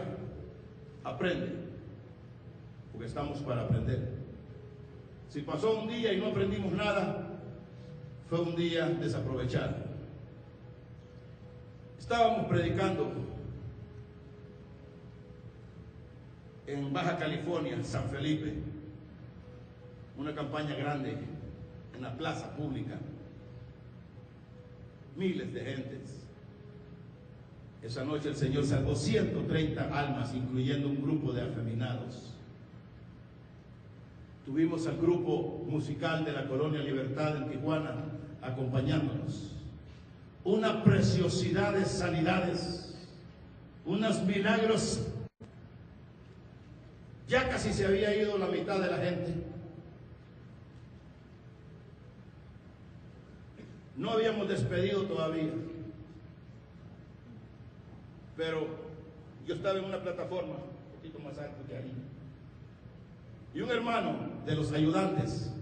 aprende, 1.05 1.49
porque 2.93 3.07
estamos 3.07 3.39
para 3.39 3.63
aprender. 3.63 4.21
Si 5.29 5.43
pasó 5.43 5.81
un 5.81 5.89
día 5.89 6.13
y 6.13 6.21
no 6.21 6.27
aprendimos 6.27 6.73
nada, 6.73 7.29
fue 8.29 8.41
un 8.41 8.57
día 8.57 8.87
desaprovechado. 8.87 9.77
Estábamos 11.99 12.47
predicando 12.47 13.13
en 16.67 16.93
Baja 16.93 17.17
California, 17.17 17.79
San 17.83 18.09
Felipe, 18.11 18.55
una 20.17 20.35
campaña 20.35 20.75
grande 20.75 21.17
en 21.95 22.03
la 22.03 22.17
plaza 22.17 22.55
pública, 22.57 22.99
miles 25.17 25.53
de 25.53 25.61
gentes. 25.61 26.20
Esa 27.83 28.05
noche 28.05 28.29
el 28.29 28.37
Señor 28.37 28.67
salvó 28.67 28.95
130 28.95 29.99
almas, 29.99 30.35
incluyendo 30.35 30.89
un 30.89 31.03
grupo 31.03 31.33
de 31.33 31.43
afeminados. 31.43 32.35
Tuvimos 34.45 34.87
al 34.87 34.99
grupo 34.99 35.65
musical 35.67 36.25
de 36.25 36.33
la 36.33 36.47
Colonia 36.47 36.81
Libertad 36.81 37.37
en 37.37 37.49
Tijuana 37.49 37.95
acompañándonos. 38.43 39.53
Una 40.45 40.83
preciosidad 40.83 41.73
de 41.73 41.85
sanidades, 41.85 42.95
unos 43.87 44.23
milagros. 44.25 45.07
Ya 47.29 47.49
casi 47.49 47.73
se 47.73 47.87
había 47.87 48.15
ido 48.15 48.37
la 48.39 48.47
mitad 48.47 48.81
de 48.81 48.91
la 48.91 48.97
gente. 48.99 49.35
No 53.97 54.11
habíamos 54.11 54.49
despedido 54.49 55.03
todavía. 55.05 55.53
Pero 58.41 58.67
yo 59.47 59.55
estaba 59.55 59.79
en 59.79 59.85
una 59.85 60.01
plataforma, 60.01 60.55
un 60.55 60.97
poquito 60.97 61.19
más 61.19 61.37
alto 61.37 61.63
que 61.69 61.77
ahí. 61.77 61.93
Y 63.53 63.61
un 63.61 63.71
hermano 63.71 64.17
de 64.47 64.57
los 64.57 64.73
ayudantes, 64.73 65.53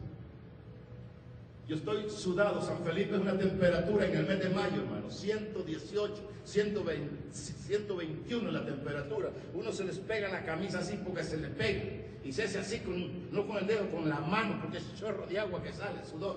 yo 1.66 1.74
estoy 1.74 2.08
sudado, 2.08 2.62
San 2.62 2.78
Felipe 2.84 3.16
es 3.16 3.20
una 3.20 3.36
temperatura 3.36 4.06
en 4.06 4.18
el 4.18 4.26
mes 4.28 4.38
de 4.38 4.50
mayo, 4.50 4.82
hermano, 4.82 5.10
118, 5.10 6.14
120, 6.44 7.32
121 7.32 8.50
la 8.52 8.64
temperatura. 8.64 9.30
Uno 9.54 9.72
se 9.72 9.82
les 9.82 9.98
pega 9.98 10.28
la 10.28 10.44
camisa 10.44 10.78
así 10.78 11.00
porque 11.04 11.24
se 11.24 11.36
le 11.36 11.48
pega. 11.48 11.82
Y 12.22 12.32
se 12.32 12.44
hace 12.44 12.60
así, 12.60 12.78
con, 12.78 13.32
no 13.32 13.44
con 13.44 13.56
el 13.56 13.66
dedo, 13.66 13.90
con 13.90 14.08
la 14.08 14.20
mano, 14.20 14.60
porque 14.62 14.78
es 14.78 14.94
chorro 14.94 15.26
de 15.26 15.36
agua 15.36 15.60
que 15.60 15.72
sale, 15.72 16.04
sudor. 16.04 16.36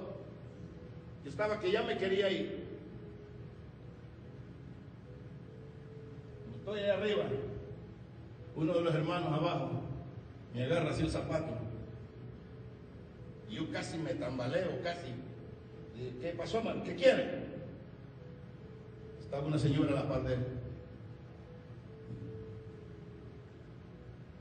Yo 1.24 1.30
estaba 1.30 1.60
que 1.60 1.72
ya 1.72 1.84
me 1.84 2.00
quería 2.00 2.32
ir. 2.32 2.61
Estoy 6.62 6.80
allá 6.80 6.94
arriba. 6.94 7.24
Uno 8.56 8.74
de 8.74 8.82
los 8.82 8.94
hermanos 8.94 9.34
abajo 9.34 9.72
me 10.54 10.64
agarra 10.64 10.92
así 10.92 11.02
el 11.02 11.10
zapato. 11.10 11.58
Yo 13.50 13.72
casi 13.72 13.98
me 13.98 14.14
tambaleo, 14.14 14.80
casi. 14.84 15.08
¿Qué 16.22 16.36
pasó, 16.38 16.62
man? 16.62 16.84
¿Qué 16.84 16.96
quiere? 16.96 17.46
Estaba 19.20 19.48
una 19.48 19.58
señora 19.58 19.92
a 19.92 20.04
la 20.04 20.08
par 20.08 20.24
de 20.24 20.36
él. 20.36 20.46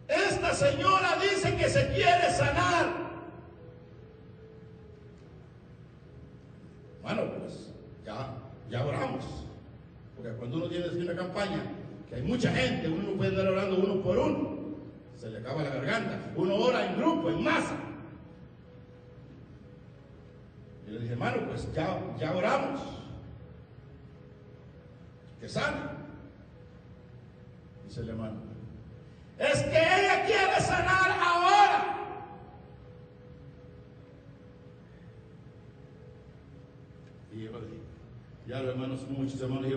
Esta 0.09 0.53
señora 0.53 1.17
dice 1.23 1.57
que 1.57 1.71
se 1.71 1.89
quiere 1.95 2.31
sanar. 2.33 2.87
Bueno, 7.03 7.23
pues 7.39 7.73
ya, 8.05 8.35
ya 8.69 8.85
oramos. 8.85 9.25
Porque 10.17 10.33
cuando 10.33 10.59
uno 10.59 10.69
tiene 10.69 10.87
una 10.89 11.17
campaña, 11.17 11.80
que 12.11 12.17
hay 12.17 12.23
mucha 12.23 12.51
gente, 12.51 12.89
uno 12.89 13.11
no 13.11 13.17
puede 13.17 13.31
andar 13.31 13.47
orando 13.47 13.77
uno 13.77 14.03
por 14.03 14.19
uno. 14.19 14.61
Se 15.17 15.31
le 15.31 15.39
acaba 15.39 15.63
la 15.63 15.71
garganta. 15.71 16.33
Uno 16.35 16.57
ora 16.57 16.87
en 16.87 16.97
grupo, 16.97 17.31
en 17.31 17.45
masa. 17.45 17.77
Y 20.89 20.91
le 20.91 20.99
dije, 20.99 21.13
hermano, 21.13 21.47
pues 21.47 21.73
ya, 21.73 22.01
ya 22.19 22.35
oramos. 22.35 22.81
Que 25.41 25.49
sane. 25.49 25.77
Dice 27.87 28.01
el 28.01 28.09
hermano. 28.09 28.41
Es 29.39 29.63
que 29.63 29.79
ella 29.79 30.25
quiere 30.27 30.61
sanar 30.61 31.11
ahora. 31.13 31.97
Y 37.33 37.45
yo 37.45 37.53
le 37.53 37.67
dije, 37.67 37.90
ya 38.51 38.61
los 38.61 38.71
hermanos, 38.71 39.07
muchos 39.09 39.41
hermanos, 39.41 39.73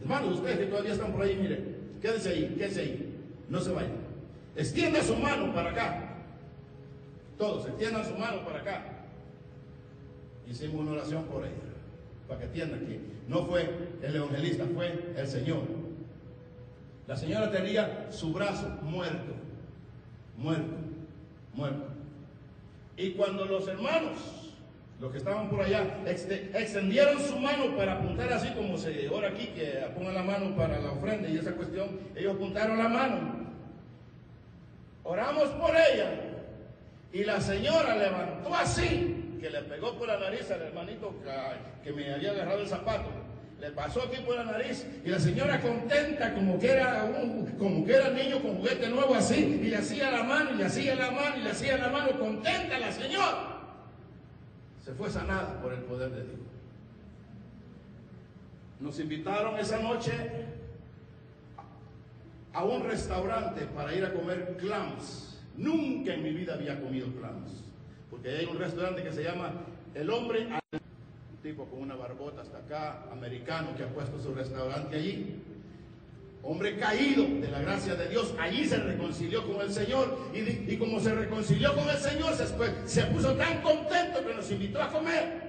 hermanos, 0.00 0.34
ustedes 0.34 0.58
que 0.58 0.66
todavía 0.66 0.92
están 0.92 1.12
por 1.12 1.22
ahí, 1.22 1.36
miren, 1.36 1.76
quédense 2.02 2.30
ahí, 2.30 2.54
quédense 2.58 2.80
ahí, 2.80 3.14
no 3.48 3.60
se 3.60 3.70
vayan. 3.70 3.92
extienda 4.56 5.00
su 5.02 5.14
mano 5.14 5.54
para 5.54 5.70
acá. 5.70 6.08
Todos, 7.38 7.68
extiendan 7.68 8.04
su 8.04 8.14
mano 8.16 8.44
para 8.44 8.58
acá. 8.58 8.84
Hicimos 10.50 10.80
una 10.80 10.92
oración 10.92 11.24
por 11.26 11.44
ella, 11.44 11.54
para 12.26 12.40
que 12.40 12.46
entiendan 12.46 12.80
que 12.80 13.00
no 13.28 13.46
fue 13.46 13.70
el 14.02 14.16
evangelista, 14.16 14.64
fue 14.74 15.14
el 15.16 15.26
Señor. 15.28 15.62
La 17.06 17.16
señora 17.16 17.52
tenía 17.52 18.08
su 18.10 18.32
brazo 18.32 18.68
muerto, 18.82 19.32
muerto, 20.36 20.74
muerto. 21.54 21.86
Y 22.96 23.12
cuando 23.12 23.44
los 23.44 23.68
hermanos, 23.68 24.41
los 25.02 25.10
que 25.10 25.18
estaban 25.18 25.50
por 25.50 25.60
allá, 25.60 25.84
extendieron 26.06 27.18
su 27.18 27.36
mano 27.36 27.76
para 27.76 27.94
apuntar 27.94 28.32
así 28.32 28.50
como 28.50 28.78
se 28.78 29.08
ora 29.08 29.30
aquí, 29.30 29.48
que 29.48 29.84
pongan 29.96 30.14
la 30.14 30.22
mano 30.22 30.54
para 30.54 30.78
la 30.78 30.92
ofrenda 30.92 31.28
y 31.28 31.38
esa 31.38 31.50
cuestión, 31.50 31.98
ellos 32.14 32.36
apuntaron 32.36 32.78
la 32.78 32.88
mano. 32.88 33.50
Oramos 35.02 35.48
por 35.48 35.70
ella. 35.70 36.08
Y 37.12 37.24
la 37.24 37.40
señora 37.40 37.96
levantó 37.96 38.54
así, 38.54 39.38
que 39.40 39.50
le 39.50 39.62
pegó 39.62 39.98
por 39.98 40.06
la 40.06 40.20
nariz 40.20 40.48
al 40.52 40.62
hermanito 40.62 41.12
que 41.82 41.92
me 41.92 42.14
había 42.14 42.30
agarrado 42.30 42.60
el 42.60 42.68
zapato 42.68 43.10
le 43.60 43.70
pasó 43.70 44.02
aquí 44.02 44.20
por 44.26 44.34
la 44.34 44.42
nariz 44.42 44.84
y 45.04 45.08
la 45.08 45.20
señora 45.20 45.60
contenta 45.60 46.34
como 46.34 46.58
que 46.58 46.68
era 46.68 47.04
un 47.04 47.46
como 47.60 47.84
que 47.84 47.94
era 47.94 48.08
niño 48.08 48.42
con 48.42 48.56
juguete 48.56 48.88
nuevo 48.88 49.14
así 49.14 49.60
y 49.62 49.68
le 49.68 49.76
hacía 49.76 50.10
la 50.10 50.24
mano 50.24 50.50
y 50.50 50.56
le 50.56 50.64
hacía 50.64 50.96
la 50.96 51.12
mano 51.12 51.36
y 51.36 51.42
le 51.42 51.50
hacía 51.50 51.76
la 51.76 51.88
mano 51.88 52.18
contenta 52.18 52.76
la 52.80 52.90
señora 52.90 53.51
se 54.82 54.92
fue 54.94 55.10
sanada 55.10 55.60
por 55.60 55.72
el 55.72 55.80
poder 55.80 56.10
de 56.10 56.24
Dios 56.24 56.40
nos 58.80 58.98
invitaron 58.98 59.58
esa 59.58 59.78
noche 59.78 60.12
a 62.52 62.64
un 62.64 62.82
restaurante 62.84 63.66
para 63.66 63.94
ir 63.94 64.04
a 64.04 64.12
comer 64.12 64.56
clams 64.58 65.40
nunca 65.56 66.14
en 66.14 66.22
mi 66.22 66.30
vida 66.32 66.54
había 66.54 66.80
comido 66.80 67.08
clams 67.18 67.64
porque 68.10 68.30
hay 68.30 68.44
un 68.46 68.58
restaurante 68.58 69.02
que 69.02 69.12
se 69.12 69.22
llama 69.22 69.52
el 69.94 70.10
hombre 70.10 70.48
tipo 71.42 71.66
con 71.66 71.80
una 71.80 71.96
barbota 71.96 72.42
hasta 72.42 72.58
acá, 72.58 73.02
americano, 73.10 73.74
que 73.76 73.82
ha 73.82 73.88
puesto 73.88 74.18
su 74.20 74.32
restaurante 74.32 74.96
allí. 74.96 75.42
Hombre 76.44 76.76
caído 76.76 77.24
de 77.40 77.48
la 77.48 77.60
gracia 77.60 77.94
de 77.94 78.08
Dios, 78.08 78.34
allí 78.38 78.66
se 78.66 78.76
reconcilió 78.76 79.46
con 79.46 79.60
el 79.60 79.72
Señor 79.72 80.18
y, 80.34 80.76
como 80.76 80.98
se 80.98 81.14
reconcilió 81.14 81.72
con 81.72 81.88
el 81.88 81.96
Señor, 81.96 82.34
se, 82.34 83.02
puso 83.04 83.34
tan 83.36 83.62
contento 83.62 84.26
que 84.26 84.34
nos 84.34 84.50
invitó 84.50 84.82
a 84.82 84.90
comer. 84.90 85.40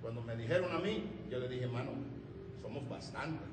Cuando 0.00 0.22
me 0.22 0.34
dijeron 0.36 0.74
a 0.74 0.78
mí, 0.78 1.04
yo 1.30 1.38
le 1.40 1.48
dije, 1.48 1.64
hermano, 1.64 1.90
somos 2.62 2.88
bastantes. 2.88 3.46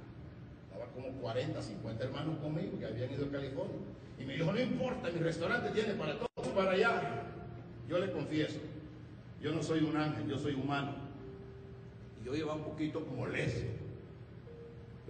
Estaba 0.64 0.90
como 0.92 1.10
40, 1.20 1.62
50 1.62 2.04
hermanos 2.06 2.38
conmigo 2.40 2.80
que 2.80 2.86
habían 2.86 3.12
ido 3.12 3.26
a 3.26 3.32
California. 3.32 3.78
Y 4.18 4.24
me 4.24 4.36
dijo, 4.36 4.50
no 4.54 4.62
importa, 4.62 5.10
mi 5.10 5.20
restaurante 5.20 5.72
tiene 5.72 5.94
para 5.96 6.18
todos, 6.18 6.48
para 6.56 6.72
allá. 6.72 7.24
Yo 7.90 8.00
le 8.00 8.10
confieso, 8.12 8.60
yo 9.42 9.52
no 9.52 9.62
soy 9.62 9.84
un 9.84 9.98
ángel, 9.98 10.26
yo 10.30 10.40
soy 10.40 10.54
humano. 10.54 10.94
Y 12.22 12.26
yo 12.26 12.34
iba 12.34 12.54
un 12.54 12.64
poquito 12.64 13.02
molesto. 13.02 13.81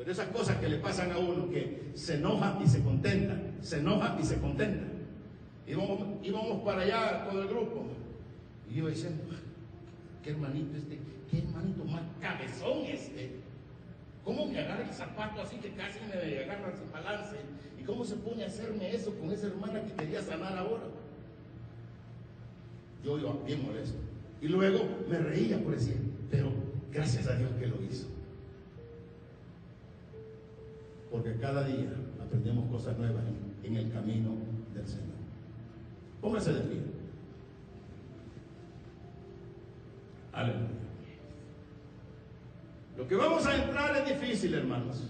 Pero 0.01 0.13
esas 0.13 0.29
cosas 0.29 0.57
que 0.57 0.67
le 0.67 0.77
pasan 0.77 1.11
a 1.11 1.19
uno, 1.19 1.47
que 1.47 1.91
se 1.93 2.15
enoja 2.15 2.59
y 2.65 2.67
se 2.67 2.81
contenta, 2.81 3.39
se 3.61 3.77
enoja 3.77 4.17
y 4.19 4.23
se 4.23 4.39
contenta. 4.39 4.83
Íbamos, 5.67 5.99
íbamos 6.23 6.63
para 6.63 6.81
allá 6.81 7.29
todo 7.29 7.43
el 7.43 7.47
grupo. 7.47 7.85
Y 8.67 8.77
yo 8.77 8.87
diciendo, 8.87 9.21
qué 10.23 10.31
hermanito 10.31 10.75
este, 10.75 10.97
qué 11.29 11.37
hermanito 11.37 11.85
más 11.85 12.01
cabezón 12.19 12.79
este. 12.85 13.41
¿Cómo 14.25 14.47
me 14.47 14.57
agarra 14.57 14.81
el 14.81 14.91
zapato 14.91 15.39
así 15.39 15.57
que 15.57 15.69
casi 15.73 15.99
me 16.07 16.39
agarra 16.45 16.75
sin 16.75 16.91
balance? 16.91 17.35
¿Y 17.79 17.83
cómo 17.83 18.03
se 18.03 18.15
pone 18.15 18.43
a 18.43 18.47
hacerme 18.47 18.95
eso 18.95 19.13
con 19.19 19.29
esa 19.29 19.45
hermana 19.47 19.83
que 19.83 19.93
quería 19.93 20.23
sanar 20.23 20.57
ahora? 20.57 20.85
Yo 23.05 23.19
iba 23.19 23.33
bien 23.45 23.63
molesto. 23.63 23.99
Y 24.41 24.47
luego 24.47 24.79
me 25.07 25.19
reía 25.19 25.59
por 25.59 25.75
decir, 25.75 25.97
pero 26.31 26.51
gracias 26.91 27.27
a 27.27 27.35
Dios 27.35 27.51
que 27.59 27.67
lo 27.67 27.75
hizo. 27.83 28.07
Porque 31.11 31.35
cada 31.35 31.65
día 31.65 31.91
aprendemos 32.23 32.71
cosas 32.71 32.97
nuevas 32.97 33.23
en, 33.63 33.75
el 33.75 33.91
camino 33.91 34.31
del 34.73 34.87
Señor. 34.87 35.11
Póngase 36.21 36.53
de 36.53 36.61
pie. 36.61 36.81
Aleluya. 40.31 40.67
Lo 42.97 43.07
que 43.07 43.15
vamos 43.15 43.45
a 43.45 43.63
entrar 43.63 43.95
es 43.97 44.19
difícil, 44.19 44.53
hermanos. 44.53 45.09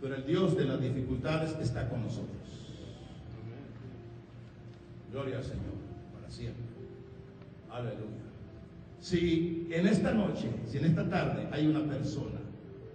Pero 0.00 0.14
el 0.14 0.26
Dios 0.26 0.56
de 0.56 0.64
las 0.64 0.80
dificultades 0.80 1.56
está 1.60 1.88
con 1.88 2.02
nosotros. 2.02 2.36
Gloria 5.10 5.38
al 5.38 5.44
Señor, 5.44 5.74
para 6.14 6.30
siempre. 6.30 6.64
Aleluya. 7.70 8.24
Si 9.00 9.66
en 9.70 9.86
esta 9.86 10.12
noche, 10.12 10.48
si 10.66 10.78
en 10.78 10.86
esta 10.86 11.08
tarde 11.08 11.48
hay 11.50 11.66
una 11.66 11.84
persona 11.84 12.40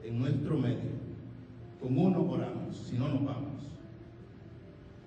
en 0.04 0.20
nuestro 0.20 0.58
medio, 0.58 0.99
con 1.82 1.98
uno 1.98 2.22
oramos, 2.30 2.76
si 2.76 2.98
no 2.98 3.08
nos 3.08 3.26
vamos, 3.26 3.64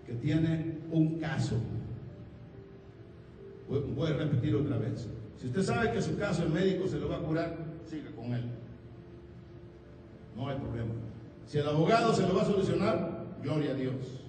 que 0.07 0.15
tiene 0.15 0.79
un 0.91 1.19
caso, 1.19 1.57
voy 3.69 4.11
a 4.11 4.17
repetir 4.17 4.55
otra 4.55 4.79
vez. 4.79 5.09
Si 5.39 5.47
usted 5.47 5.63
sabe 5.63 5.93
que 5.93 6.03
su 6.03 6.17
caso 6.17 6.45
el 6.45 6.51
médico 6.51 6.87
se 6.89 6.99
lo 6.99 7.09
va 7.09 7.17
a 7.17 7.21
curar, 7.21 7.57
siga 7.85 8.11
con 8.13 8.33
él. 8.33 8.45
No 10.37 10.49
hay 10.49 10.57
problema. 10.57 10.93
Si 11.47 11.59
el 11.59 11.69
abogado 11.69 12.15
se 12.15 12.27
lo 12.27 12.35
va 12.35 12.43
a 12.43 12.47
solucionar, 12.47 13.27
gloria 13.43 13.73
a 13.73 13.75
Dios. 13.75 14.23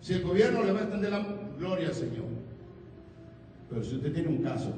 Si 0.00 0.14
el 0.14 0.22
gobierno 0.22 0.62
le 0.62 0.72
va 0.72 0.80
a 0.80 0.82
extender 0.82 1.10
la 1.10 1.26
gloria 1.58 1.88
al 1.88 1.94
Señor. 1.94 2.24
Pero 3.68 3.84
si 3.84 3.96
usted 3.96 4.12
tiene 4.12 4.28
un 4.28 4.42
caso 4.42 4.72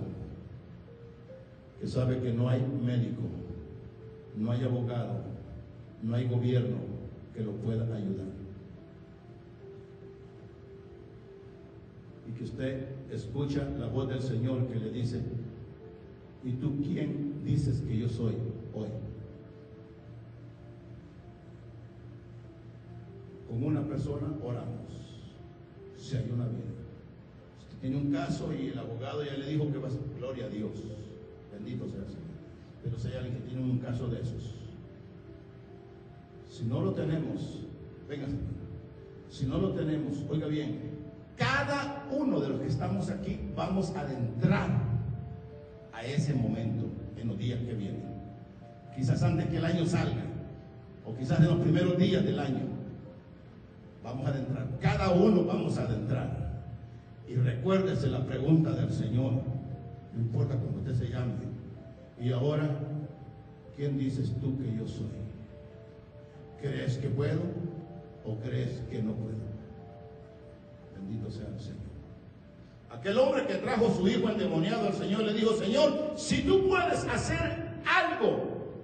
que 1.81 1.87
sabe 1.87 2.21
que 2.21 2.33
no 2.33 2.49
hay 2.49 2.61
médico, 2.61 3.23
no 4.37 4.51
hay 4.51 4.65
abogado, 4.65 5.23
no 6.03 6.15
hay 6.15 6.27
gobierno 6.27 7.02
que 7.35 7.43
lo 7.43 7.53
pueda 7.53 7.85
ayudar. 7.85 8.27
Y 12.29 12.33
que 12.33 12.45
usted 12.45 12.89
escucha 13.11 13.69
la 13.79 13.87
voz 13.87 14.09
del 14.09 14.23
Señor 14.23 14.67
que 14.67 14.79
le 14.79 14.91
dice, 14.91 15.21
¿y 16.45 16.53
tú 16.53 16.81
quién 16.83 17.43
dices 17.45 17.81
que 17.81 17.99
yo 17.99 18.09
soy 18.09 18.35
hoy? 18.75 18.89
Con 23.49 23.65
una 23.65 23.83
persona 23.87 24.29
oramos, 24.43 24.91
si 25.97 26.17
hay 26.17 26.31
una 26.33 26.47
vida. 26.47 26.73
Usted 27.61 27.79
tiene 27.81 27.97
un 27.97 28.13
caso 28.13 28.53
y 28.53 28.69
el 28.69 28.79
abogado 28.79 29.25
ya 29.25 29.35
le 29.35 29.47
dijo 29.47 29.71
que 29.71 29.79
va 29.79 29.89
a 29.89 29.91
ser 29.91 30.01
gloria 30.19 30.47
a 30.47 30.49
Dios. 30.49 30.71
Bendito 31.53 31.89
sea 31.89 32.01
el 32.01 32.07
Señor. 32.07 32.23
Pero 32.83 32.99
si 32.99 33.09
hay 33.09 33.15
alguien 33.15 33.37
que 33.37 33.49
tiene 33.49 33.63
un 33.63 33.79
caso 33.79 34.09
de 34.09 34.21
esos, 34.21 34.62
si 36.63 36.69
no 36.69 36.81
lo 36.81 36.93
tenemos, 36.93 37.59
venga, 38.09 38.29
si 39.29 39.47
no 39.47 39.59
lo 39.59 39.73
tenemos, 39.73 40.25
oiga 40.31 40.47
bien, 40.47 40.79
cada 41.37 42.07
uno 42.13 42.39
de 42.39 42.51
los 42.51 42.61
que 42.61 42.69
estamos 42.69 43.11
aquí 43.11 43.41
vamos 43.57 43.91
a 43.97 44.03
adentrar 44.03 44.71
a 45.93 46.05
ese 46.05 46.35
momento 46.35 46.85
en 47.17 47.27
los 47.27 47.37
días 47.37 47.59
que 47.63 47.75
vienen. 47.75 48.05
Quizás 48.95 49.25
antes 49.25 49.47
que 49.47 49.57
el 49.57 49.65
año 49.65 49.85
salga, 49.87 50.23
o 51.05 51.17
quizás 51.17 51.41
en 51.41 51.49
los 51.49 51.59
primeros 51.59 51.99
días 51.99 52.25
del 52.25 52.39
año, 52.39 52.61
vamos 54.05 54.25
a 54.25 54.31
adentrar. 54.31 54.69
Cada 54.81 55.11
uno 55.11 55.45
vamos 55.45 55.77
a 55.79 55.83
adentrar. 55.83 56.63
Y 57.29 57.35
recuérdese 57.35 58.07
la 58.07 58.25
pregunta 58.25 58.71
del 58.71 58.93
Señor, 58.93 59.33
no 60.15 60.21
importa 60.21 60.57
cómo 60.61 60.79
usted 60.79 60.95
se 60.95 61.09
llame, 61.09 61.33
y 62.21 62.31
ahora, 62.31 62.71
¿quién 63.75 63.99
dices 63.99 64.33
tú 64.41 64.57
que 64.59 64.77
yo 64.77 64.87
soy? 64.87 65.32
¿Crees 66.63 66.97
que 66.99 67.09
puedo 67.09 67.41
o 68.25 68.37
crees 68.37 68.81
que 68.89 69.03
no 69.03 69.13
puedo? 69.15 69.35
Bendito 70.95 71.29
sea 71.29 71.49
el 71.49 71.59
Señor. 71.59 71.83
Aquel 72.89 73.19
hombre 73.19 73.47
que 73.47 73.55
trajo 73.55 73.91
su 73.91 74.07
hijo 74.07 74.29
endemoniado 74.29 74.87
al 74.87 74.95
Señor 74.95 75.23
le 75.23 75.33
dijo, 75.33 75.55
Señor, 75.55 76.13
si 76.17 76.43
tú 76.43 76.69
puedes 76.69 77.05
hacer 77.05 77.81
algo, 77.85 78.79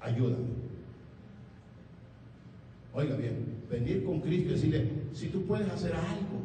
ayúdame. 0.00 0.64
Oiga 2.92 3.14
bien, 3.16 3.62
venir 3.70 4.04
con 4.04 4.20
Cristo 4.20 4.50
y 4.50 4.52
decirle, 4.54 4.90
si 5.12 5.28
tú 5.28 5.46
puedes 5.46 5.68
hacer 5.70 5.92
algo, 5.94 6.40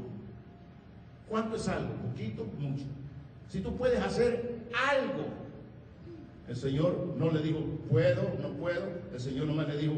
¿cuánto 1.27 1.55
es 1.55 1.67
algo? 1.67 1.91
¿Poquito? 2.07 2.45
Mucho. 2.59 2.86
Si 3.47 3.61
tú 3.61 3.75
puedes 3.75 3.99
hacer 3.99 4.59
algo, 4.89 5.25
el 6.47 6.55
Señor 6.55 7.15
no 7.17 7.32
le 7.32 7.41
dijo, 7.41 7.59
puedo, 7.89 8.23
no 8.41 8.49
puedo. 8.53 8.89
El 9.13 9.19
Señor 9.19 9.47
nomás 9.47 9.67
le 9.67 9.77
dijo, 9.77 9.93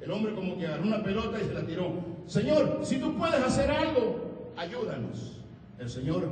el 0.00 0.10
hombre 0.10 0.34
como 0.34 0.58
que 0.58 0.66
agarró 0.66 0.84
una 0.84 1.02
pelota 1.02 1.40
y 1.40 1.46
se 1.46 1.54
la 1.54 1.66
tiró. 1.66 1.92
Señor, 2.26 2.80
si 2.82 2.98
tú 2.98 3.16
puedes 3.16 3.40
hacer 3.42 3.70
algo, 3.70 4.52
ayúdanos. 4.56 5.40
El 5.78 5.88
Señor 5.88 6.28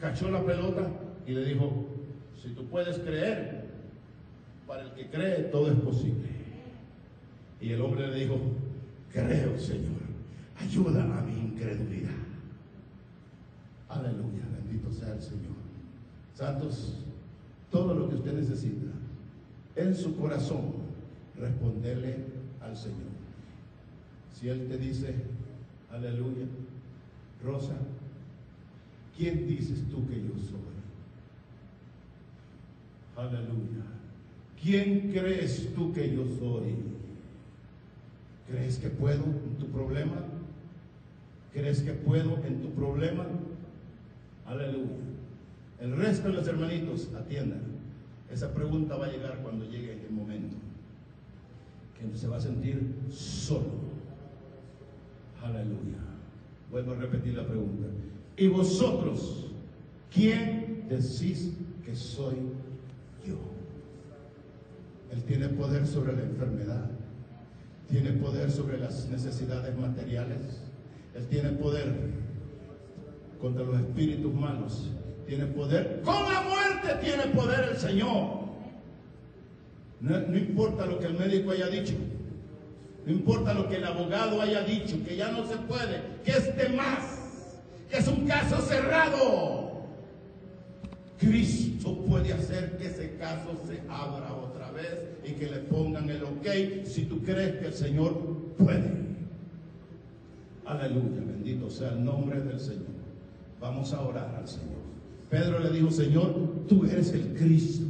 cachó 0.00 0.30
la 0.30 0.44
pelota 0.44 0.88
y 1.26 1.32
le 1.32 1.44
dijo, 1.44 1.86
si 2.40 2.50
tú 2.50 2.66
puedes 2.66 2.98
creer, 2.98 3.66
para 4.66 4.82
el 4.82 4.92
que 4.92 5.08
cree 5.08 5.44
todo 5.44 5.70
es 5.70 5.78
posible. 5.78 6.28
Y 7.60 7.72
el 7.72 7.80
hombre 7.80 8.08
le 8.08 8.20
dijo, 8.20 8.38
creo, 9.12 9.58
Señor, 9.58 10.02
ayuda 10.60 11.02
a 11.02 11.22
mi 11.22 11.38
incredulidad. 11.38 12.10
Aleluya, 13.88 14.42
bendito 14.52 14.92
sea 14.92 15.14
el 15.14 15.22
Señor. 15.22 15.56
Santos, 16.34 16.98
todo 17.70 17.94
lo 17.94 18.08
que 18.08 18.16
usted 18.16 18.34
necesita 18.34 18.92
en 19.76 19.94
su 19.94 20.16
corazón, 20.16 20.74
responderle 21.38 22.16
al 22.66 22.76
Señor. 22.76 23.16
Si 24.32 24.48
Él 24.48 24.66
te 24.68 24.76
dice, 24.76 25.14
aleluya, 25.90 26.46
Rosa, 27.42 27.76
¿quién 29.16 29.46
dices 29.46 29.84
tú 29.90 30.06
que 30.06 30.16
yo 30.16 30.34
soy? 30.38 30.66
Aleluya. 33.16 33.84
¿Quién 34.62 35.12
crees 35.12 35.72
tú 35.74 35.92
que 35.92 36.14
yo 36.14 36.26
soy? 36.38 36.74
¿Crees 38.48 38.78
que 38.78 38.90
puedo 38.90 39.24
en 39.24 39.56
tu 39.58 39.66
problema? 39.68 40.16
¿Crees 41.52 41.82
que 41.82 41.92
puedo 41.92 42.44
en 42.44 42.60
tu 42.60 42.70
problema? 42.70 43.26
Aleluya. 44.44 44.96
El 45.80 45.96
resto 45.96 46.28
de 46.28 46.34
los 46.34 46.46
hermanitos 46.46 47.10
atiendan. 47.14 47.62
Esa 48.30 48.52
pregunta 48.52 48.96
va 48.96 49.06
a 49.06 49.10
llegar 49.10 49.38
cuando 49.42 49.64
llegue 49.64 50.04
el 50.06 50.12
momento. 50.12 50.56
Que 51.98 52.16
se 52.16 52.28
va 52.28 52.36
a 52.36 52.40
sentir 52.40 52.94
solo. 53.10 53.86
Aleluya. 55.42 55.98
Vuelvo 56.70 56.92
a 56.92 56.96
repetir 56.96 57.34
la 57.34 57.46
pregunta. 57.46 57.86
¿Y 58.36 58.48
vosotros 58.48 59.46
quién 60.12 60.84
decís 60.88 61.52
que 61.84 61.96
soy 61.96 62.36
yo? 63.26 63.38
Él 65.12 65.22
tiene 65.24 65.48
poder 65.48 65.86
sobre 65.86 66.14
la 66.14 66.22
enfermedad. 66.22 66.90
Tiene 67.88 68.12
poder 68.12 68.50
sobre 68.50 68.78
las 68.78 69.08
necesidades 69.08 69.76
materiales. 69.78 70.60
Él 71.14 71.26
tiene 71.28 71.50
poder 71.50 71.94
contra 73.40 73.64
los 73.64 73.80
espíritus 73.80 74.34
malos. 74.34 74.90
Tiene 75.26 75.46
poder. 75.46 76.02
Con 76.04 76.14
la 76.14 76.42
muerte 76.42 77.04
tiene 77.04 77.32
poder 77.34 77.70
el 77.70 77.76
Señor. 77.76 78.45
No, 80.00 80.36
importa 80.36 80.86
lo 80.86 80.98
que 80.98 81.06
el 81.06 81.14
médico 81.14 81.52
haya 81.52 81.68
dicho. 81.68 81.94
No 83.04 83.12
importa 83.12 83.54
lo 83.54 83.68
que 83.68 83.76
el 83.76 83.84
abogado 83.84 84.40
haya 84.40 84.62
dicho, 84.62 84.96
que 85.04 85.16
ya 85.16 85.30
no 85.30 85.46
se 85.46 85.56
puede, 85.56 86.00
que 86.24 86.32
es 86.32 86.56
de 86.56 86.68
más, 86.70 87.60
que 87.88 87.98
es 87.98 88.08
un 88.08 88.26
caso 88.26 88.60
cerrado. 88.62 89.86
Cristo 91.18 91.96
puede 92.06 92.32
hacer 92.32 92.76
que 92.76 92.86
ese 92.86 93.16
caso 93.16 93.58
se 93.66 93.80
abra 93.88 94.34
otra 94.34 94.70
vez 94.72 94.98
y 95.24 95.32
que 95.32 95.46
le 95.46 95.58
pongan 95.58 96.10
el 96.10 96.24
ok 96.24 96.84
si 96.84 97.04
tú 97.04 97.22
crees 97.22 97.56
que 97.56 97.66
el 97.66 97.74
Señor 97.74 98.54
puede. 98.58 99.06
Aleluya, 100.66 101.20
bendito 101.24 101.70
sea 101.70 101.90
el 101.90 102.04
nombre 102.04 102.40
del 102.40 102.58
Señor. 102.58 102.96
Vamos 103.60 103.92
a 103.92 104.00
orar 104.02 104.34
al 104.36 104.48
Señor. 104.48 104.84
Pedro 105.30 105.60
le 105.60 105.70
dijo, 105.70 105.90
Señor, 105.90 106.34
tú 106.68 106.84
eres 106.84 107.12
el 107.12 107.34
Cristo, 107.34 107.86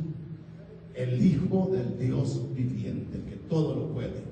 el 0.97 1.25
Hijo 1.25 1.69
del 1.71 1.99
Dios 1.99 2.55
viviente, 2.55 3.19
el 3.19 3.25
que 3.25 3.37
todo 3.49 3.75
lo 3.75 3.93
puede. 3.93 4.25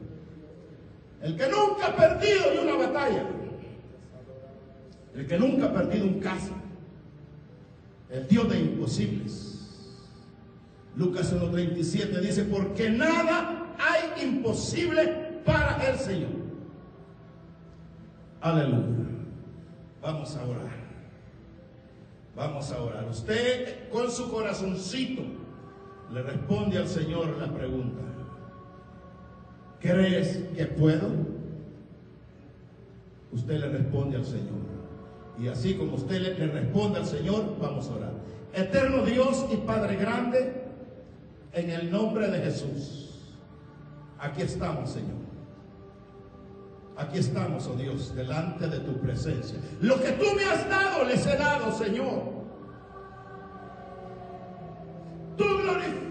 El 1.22 1.36
que 1.36 1.46
nunca 1.46 1.88
ha 1.88 1.96
perdido 1.96 2.52
ni 2.52 2.58
una 2.68 2.86
batalla. 2.86 3.26
El 5.14 5.26
que 5.26 5.38
nunca 5.38 5.66
ha 5.66 5.72
perdido 5.72 6.06
un 6.06 6.20
caso. 6.20 6.52
El 8.10 8.26
Dios 8.28 8.48
de 8.48 8.60
imposibles. 8.60 9.50
Lucas 10.96 11.34
1.37 11.34 12.20
dice, 12.20 12.44
porque 12.44 12.88
nada 12.88 13.74
hay 13.78 14.26
imposible 14.26 15.40
para 15.44 15.90
el 15.90 15.98
Señor. 15.98 16.30
Aleluya. 18.40 19.04
Vamos 20.00 20.36
a 20.36 20.44
orar. 20.44 20.84
Vamos 22.36 22.70
a 22.72 22.82
orar. 22.82 23.08
Usted 23.08 23.88
con 23.90 24.10
su 24.10 24.30
corazoncito 24.30 25.43
le 26.12 26.22
responde 26.22 26.78
al 26.78 26.88
Señor 26.88 27.36
la 27.38 27.52
pregunta. 27.52 28.02
¿Crees 29.80 30.44
que 30.56 30.66
puedo? 30.66 31.08
Usted 33.32 33.60
le 33.60 33.68
responde 33.68 34.16
al 34.16 34.24
Señor. 34.24 34.64
Y 35.38 35.48
así 35.48 35.74
como 35.74 35.94
usted 35.94 36.20
le, 36.20 36.46
responde 36.46 37.00
al 37.00 37.06
Señor, 37.06 37.56
vamos 37.60 37.88
a 37.88 37.94
orar. 37.94 38.12
Eterno 38.52 39.04
Dios 39.04 39.46
y 39.52 39.56
Padre 39.56 39.96
grande, 39.96 40.62
en 41.52 41.70
el 41.70 41.90
nombre 41.90 42.28
de 42.30 42.38
Jesús, 42.38 43.20
aquí 44.18 44.42
estamos, 44.42 44.90
Señor. 44.90 45.24
Aquí 46.96 47.18
estamos, 47.18 47.66
oh 47.66 47.74
Dios, 47.74 48.14
delante 48.14 48.68
de 48.68 48.78
tu 48.78 49.00
presencia. 49.00 49.58
Lo 49.80 50.00
que 50.00 50.12
tú 50.12 50.26
me 50.36 50.44
has 50.44 50.68
dado, 50.68 51.04
les 51.04 51.26
he 51.26 51.36
dado, 51.36 51.72
Señor. 51.72 52.43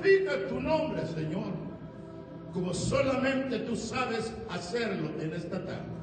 Glorifica 0.03 0.47
tu 0.49 0.59
nombre, 0.59 1.05
Señor, 1.05 1.53
como 2.53 2.73
solamente 2.73 3.59
tú 3.59 3.75
sabes 3.75 4.33
hacerlo 4.49 5.09
en 5.19 5.33
esta 5.33 5.63
tarde. 5.63 5.93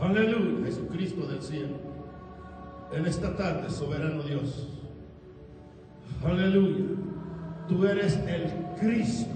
Aleluya, 0.00 0.66
Jesucristo 0.66 1.26
del 1.26 1.42
cielo. 1.42 1.76
En 2.92 3.06
esta 3.06 3.36
tarde, 3.36 3.70
soberano 3.70 4.22
Dios. 4.22 4.68
Aleluya. 6.24 6.84
Tú 7.68 7.86
eres 7.86 8.16
el 8.26 8.50
Cristo, 8.80 9.30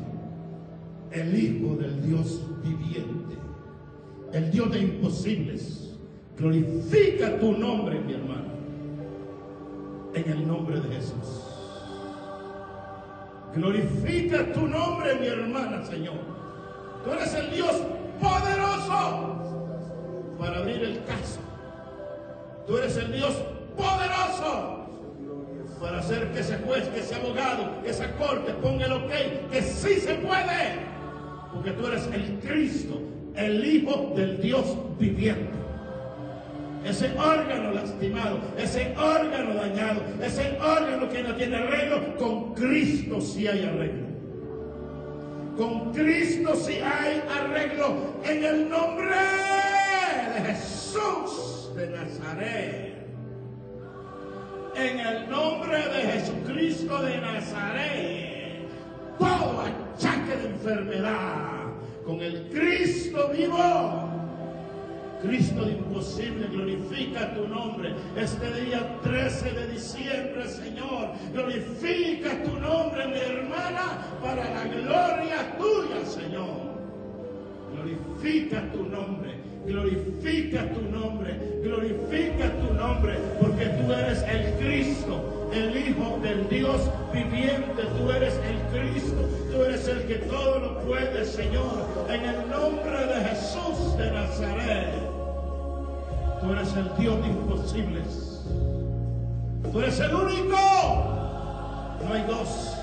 el 1.13 1.39
Hijo 1.39 1.77
del 1.77 2.03
Dios 2.03 2.43
viviente, 2.65 3.37
el 4.33 4.51
Dios 4.51 4.73
de 4.73 4.81
imposibles. 4.81 5.97
Glorifica 6.37 7.39
tu 7.39 7.53
nombre, 7.53 8.01
mi 8.01 8.15
hermano. 8.15 8.55
En 10.15 10.31
el 10.31 10.49
nombre 10.49 10.81
de 10.81 10.97
Jesús. 10.97 11.54
Glorifica 13.57 14.53
tu 14.53 14.67
nombre, 14.67 15.15
mi 15.15 15.29
hermana, 15.29 15.85
Señor. 15.85 16.19
Tú 17.05 17.13
eres 17.13 17.35
el 17.35 17.51
Dios 17.53 17.73
poderoso 18.21 19.39
para 20.39 20.59
abrir 20.59 20.83
el 20.83 21.05
caso. 21.05 21.39
Tú 22.67 22.79
eres 22.79 22.97
el 22.97 23.13
Dios 23.13 23.35
poderoso 23.77 24.89
para 25.81 25.99
hacer 25.99 26.33
que 26.33 26.41
ese 26.41 26.57
juez, 26.59 26.89
que 26.89 27.01
ese 27.01 27.15
abogado, 27.15 27.81
que 27.83 27.91
esa 27.91 28.11
corte 28.17 28.53
ponga 28.55 28.87
el 28.87 28.93
ok, 28.93 29.13
que 29.53 29.63
sí 29.63 30.01
se 30.01 30.15
puede. 30.15 30.95
Porque 31.53 31.71
tú 31.73 31.87
eres 31.87 32.09
el 32.13 32.41
Cristo, 32.41 33.01
el 33.37 33.65
Hijo 33.65 34.13
del 34.17 34.41
Dios 34.41 34.65
viviente. 34.99 35.64
Ese 36.85 37.15
órgano 37.17 37.73
lastimado, 37.73 38.39
ese 38.59 38.95
órgano 38.99 39.55
dañado, 39.55 40.03
ese 40.23 40.59
órgano 40.61 41.09
que 41.09 41.23
no 41.23 41.35
tiene 41.35 41.57
arreglo, 41.57 42.15
con 42.17 42.55
Cristo 42.55 43.23
sí 43.23 43.49
hay 43.49 43.65
arreglo. 43.65 44.05
Con 45.57 45.93
Cristo 45.93 46.55
sí 46.55 46.75
hay 46.75 47.23
arreglo 47.27 48.15
en 48.25 48.45
el 48.45 48.69
nombre 48.69 49.15
de 50.35 50.41
Jesús 50.53 51.71
de 51.75 51.89
Nazaret. 51.89 52.95
En 54.77 55.01
el 55.01 55.31
nombre 55.31 55.79
de 55.79 56.03
Jesucristo 56.03 57.01
de 57.03 57.19
Nazaret. 57.19 58.69
Todo 59.19 59.63
achaque 59.63 60.37
de 60.37 60.49
enfermedad 60.49 61.63
con 62.05 62.21
el 62.21 62.49
Cristo 62.51 63.31
vivo. 63.33 64.14
Cristo 65.27 65.65
de 65.65 65.73
imposible, 65.73 66.47
glorifica 66.49 67.33
tu 67.35 67.49
nombre. 67.49 67.95
Este 68.17 68.61
día 68.61 69.01
13 69.03 69.53
de 69.53 69.67
diciembre, 69.69 70.47
Señor, 70.49 71.13
glorifica 71.33 72.43
tu 72.43 72.59
nombre, 72.61 73.07
mi 73.07 73.19
hermana, 73.19 74.05
para 74.23 74.45
la 74.51 74.65
gloria 74.65 75.57
tuya, 75.57 76.05
Señor. 76.05 76.75
Glorifica 77.73 78.71
tu 78.73 78.85
nombre, 78.85 79.35
glorifica 79.67 80.69
tu 80.71 80.83
nombre, 80.83 81.39
glorifica 81.63 82.51
tu 82.61 82.75
nombre, 82.75 83.15
porque 83.41 83.65
tú 83.65 83.93
eres 83.93 84.23
el 84.25 84.53
Cristo, 84.59 85.51
el 85.55 85.75
Hijo 85.75 86.19
del 86.23 86.49
Dios 86.51 86.91
viviente, 87.13 87.83
tú 87.99 88.11
eres 88.11 88.35
el 88.35 88.79
Cristo, 88.79 89.29
tú 89.51 89.65
eres 89.65 89.89
el 89.89 90.03
que 90.07 90.17
todo 90.17 90.59
lo 90.61 90.81
puede, 90.81 91.25
Señor, 91.25 91.89
en 92.11 92.25
el 92.25 92.51
nombre 92.51 93.07
de 93.07 93.25
Jesús 93.25 93.97
de 93.97 94.11
Nazaret. 94.11 95.04
Tú 96.45 96.53
eres 96.53 96.77
el 96.77 96.91
Dios 96.99 97.23
de 97.23 97.29
imposibles. 97.29 98.43
Tú 99.73 99.81
eres 99.81 99.99
el 99.99 100.15
único. 100.15 100.59
No 102.07 102.13
hay 102.13 102.23
dos. 102.29 102.77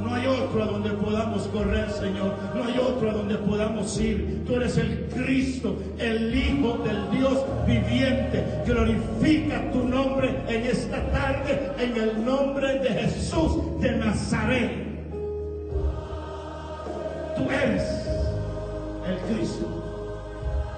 No 0.00 0.12
hay 0.12 0.26
otro 0.26 0.64
a 0.64 0.66
donde 0.66 0.90
podamos 0.90 1.46
correr, 1.46 1.88
Señor. 1.92 2.34
No 2.52 2.64
hay 2.64 2.76
otro 2.76 3.10
a 3.10 3.12
donde 3.12 3.36
podamos 3.36 4.00
ir. 4.00 4.42
Tú 4.48 4.56
eres 4.56 4.76
el 4.78 5.06
Cristo, 5.14 5.76
el 5.98 6.34
Hijo 6.34 6.78
del 6.78 7.10
Dios 7.12 7.38
viviente. 7.68 8.44
Glorifica 8.66 9.70
tu 9.70 9.84
nombre 9.84 10.42
en 10.48 10.66
esta 10.66 11.08
tarde, 11.12 11.70
en 11.78 11.96
el 11.96 12.24
nombre 12.24 12.80
de 12.80 12.88
Jesús 12.88 13.80
de 13.80 13.92
Nazaret. 13.92 14.72
Tú 17.36 17.48
eres 17.48 18.08
el 19.06 19.36
Cristo. 19.36 19.66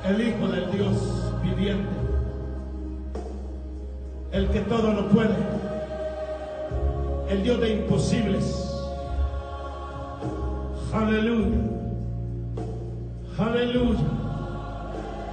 el 0.05 0.20
Hijo 0.20 0.49
del 0.49 0.70
Dios 0.73 1.22
viviente, 1.43 1.88
el 4.32 4.49
que 4.49 4.61
todo 4.61 4.93
lo 4.93 5.09
puede, 5.09 5.36
el 7.28 7.43
Dios 7.43 7.61
de 7.61 7.70
imposibles. 7.70 8.68
Aleluya. 10.93 11.59
Aleluya. 13.38 14.05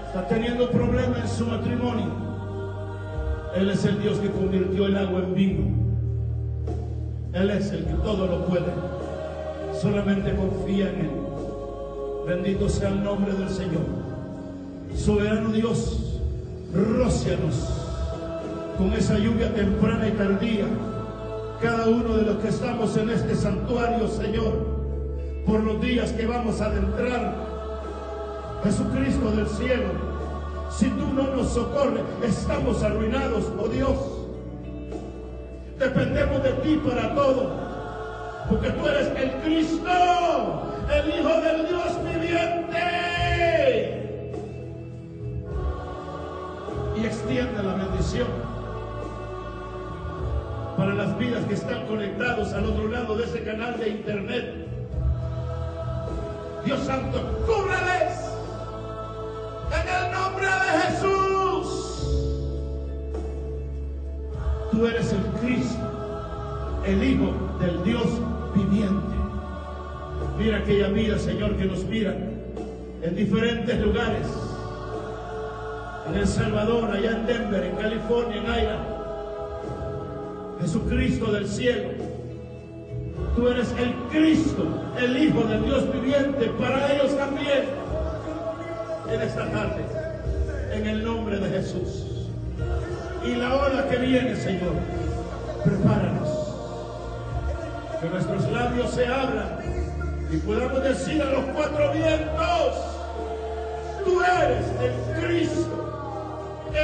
Está 0.07 0.27
teniendo 0.27 0.69
problemas 0.69 1.19
en 1.19 1.27
su 1.27 1.45
matrimonio. 1.45 2.07
Él 3.55 3.69
es 3.69 3.83
el 3.85 4.01
Dios 4.01 4.19
que 4.19 4.31
convirtió 4.31 4.85
el 4.85 4.97
agua 4.97 5.19
en 5.19 5.33
vino. 5.33 5.65
Él 7.33 7.49
es 7.51 7.71
el 7.71 7.85
que 7.85 7.93
todo 7.93 8.25
lo 8.25 8.45
puede. 8.45 8.71
Solamente 9.79 10.35
confía 10.35 10.89
en 10.89 10.99
Él. 11.01 11.11
Bendito 12.25 12.69
sea 12.69 12.89
el 12.89 13.03
nombre 13.03 13.33
del 13.33 13.49
Señor. 13.49 13.98
Soberano 14.95 15.51
Dios, 15.51 16.19
rócianos 16.73 17.55
con 18.77 18.93
esa 18.93 19.17
lluvia 19.17 19.53
temprana 19.53 20.07
y 20.07 20.11
tardía. 20.11 20.65
Cada 21.61 21.87
uno 21.87 22.15
de 22.15 22.23
los 22.23 22.37
que 22.37 22.49
estamos 22.49 22.95
en 22.97 23.09
este 23.09 23.35
santuario, 23.35 24.07
Señor 24.07 24.79
por 25.49 25.63
los 25.63 25.81
días 25.81 26.11
que 26.13 26.27
vamos 26.27 26.61
a 26.61 26.65
adentrar. 26.65 27.33
Jesucristo 28.63 29.31
del 29.31 29.47
cielo, 29.47 29.89
si 30.69 30.89
tú 30.89 31.07
no 31.13 31.35
nos 31.35 31.53
socorres, 31.53 32.03
estamos 32.23 32.83
arruinados, 32.83 33.45
oh 33.57 33.67
Dios. 33.67 33.97
Dependemos 35.79 36.43
de 36.43 36.51
ti 36.51 36.81
para 36.85 37.15
todo, 37.15 37.51
porque 38.49 38.69
tú 38.69 38.87
eres 38.87 39.07
el 39.15 39.31
Cristo, 39.41 39.89
el 40.93 41.09
Hijo 41.09 41.41
del 41.41 41.67
Dios 41.67 42.03
viviente. 42.03 43.18
Extiende 47.09 47.63
la 47.63 47.73
bendición 47.73 48.27
para 50.77 50.93
las 50.93 51.17
vidas 51.17 51.43
que 51.45 51.55
están 51.55 51.85
conectados 51.87 52.53
al 52.53 52.65
otro 52.65 52.87
lado 52.87 53.17
de 53.17 53.25
ese 53.25 53.43
canal 53.43 53.77
de 53.79 53.89
internet 53.89 54.69
Dios 56.65 56.79
Santo, 56.81 57.19
cúbrales 57.47 58.13
en 59.71 59.87
el 59.87 60.11
nombre 60.11 60.45
de 60.45 60.79
Jesús. 60.81 61.67
Tú 64.71 64.85
eres 64.85 65.11
el 65.11 65.23
Cristo, 65.41 66.81
el 66.85 67.03
Hijo 67.03 67.33
del 67.59 67.83
Dios 67.83 68.05
viviente. 68.53 69.15
Mira 70.37 70.57
aquella 70.57 70.89
vida, 70.89 71.17
Señor, 71.17 71.55
que 71.55 71.65
nos 71.65 71.83
mira 71.85 72.15
en 73.01 73.15
diferentes 73.15 73.79
lugares. 73.79 74.27
En 76.07 76.15
El 76.15 76.27
Salvador, 76.27 76.91
allá 76.91 77.11
en 77.11 77.25
Denver, 77.25 77.63
en 77.63 77.75
California, 77.75 78.37
en 78.37 78.49
Aira. 78.49 78.77
Jesucristo 80.61 81.31
del 81.31 81.47
cielo 81.47 81.89
Tú 83.35 83.47
eres 83.47 83.73
el 83.79 83.93
Cristo, 84.11 84.65
el 84.99 85.17
Hijo 85.17 85.43
del 85.43 85.63
Dios 85.63 85.93
viviente, 85.93 86.47
para 86.59 86.91
ellos 86.93 87.15
también. 87.15 87.69
En 89.09 89.21
esta 89.21 89.49
tarde, 89.49 89.85
en 90.73 90.85
el 90.85 91.05
nombre 91.05 91.39
de 91.39 91.49
Jesús. 91.49 92.27
Y 93.25 93.35
la 93.35 93.55
hora 93.55 93.87
que 93.87 93.97
viene, 93.97 94.35
Señor, 94.35 94.73
prepáranos. 95.63 96.29
Que 98.01 98.09
nuestros 98.09 98.51
labios 98.51 98.91
se 98.91 99.07
abran 99.07 99.59
y 100.31 100.37
podamos 100.37 100.83
decir 100.83 101.21
a 101.21 101.31
los 101.31 101.45
cuatro 101.55 101.93
vientos, 101.93 102.75
tú 104.03 104.21
eres 104.21 104.65
el 104.81 105.25
Cristo, 105.25 105.88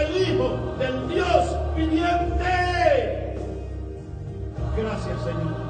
el 0.01 0.21
Hijo 0.21 0.75
del 0.79 1.07
Dios 1.09 1.75
viviente. 1.75 3.35
Gracias, 4.77 5.21
Señor. 5.23 5.65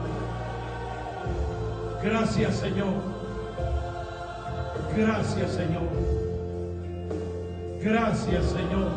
Gracias 2.06 2.56
Señor. 2.58 2.94
Gracias 4.96 5.52
Señor. 5.52 5.90
Gracias 7.82 8.46
Señor. 8.46 8.92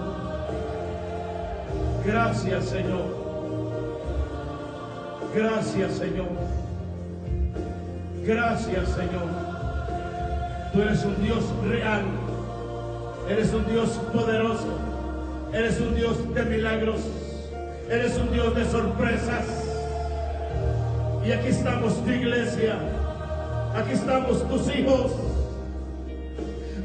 Gracias 2.04 2.64
Señor. 2.66 3.08
Gracias 5.34 5.92
Señor. 5.92 6.28
Gracias 8.26 8.88
Señor. 8.90 9.28
Tú 10.74 10.82
eres 10.82 11.04
un 11.06 11.22
Dios 11.22 11.44
real. 11.66 12.02
Eres 13.30 13.54
un 13.54 13.66
Dios 13.66 13.88
poderoso. 14.12 14.87
Eres 15.52 15.80
un 15.80 15.94
Dios 15.94 16.34
de 16.34 16.42
milagros. 16.44 17.00
Eres 17.90 18.16
un 18.16 18.32
Dios 18.32 18.54
de 18.54 18.64
sorpresas. 18.66 19.44
Y 21.24 21.32
aquí 21.32 21.48
estamos 21.48 22.04
tu 22.04 22.10
iglesia. 22.10 22.76
Aquí 23.74 23.92
estamos 23.92 24.48
tus 24.48 24.74
hijos, 24.74 25.12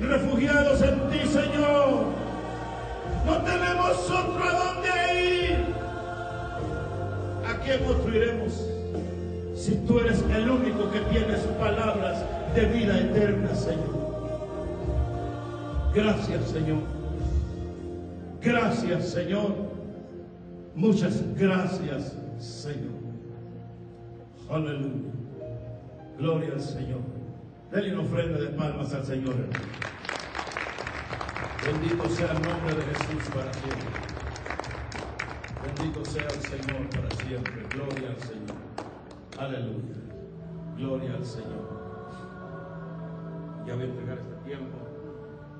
refugiados 0.02 0.82
en 0.82 1.10
ti, 1.10 1.20
Señor. 1.28 2.06
No 3.26 3.38
tenemos 3.38 3.98
otro 4.12 4.44
a 4.44 4.74
dónde 4.74 4.90
ir. 5.24 5.58
¿A 7.48 7.64
quién 7.64 7.86
otro 7.88 8.14
iremos? 8.14 8.54
Si 9.56 9.76
tú 9.88 10.00
eres 10.00 10.24
el 10.36 10.50
único 10.50 10.92
que 10.92 11.00
tienes 11.00 11.40
palabras 11.60 12.18
de 12.54 12.66
vida 12.66 13.00
eterna, 13.00 13.56
Señor. 13.56 14.04
Gracias, 15.96 16.50
Señor. 16.50 17.03
Gracias, 18.44 19.10
Señor. 19.10 19.56
Muchas 20.76 21.24
gracias, 21.36 22.18
Señor. 22.40 22.92
Aleluya. 24.50 25.12
Gloria 26.18 26.54
al 26.54 26.62
Señor. 26.62 27.00
Denle 27.72 27.94
una 27.94 28.04
ofrenda 28.04 28.40
de 28.42 28.48
palmas 28.50 28.94
al 28.94 29.06
Señor. 29.06 29.36
Bendito 31.66 32.10
sea 32.10 32.32
el 32.34 32.42
nombre 32.42 32.76
de 32.76 32.82
Jesús 32.82 33.30
para 33.34 33.54
siempre. 33.54 33.90
Bendito 35.66 36.04
sea 36.04 36.24
el 36.24 36.42
Señor 36.42 36.90
para 36.90 37.10
siempre. 37.26 37.64
Gloria 37.70 38.10
al 38.10 38.20
Señor. 38.20 38.58
Aleluya. 39.40 39.96
Gloria 40.78 41.14
al 41.16 41.26
Señor. 41.26 41.64
Ya 43.66 43.76
voy 43.76 43.84
a 43.84 43.86
entregar 43.86 44.18
este 44.18 44.36
tiempo. 44.44 44.78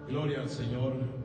Gloria 0.10 0.42
al 0.42 0.50
Señor. 0.50 1.23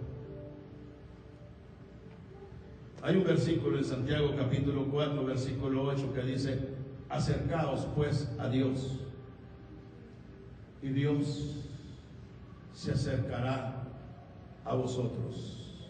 Hay 3.02 3.16
un 3.16 3.24
versículo 3.24 3.78
en 3.78 3.84
Santiago 3.84 4.34
capítulo 4.36 4.86
4, 4.90 5.24
versículo 5.24 5.84
8 5.84 6.12
que 6.14 6.22
dice, 6.22 6.58
acercaos 7.08 7.86
pues 7.94 8.28
a 8.38 8.48
Dios 8.48 8.98
y 10.82 10.88
Dios 10.88 11.64
se 12.74 12.92
acercará 12.92 13.84
a 14.64 14.74
vosotros. 14.74 15.86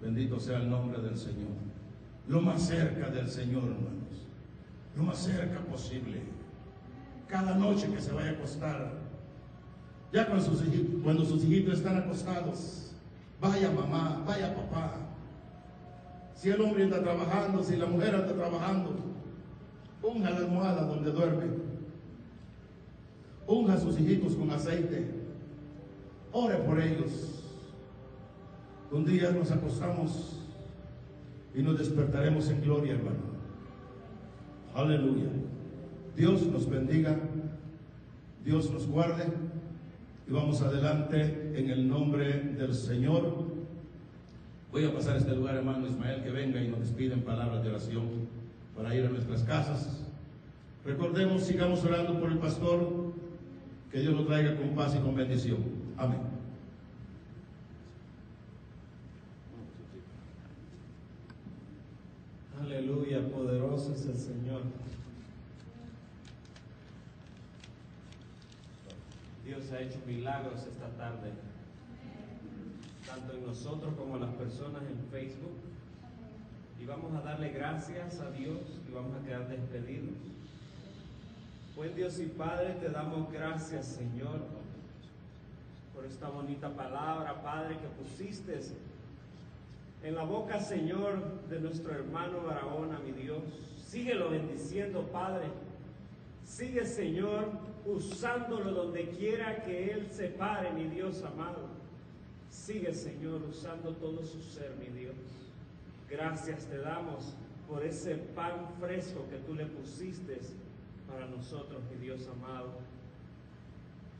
Bendito 0.00 0.40
sea 0.40 0.58
el 0.58 0.70
nombre 0.70 1.00
del 1.02 1.16
Señor. 1.16 1.50
Lo 2.26 2.40
más 2.40 2.62
cerca 2.62 3.10
del 3.10 3.28
Señor, 3.28 3.64
hermanos. 3.64 4.26
Lo 4.96 5.02
más 5.02 5.18
cerca 5.18 5.60
posible. 5.60 6.22
Cada 7.26 7.54
noche 7.54 7.90
que 7.90 8.00
se 8.00 8.12
vaya 8.12 8.30
a 8.30 8.32
acostar. 8.32 8.92
Ya 10.12 10.26
cuando 10.26 10.44
sus, 10.44 10.62
cuando 11.02 11.24
sus 11.24 11.44
hijitos 11.44 11.78
están 11.78 11.98
acostados. 11.98 12.92
Vaya 13.40 13.70
mamá, 13.70 14.22
vaya 14.26 14.54
papá. 14.54 15.07
Si 16.38 16.50
el 16.50 16.60
hombre 16.60 16.84
anda 16.84 17.02
trabajando, 17.02 17.64
si 17.64 17.76
la 17.76 17.86
mujer 17.86 18.14
anda 18.14 18.32
trabajando, 18.32 18.94
ponga 20.00 20.30
la 20.30 20.36
almohada 20.36 20.84
donde 20.84 21.10
duerme 21.10 21.68
unja 23.48 23.72
a 23.74 23.80
sus 23.80 23.98
hijitos 23.98 24.36
con 24.36 24.50
aceite, 24.50 25.06
ore 26.32 26.56
por 26.58 26.80
ellos. 26.80 27.42
Un 28.92 29.04
día 29.04 29.32
nos 29.32 29.50
acostamos 29.50 30.36
y 31.54 31.62
nos 31.62 31.78
despertaremos 31.78 32.48
en 32.50 32.60
gloria, 32.60 32.92
hermano. 32.92 33.38
Aleluya. 34.74 35.30
Dios 36.14 36.46
nos 36.46 36.68
bendiga, 36.68 37.18
Dios 38.44 38.70
nos 38.70 38.86
guarde 38.86 39.24
y 40.28 40.32
vamos 40.32 40.60
adelante 40.62 41.52
en 41.54 41.70
el 41.70 41.88
nombre 41.88 42.54
del 42.58 42.74
Señor. 42.74 43.37
Voy 44.70 44.84
a 44.84 44.92
pasar 44.92 45.14
a 45.14 45.18
este 45.18 45.34
lugar, 45.34 45.54
hermano 45.54 45.86
Ismael, 45.86 46.22
que 46.22 46.30
venga 46.30 46.60
y 46.60 46.68
nos 46.68 46.80
despiden 46.80 47.22
palabras 47.22 47.62
de 47.62 47.70
oración 47.70 48.28
para 48.76 48.94
ir 48.94 49.06
a 49.06 49.08
nuestras 49.08 49.42
casas. 49.42 50.04
Recordemos, 50.84 51.42
sigamos 51.42 51.82
orando 51.84 52.20
por 52.20 52.30
el 52.30 52.38
pastor 52.38 53.12
que 53.90 54.00
Dios 54.00 54.14
lo 54.14 54.26
traiga 54.26 54.56
con 54.56 54.74
paz 54.74 54.94
y 54.94 54.98
con 54.98 55.14
bendición. 55.14 55.58
Amén. 55.96 56.20
Aleluya, 62.60 63.26
poderoso 63.28 63.94
es 63.94 64.04
el 64.04 64.16
Señor. 64.16 64.62
Dios 69.46 69.72
ha 69.72 69.80
hecho 69.80 69.98
milagros 70.06 70.66
esta 70.66 70.88
tarde. 70.98 71.32
Tanto 73.08 73.32
en 73.32 73.46
nosotros 73.46 73.94
como 73.96 74.16
en 74.16 74.22
las 74.22 74.34
personas 74.34 74.82
en 74.82 74.98
Facebook. 75.10 75.56
Y 76.80 76.84
vamos 76.84 77.12
a 77.14 77.22
darle 77.22 77.50
gracias 77.50 78.20
a 78.20 78.30
Dios 78.30 78.58
y 78.88 78.92
vamos 78.92 79.16
a 79.16 79.24
quedar 79.24 79.48
despedidos. 79.48 80.14
Buen 81.74 81.94
Dios 81.94 82.18
y 82.20 82.26
Padre, 82.26 82.74
te 82.80 82.90
damos 82.90 83.32
gracias, 83.32 83.86
Señor, 83.86 84.40
por 85.94 86.04
esta 86.04 86.28
bonita 86.28 86.70
palabra, 86.70 87.42
Padre, 87.42 87.76
que 87.78 87.86
pusiste 88.02 88.60
en 90.02 90.14
la 90.14 90.24
boca, 90.24 90.60
Señor, 90.60 91.22
de 91.48 91.60
nuestro 91.60 91.92
hermano 91.92 92.42
Barahona, 92.42 92.98
mi 93.00 93.12
Dios. 93.12 93.42
Síguelo 93.86 94.30
bendiciendo, 94.30 95.02
Padre. 95.12 95.46
Sigue, 96.44 96.84
Señor, 96.84 97.48
usándolo 97.84 98.72
donde 98.72 99.10
quiera 99.10 99.62
que 99.64 99.92
Él 99.92 100.08
se 100.10 100.28
pare, 100.28 100.72
mi 100.72 100.84
Dios 100.84 101.22
amado. 101.22 101.77
Sigue, 102.50 102.92
Señor, 102.94 103.42
usando 103.42 103.94
todo 103.94 104.24
su 104.24 104.40
ser, 104.40 104.74
mi 104.78 104.86
Dios. 104.98 105.16
Gracias 106.10 106.66
te 106.66 106.78
damos 106.78 107.34
por 107.68 107.84
ese 107.84 108.14
pan 108.16 108.66
fresco 108.80 109.26
que 109.28 109.36
tú 109.38 109.54
le 109.54 109.66
pusiste 109.66 110.40
para 111.06 111.26
nosotros, 111.26 111.82
mi 111.90 111.96
Dios 111.96 112.26
amado. 112.28 112.70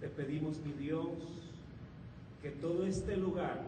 Te 0.01 0.09
pedimos, 0.09 0.59
mi 0.61 0.73
Dios, 0.73 1.09
que 2.43 2.51
todo 2.51 2.87
este 2.87 3.17
lugar 3.17 3.63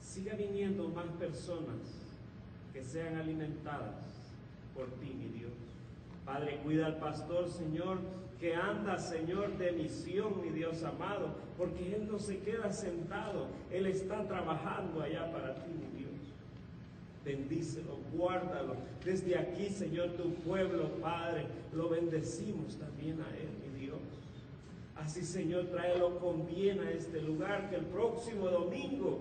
siga 0.00 0.34
viniendo 0.34 0.88
más 0.88 1.06
personas 1.18 1.78
que 2.72 2.84
sean 2.84 3.16
alimentadas 3.16 4.04
por 4.74 4.86
ti, 5.00 5.14
mi 5.14 5.38
Dios. 5.38 5.52
Padre, 6.24 6.60
cuida 6.62 6.86
al 6.86 6.98
pastor, 6.98 7.48
Señor, 7.48 7.98
que 8.40 8.54
anda, 8.54 8.98
Señor, 8.98 9.56
de 9.58 9.72
misión, 9.72 10.42
mi 10.42 10.50
Dios 10.50 10.82
amado, 10.82 11.36
porque 11.62 11.94
Él 11.94 12.08
no 12.10 12.18
se 12.18 12.40
queda 12.40 12.72
sentado, 12.72 13.46
Él 13.70 13.86
está 13.86 14.26
trabajando 14.26 15.00
allá 15.00 15.30
para 15.30 15.54
ti, 15.54 15.70
mi 15.70 16.00
Dios. 16.00 16.10
Bendícelo, 17.24 17.98
guárdalo. 18.12 18.74
Desde 19.04 19.38
aquí, 19.38 19.68
Señor, 19.68 20.10
tu 20.14 20.34
pueblo, 20.42 20.88
Padre, 21.00 21.46
lo 21.72 21.88
bendecimos 21.88 22.76
también 22.78 23.20
a 23.20 23.28
Él, 23.36 23.48
mi 23.62 23.78
Dios. 23.78 24.00
Así, 24.96 25.22
Señor, 25.22 25.66
tráelo 25.66 26.18
con 26.18 26.48
bien 26.48 26.80
a 26.80 26.90
este 26.90 27.22
lugar, 27.22 27.70
que 27.70 27.76
el 27.76 27.84
próximo 27.84 28.48
domingo 28.48 29.20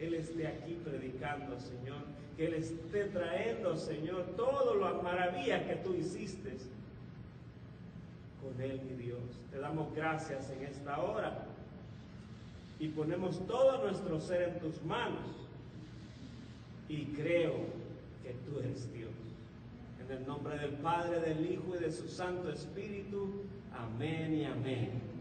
Él 0.00 0.14
esté 0.14 0.46
aquí 0.46 0.78
predicando, 0.82 1.60
Señor 1.60 2.14
que 2.34 2.46
Él 2.46 2.54
esté 2.54 3.04
trayendo, 3.04 3.76
Señor, 3.76 4.24
todas 4.36 4.76
las 4.76 5.00
maravillas 5.04 5.62
que 5.68 5.76
tú 5.76 5.94
hiciste 5.94 6.56
con 8.42 8.60
Él, 8.60 8.80
mi 8.82 8.96
Dios. 9.04 9.20
Te 9.52 9.60
damos 9.60 9.94
gracias 9.94 10.50
en 10.50 10.64
esta 10.64 11.00
hora 11.00 11.46
y 12.78 12.88
ponemos 12.88 13.46
todo 13.46 13.84
nuestro 13.84 14.20
ser 14.20 14.42
en 14.42 14.58
tus 14.60 14.82
manos 14.82 15.44
y 16.88 17.06
creo 17.06 17.54
que 18.22 18.34
tú 18.46 18.58
eres 18.58 18.92
Dios. 18.92 19.10
En 20.04 20.16
el 20.16 20.26
nombre 20.26 20.58
del 20.58 20.72
Padre, 20.72 21.20
del 21.20 21.50
Hijo 21.50 21.76
y 21.76 21.82
de 21.82 21.90
su 21.90 22.08
Santo 22.08 22.50
Espíritu. 22.50 23.42
Amén 23.72 24.34
y 24.34 24.44
amén. 24.44 25.14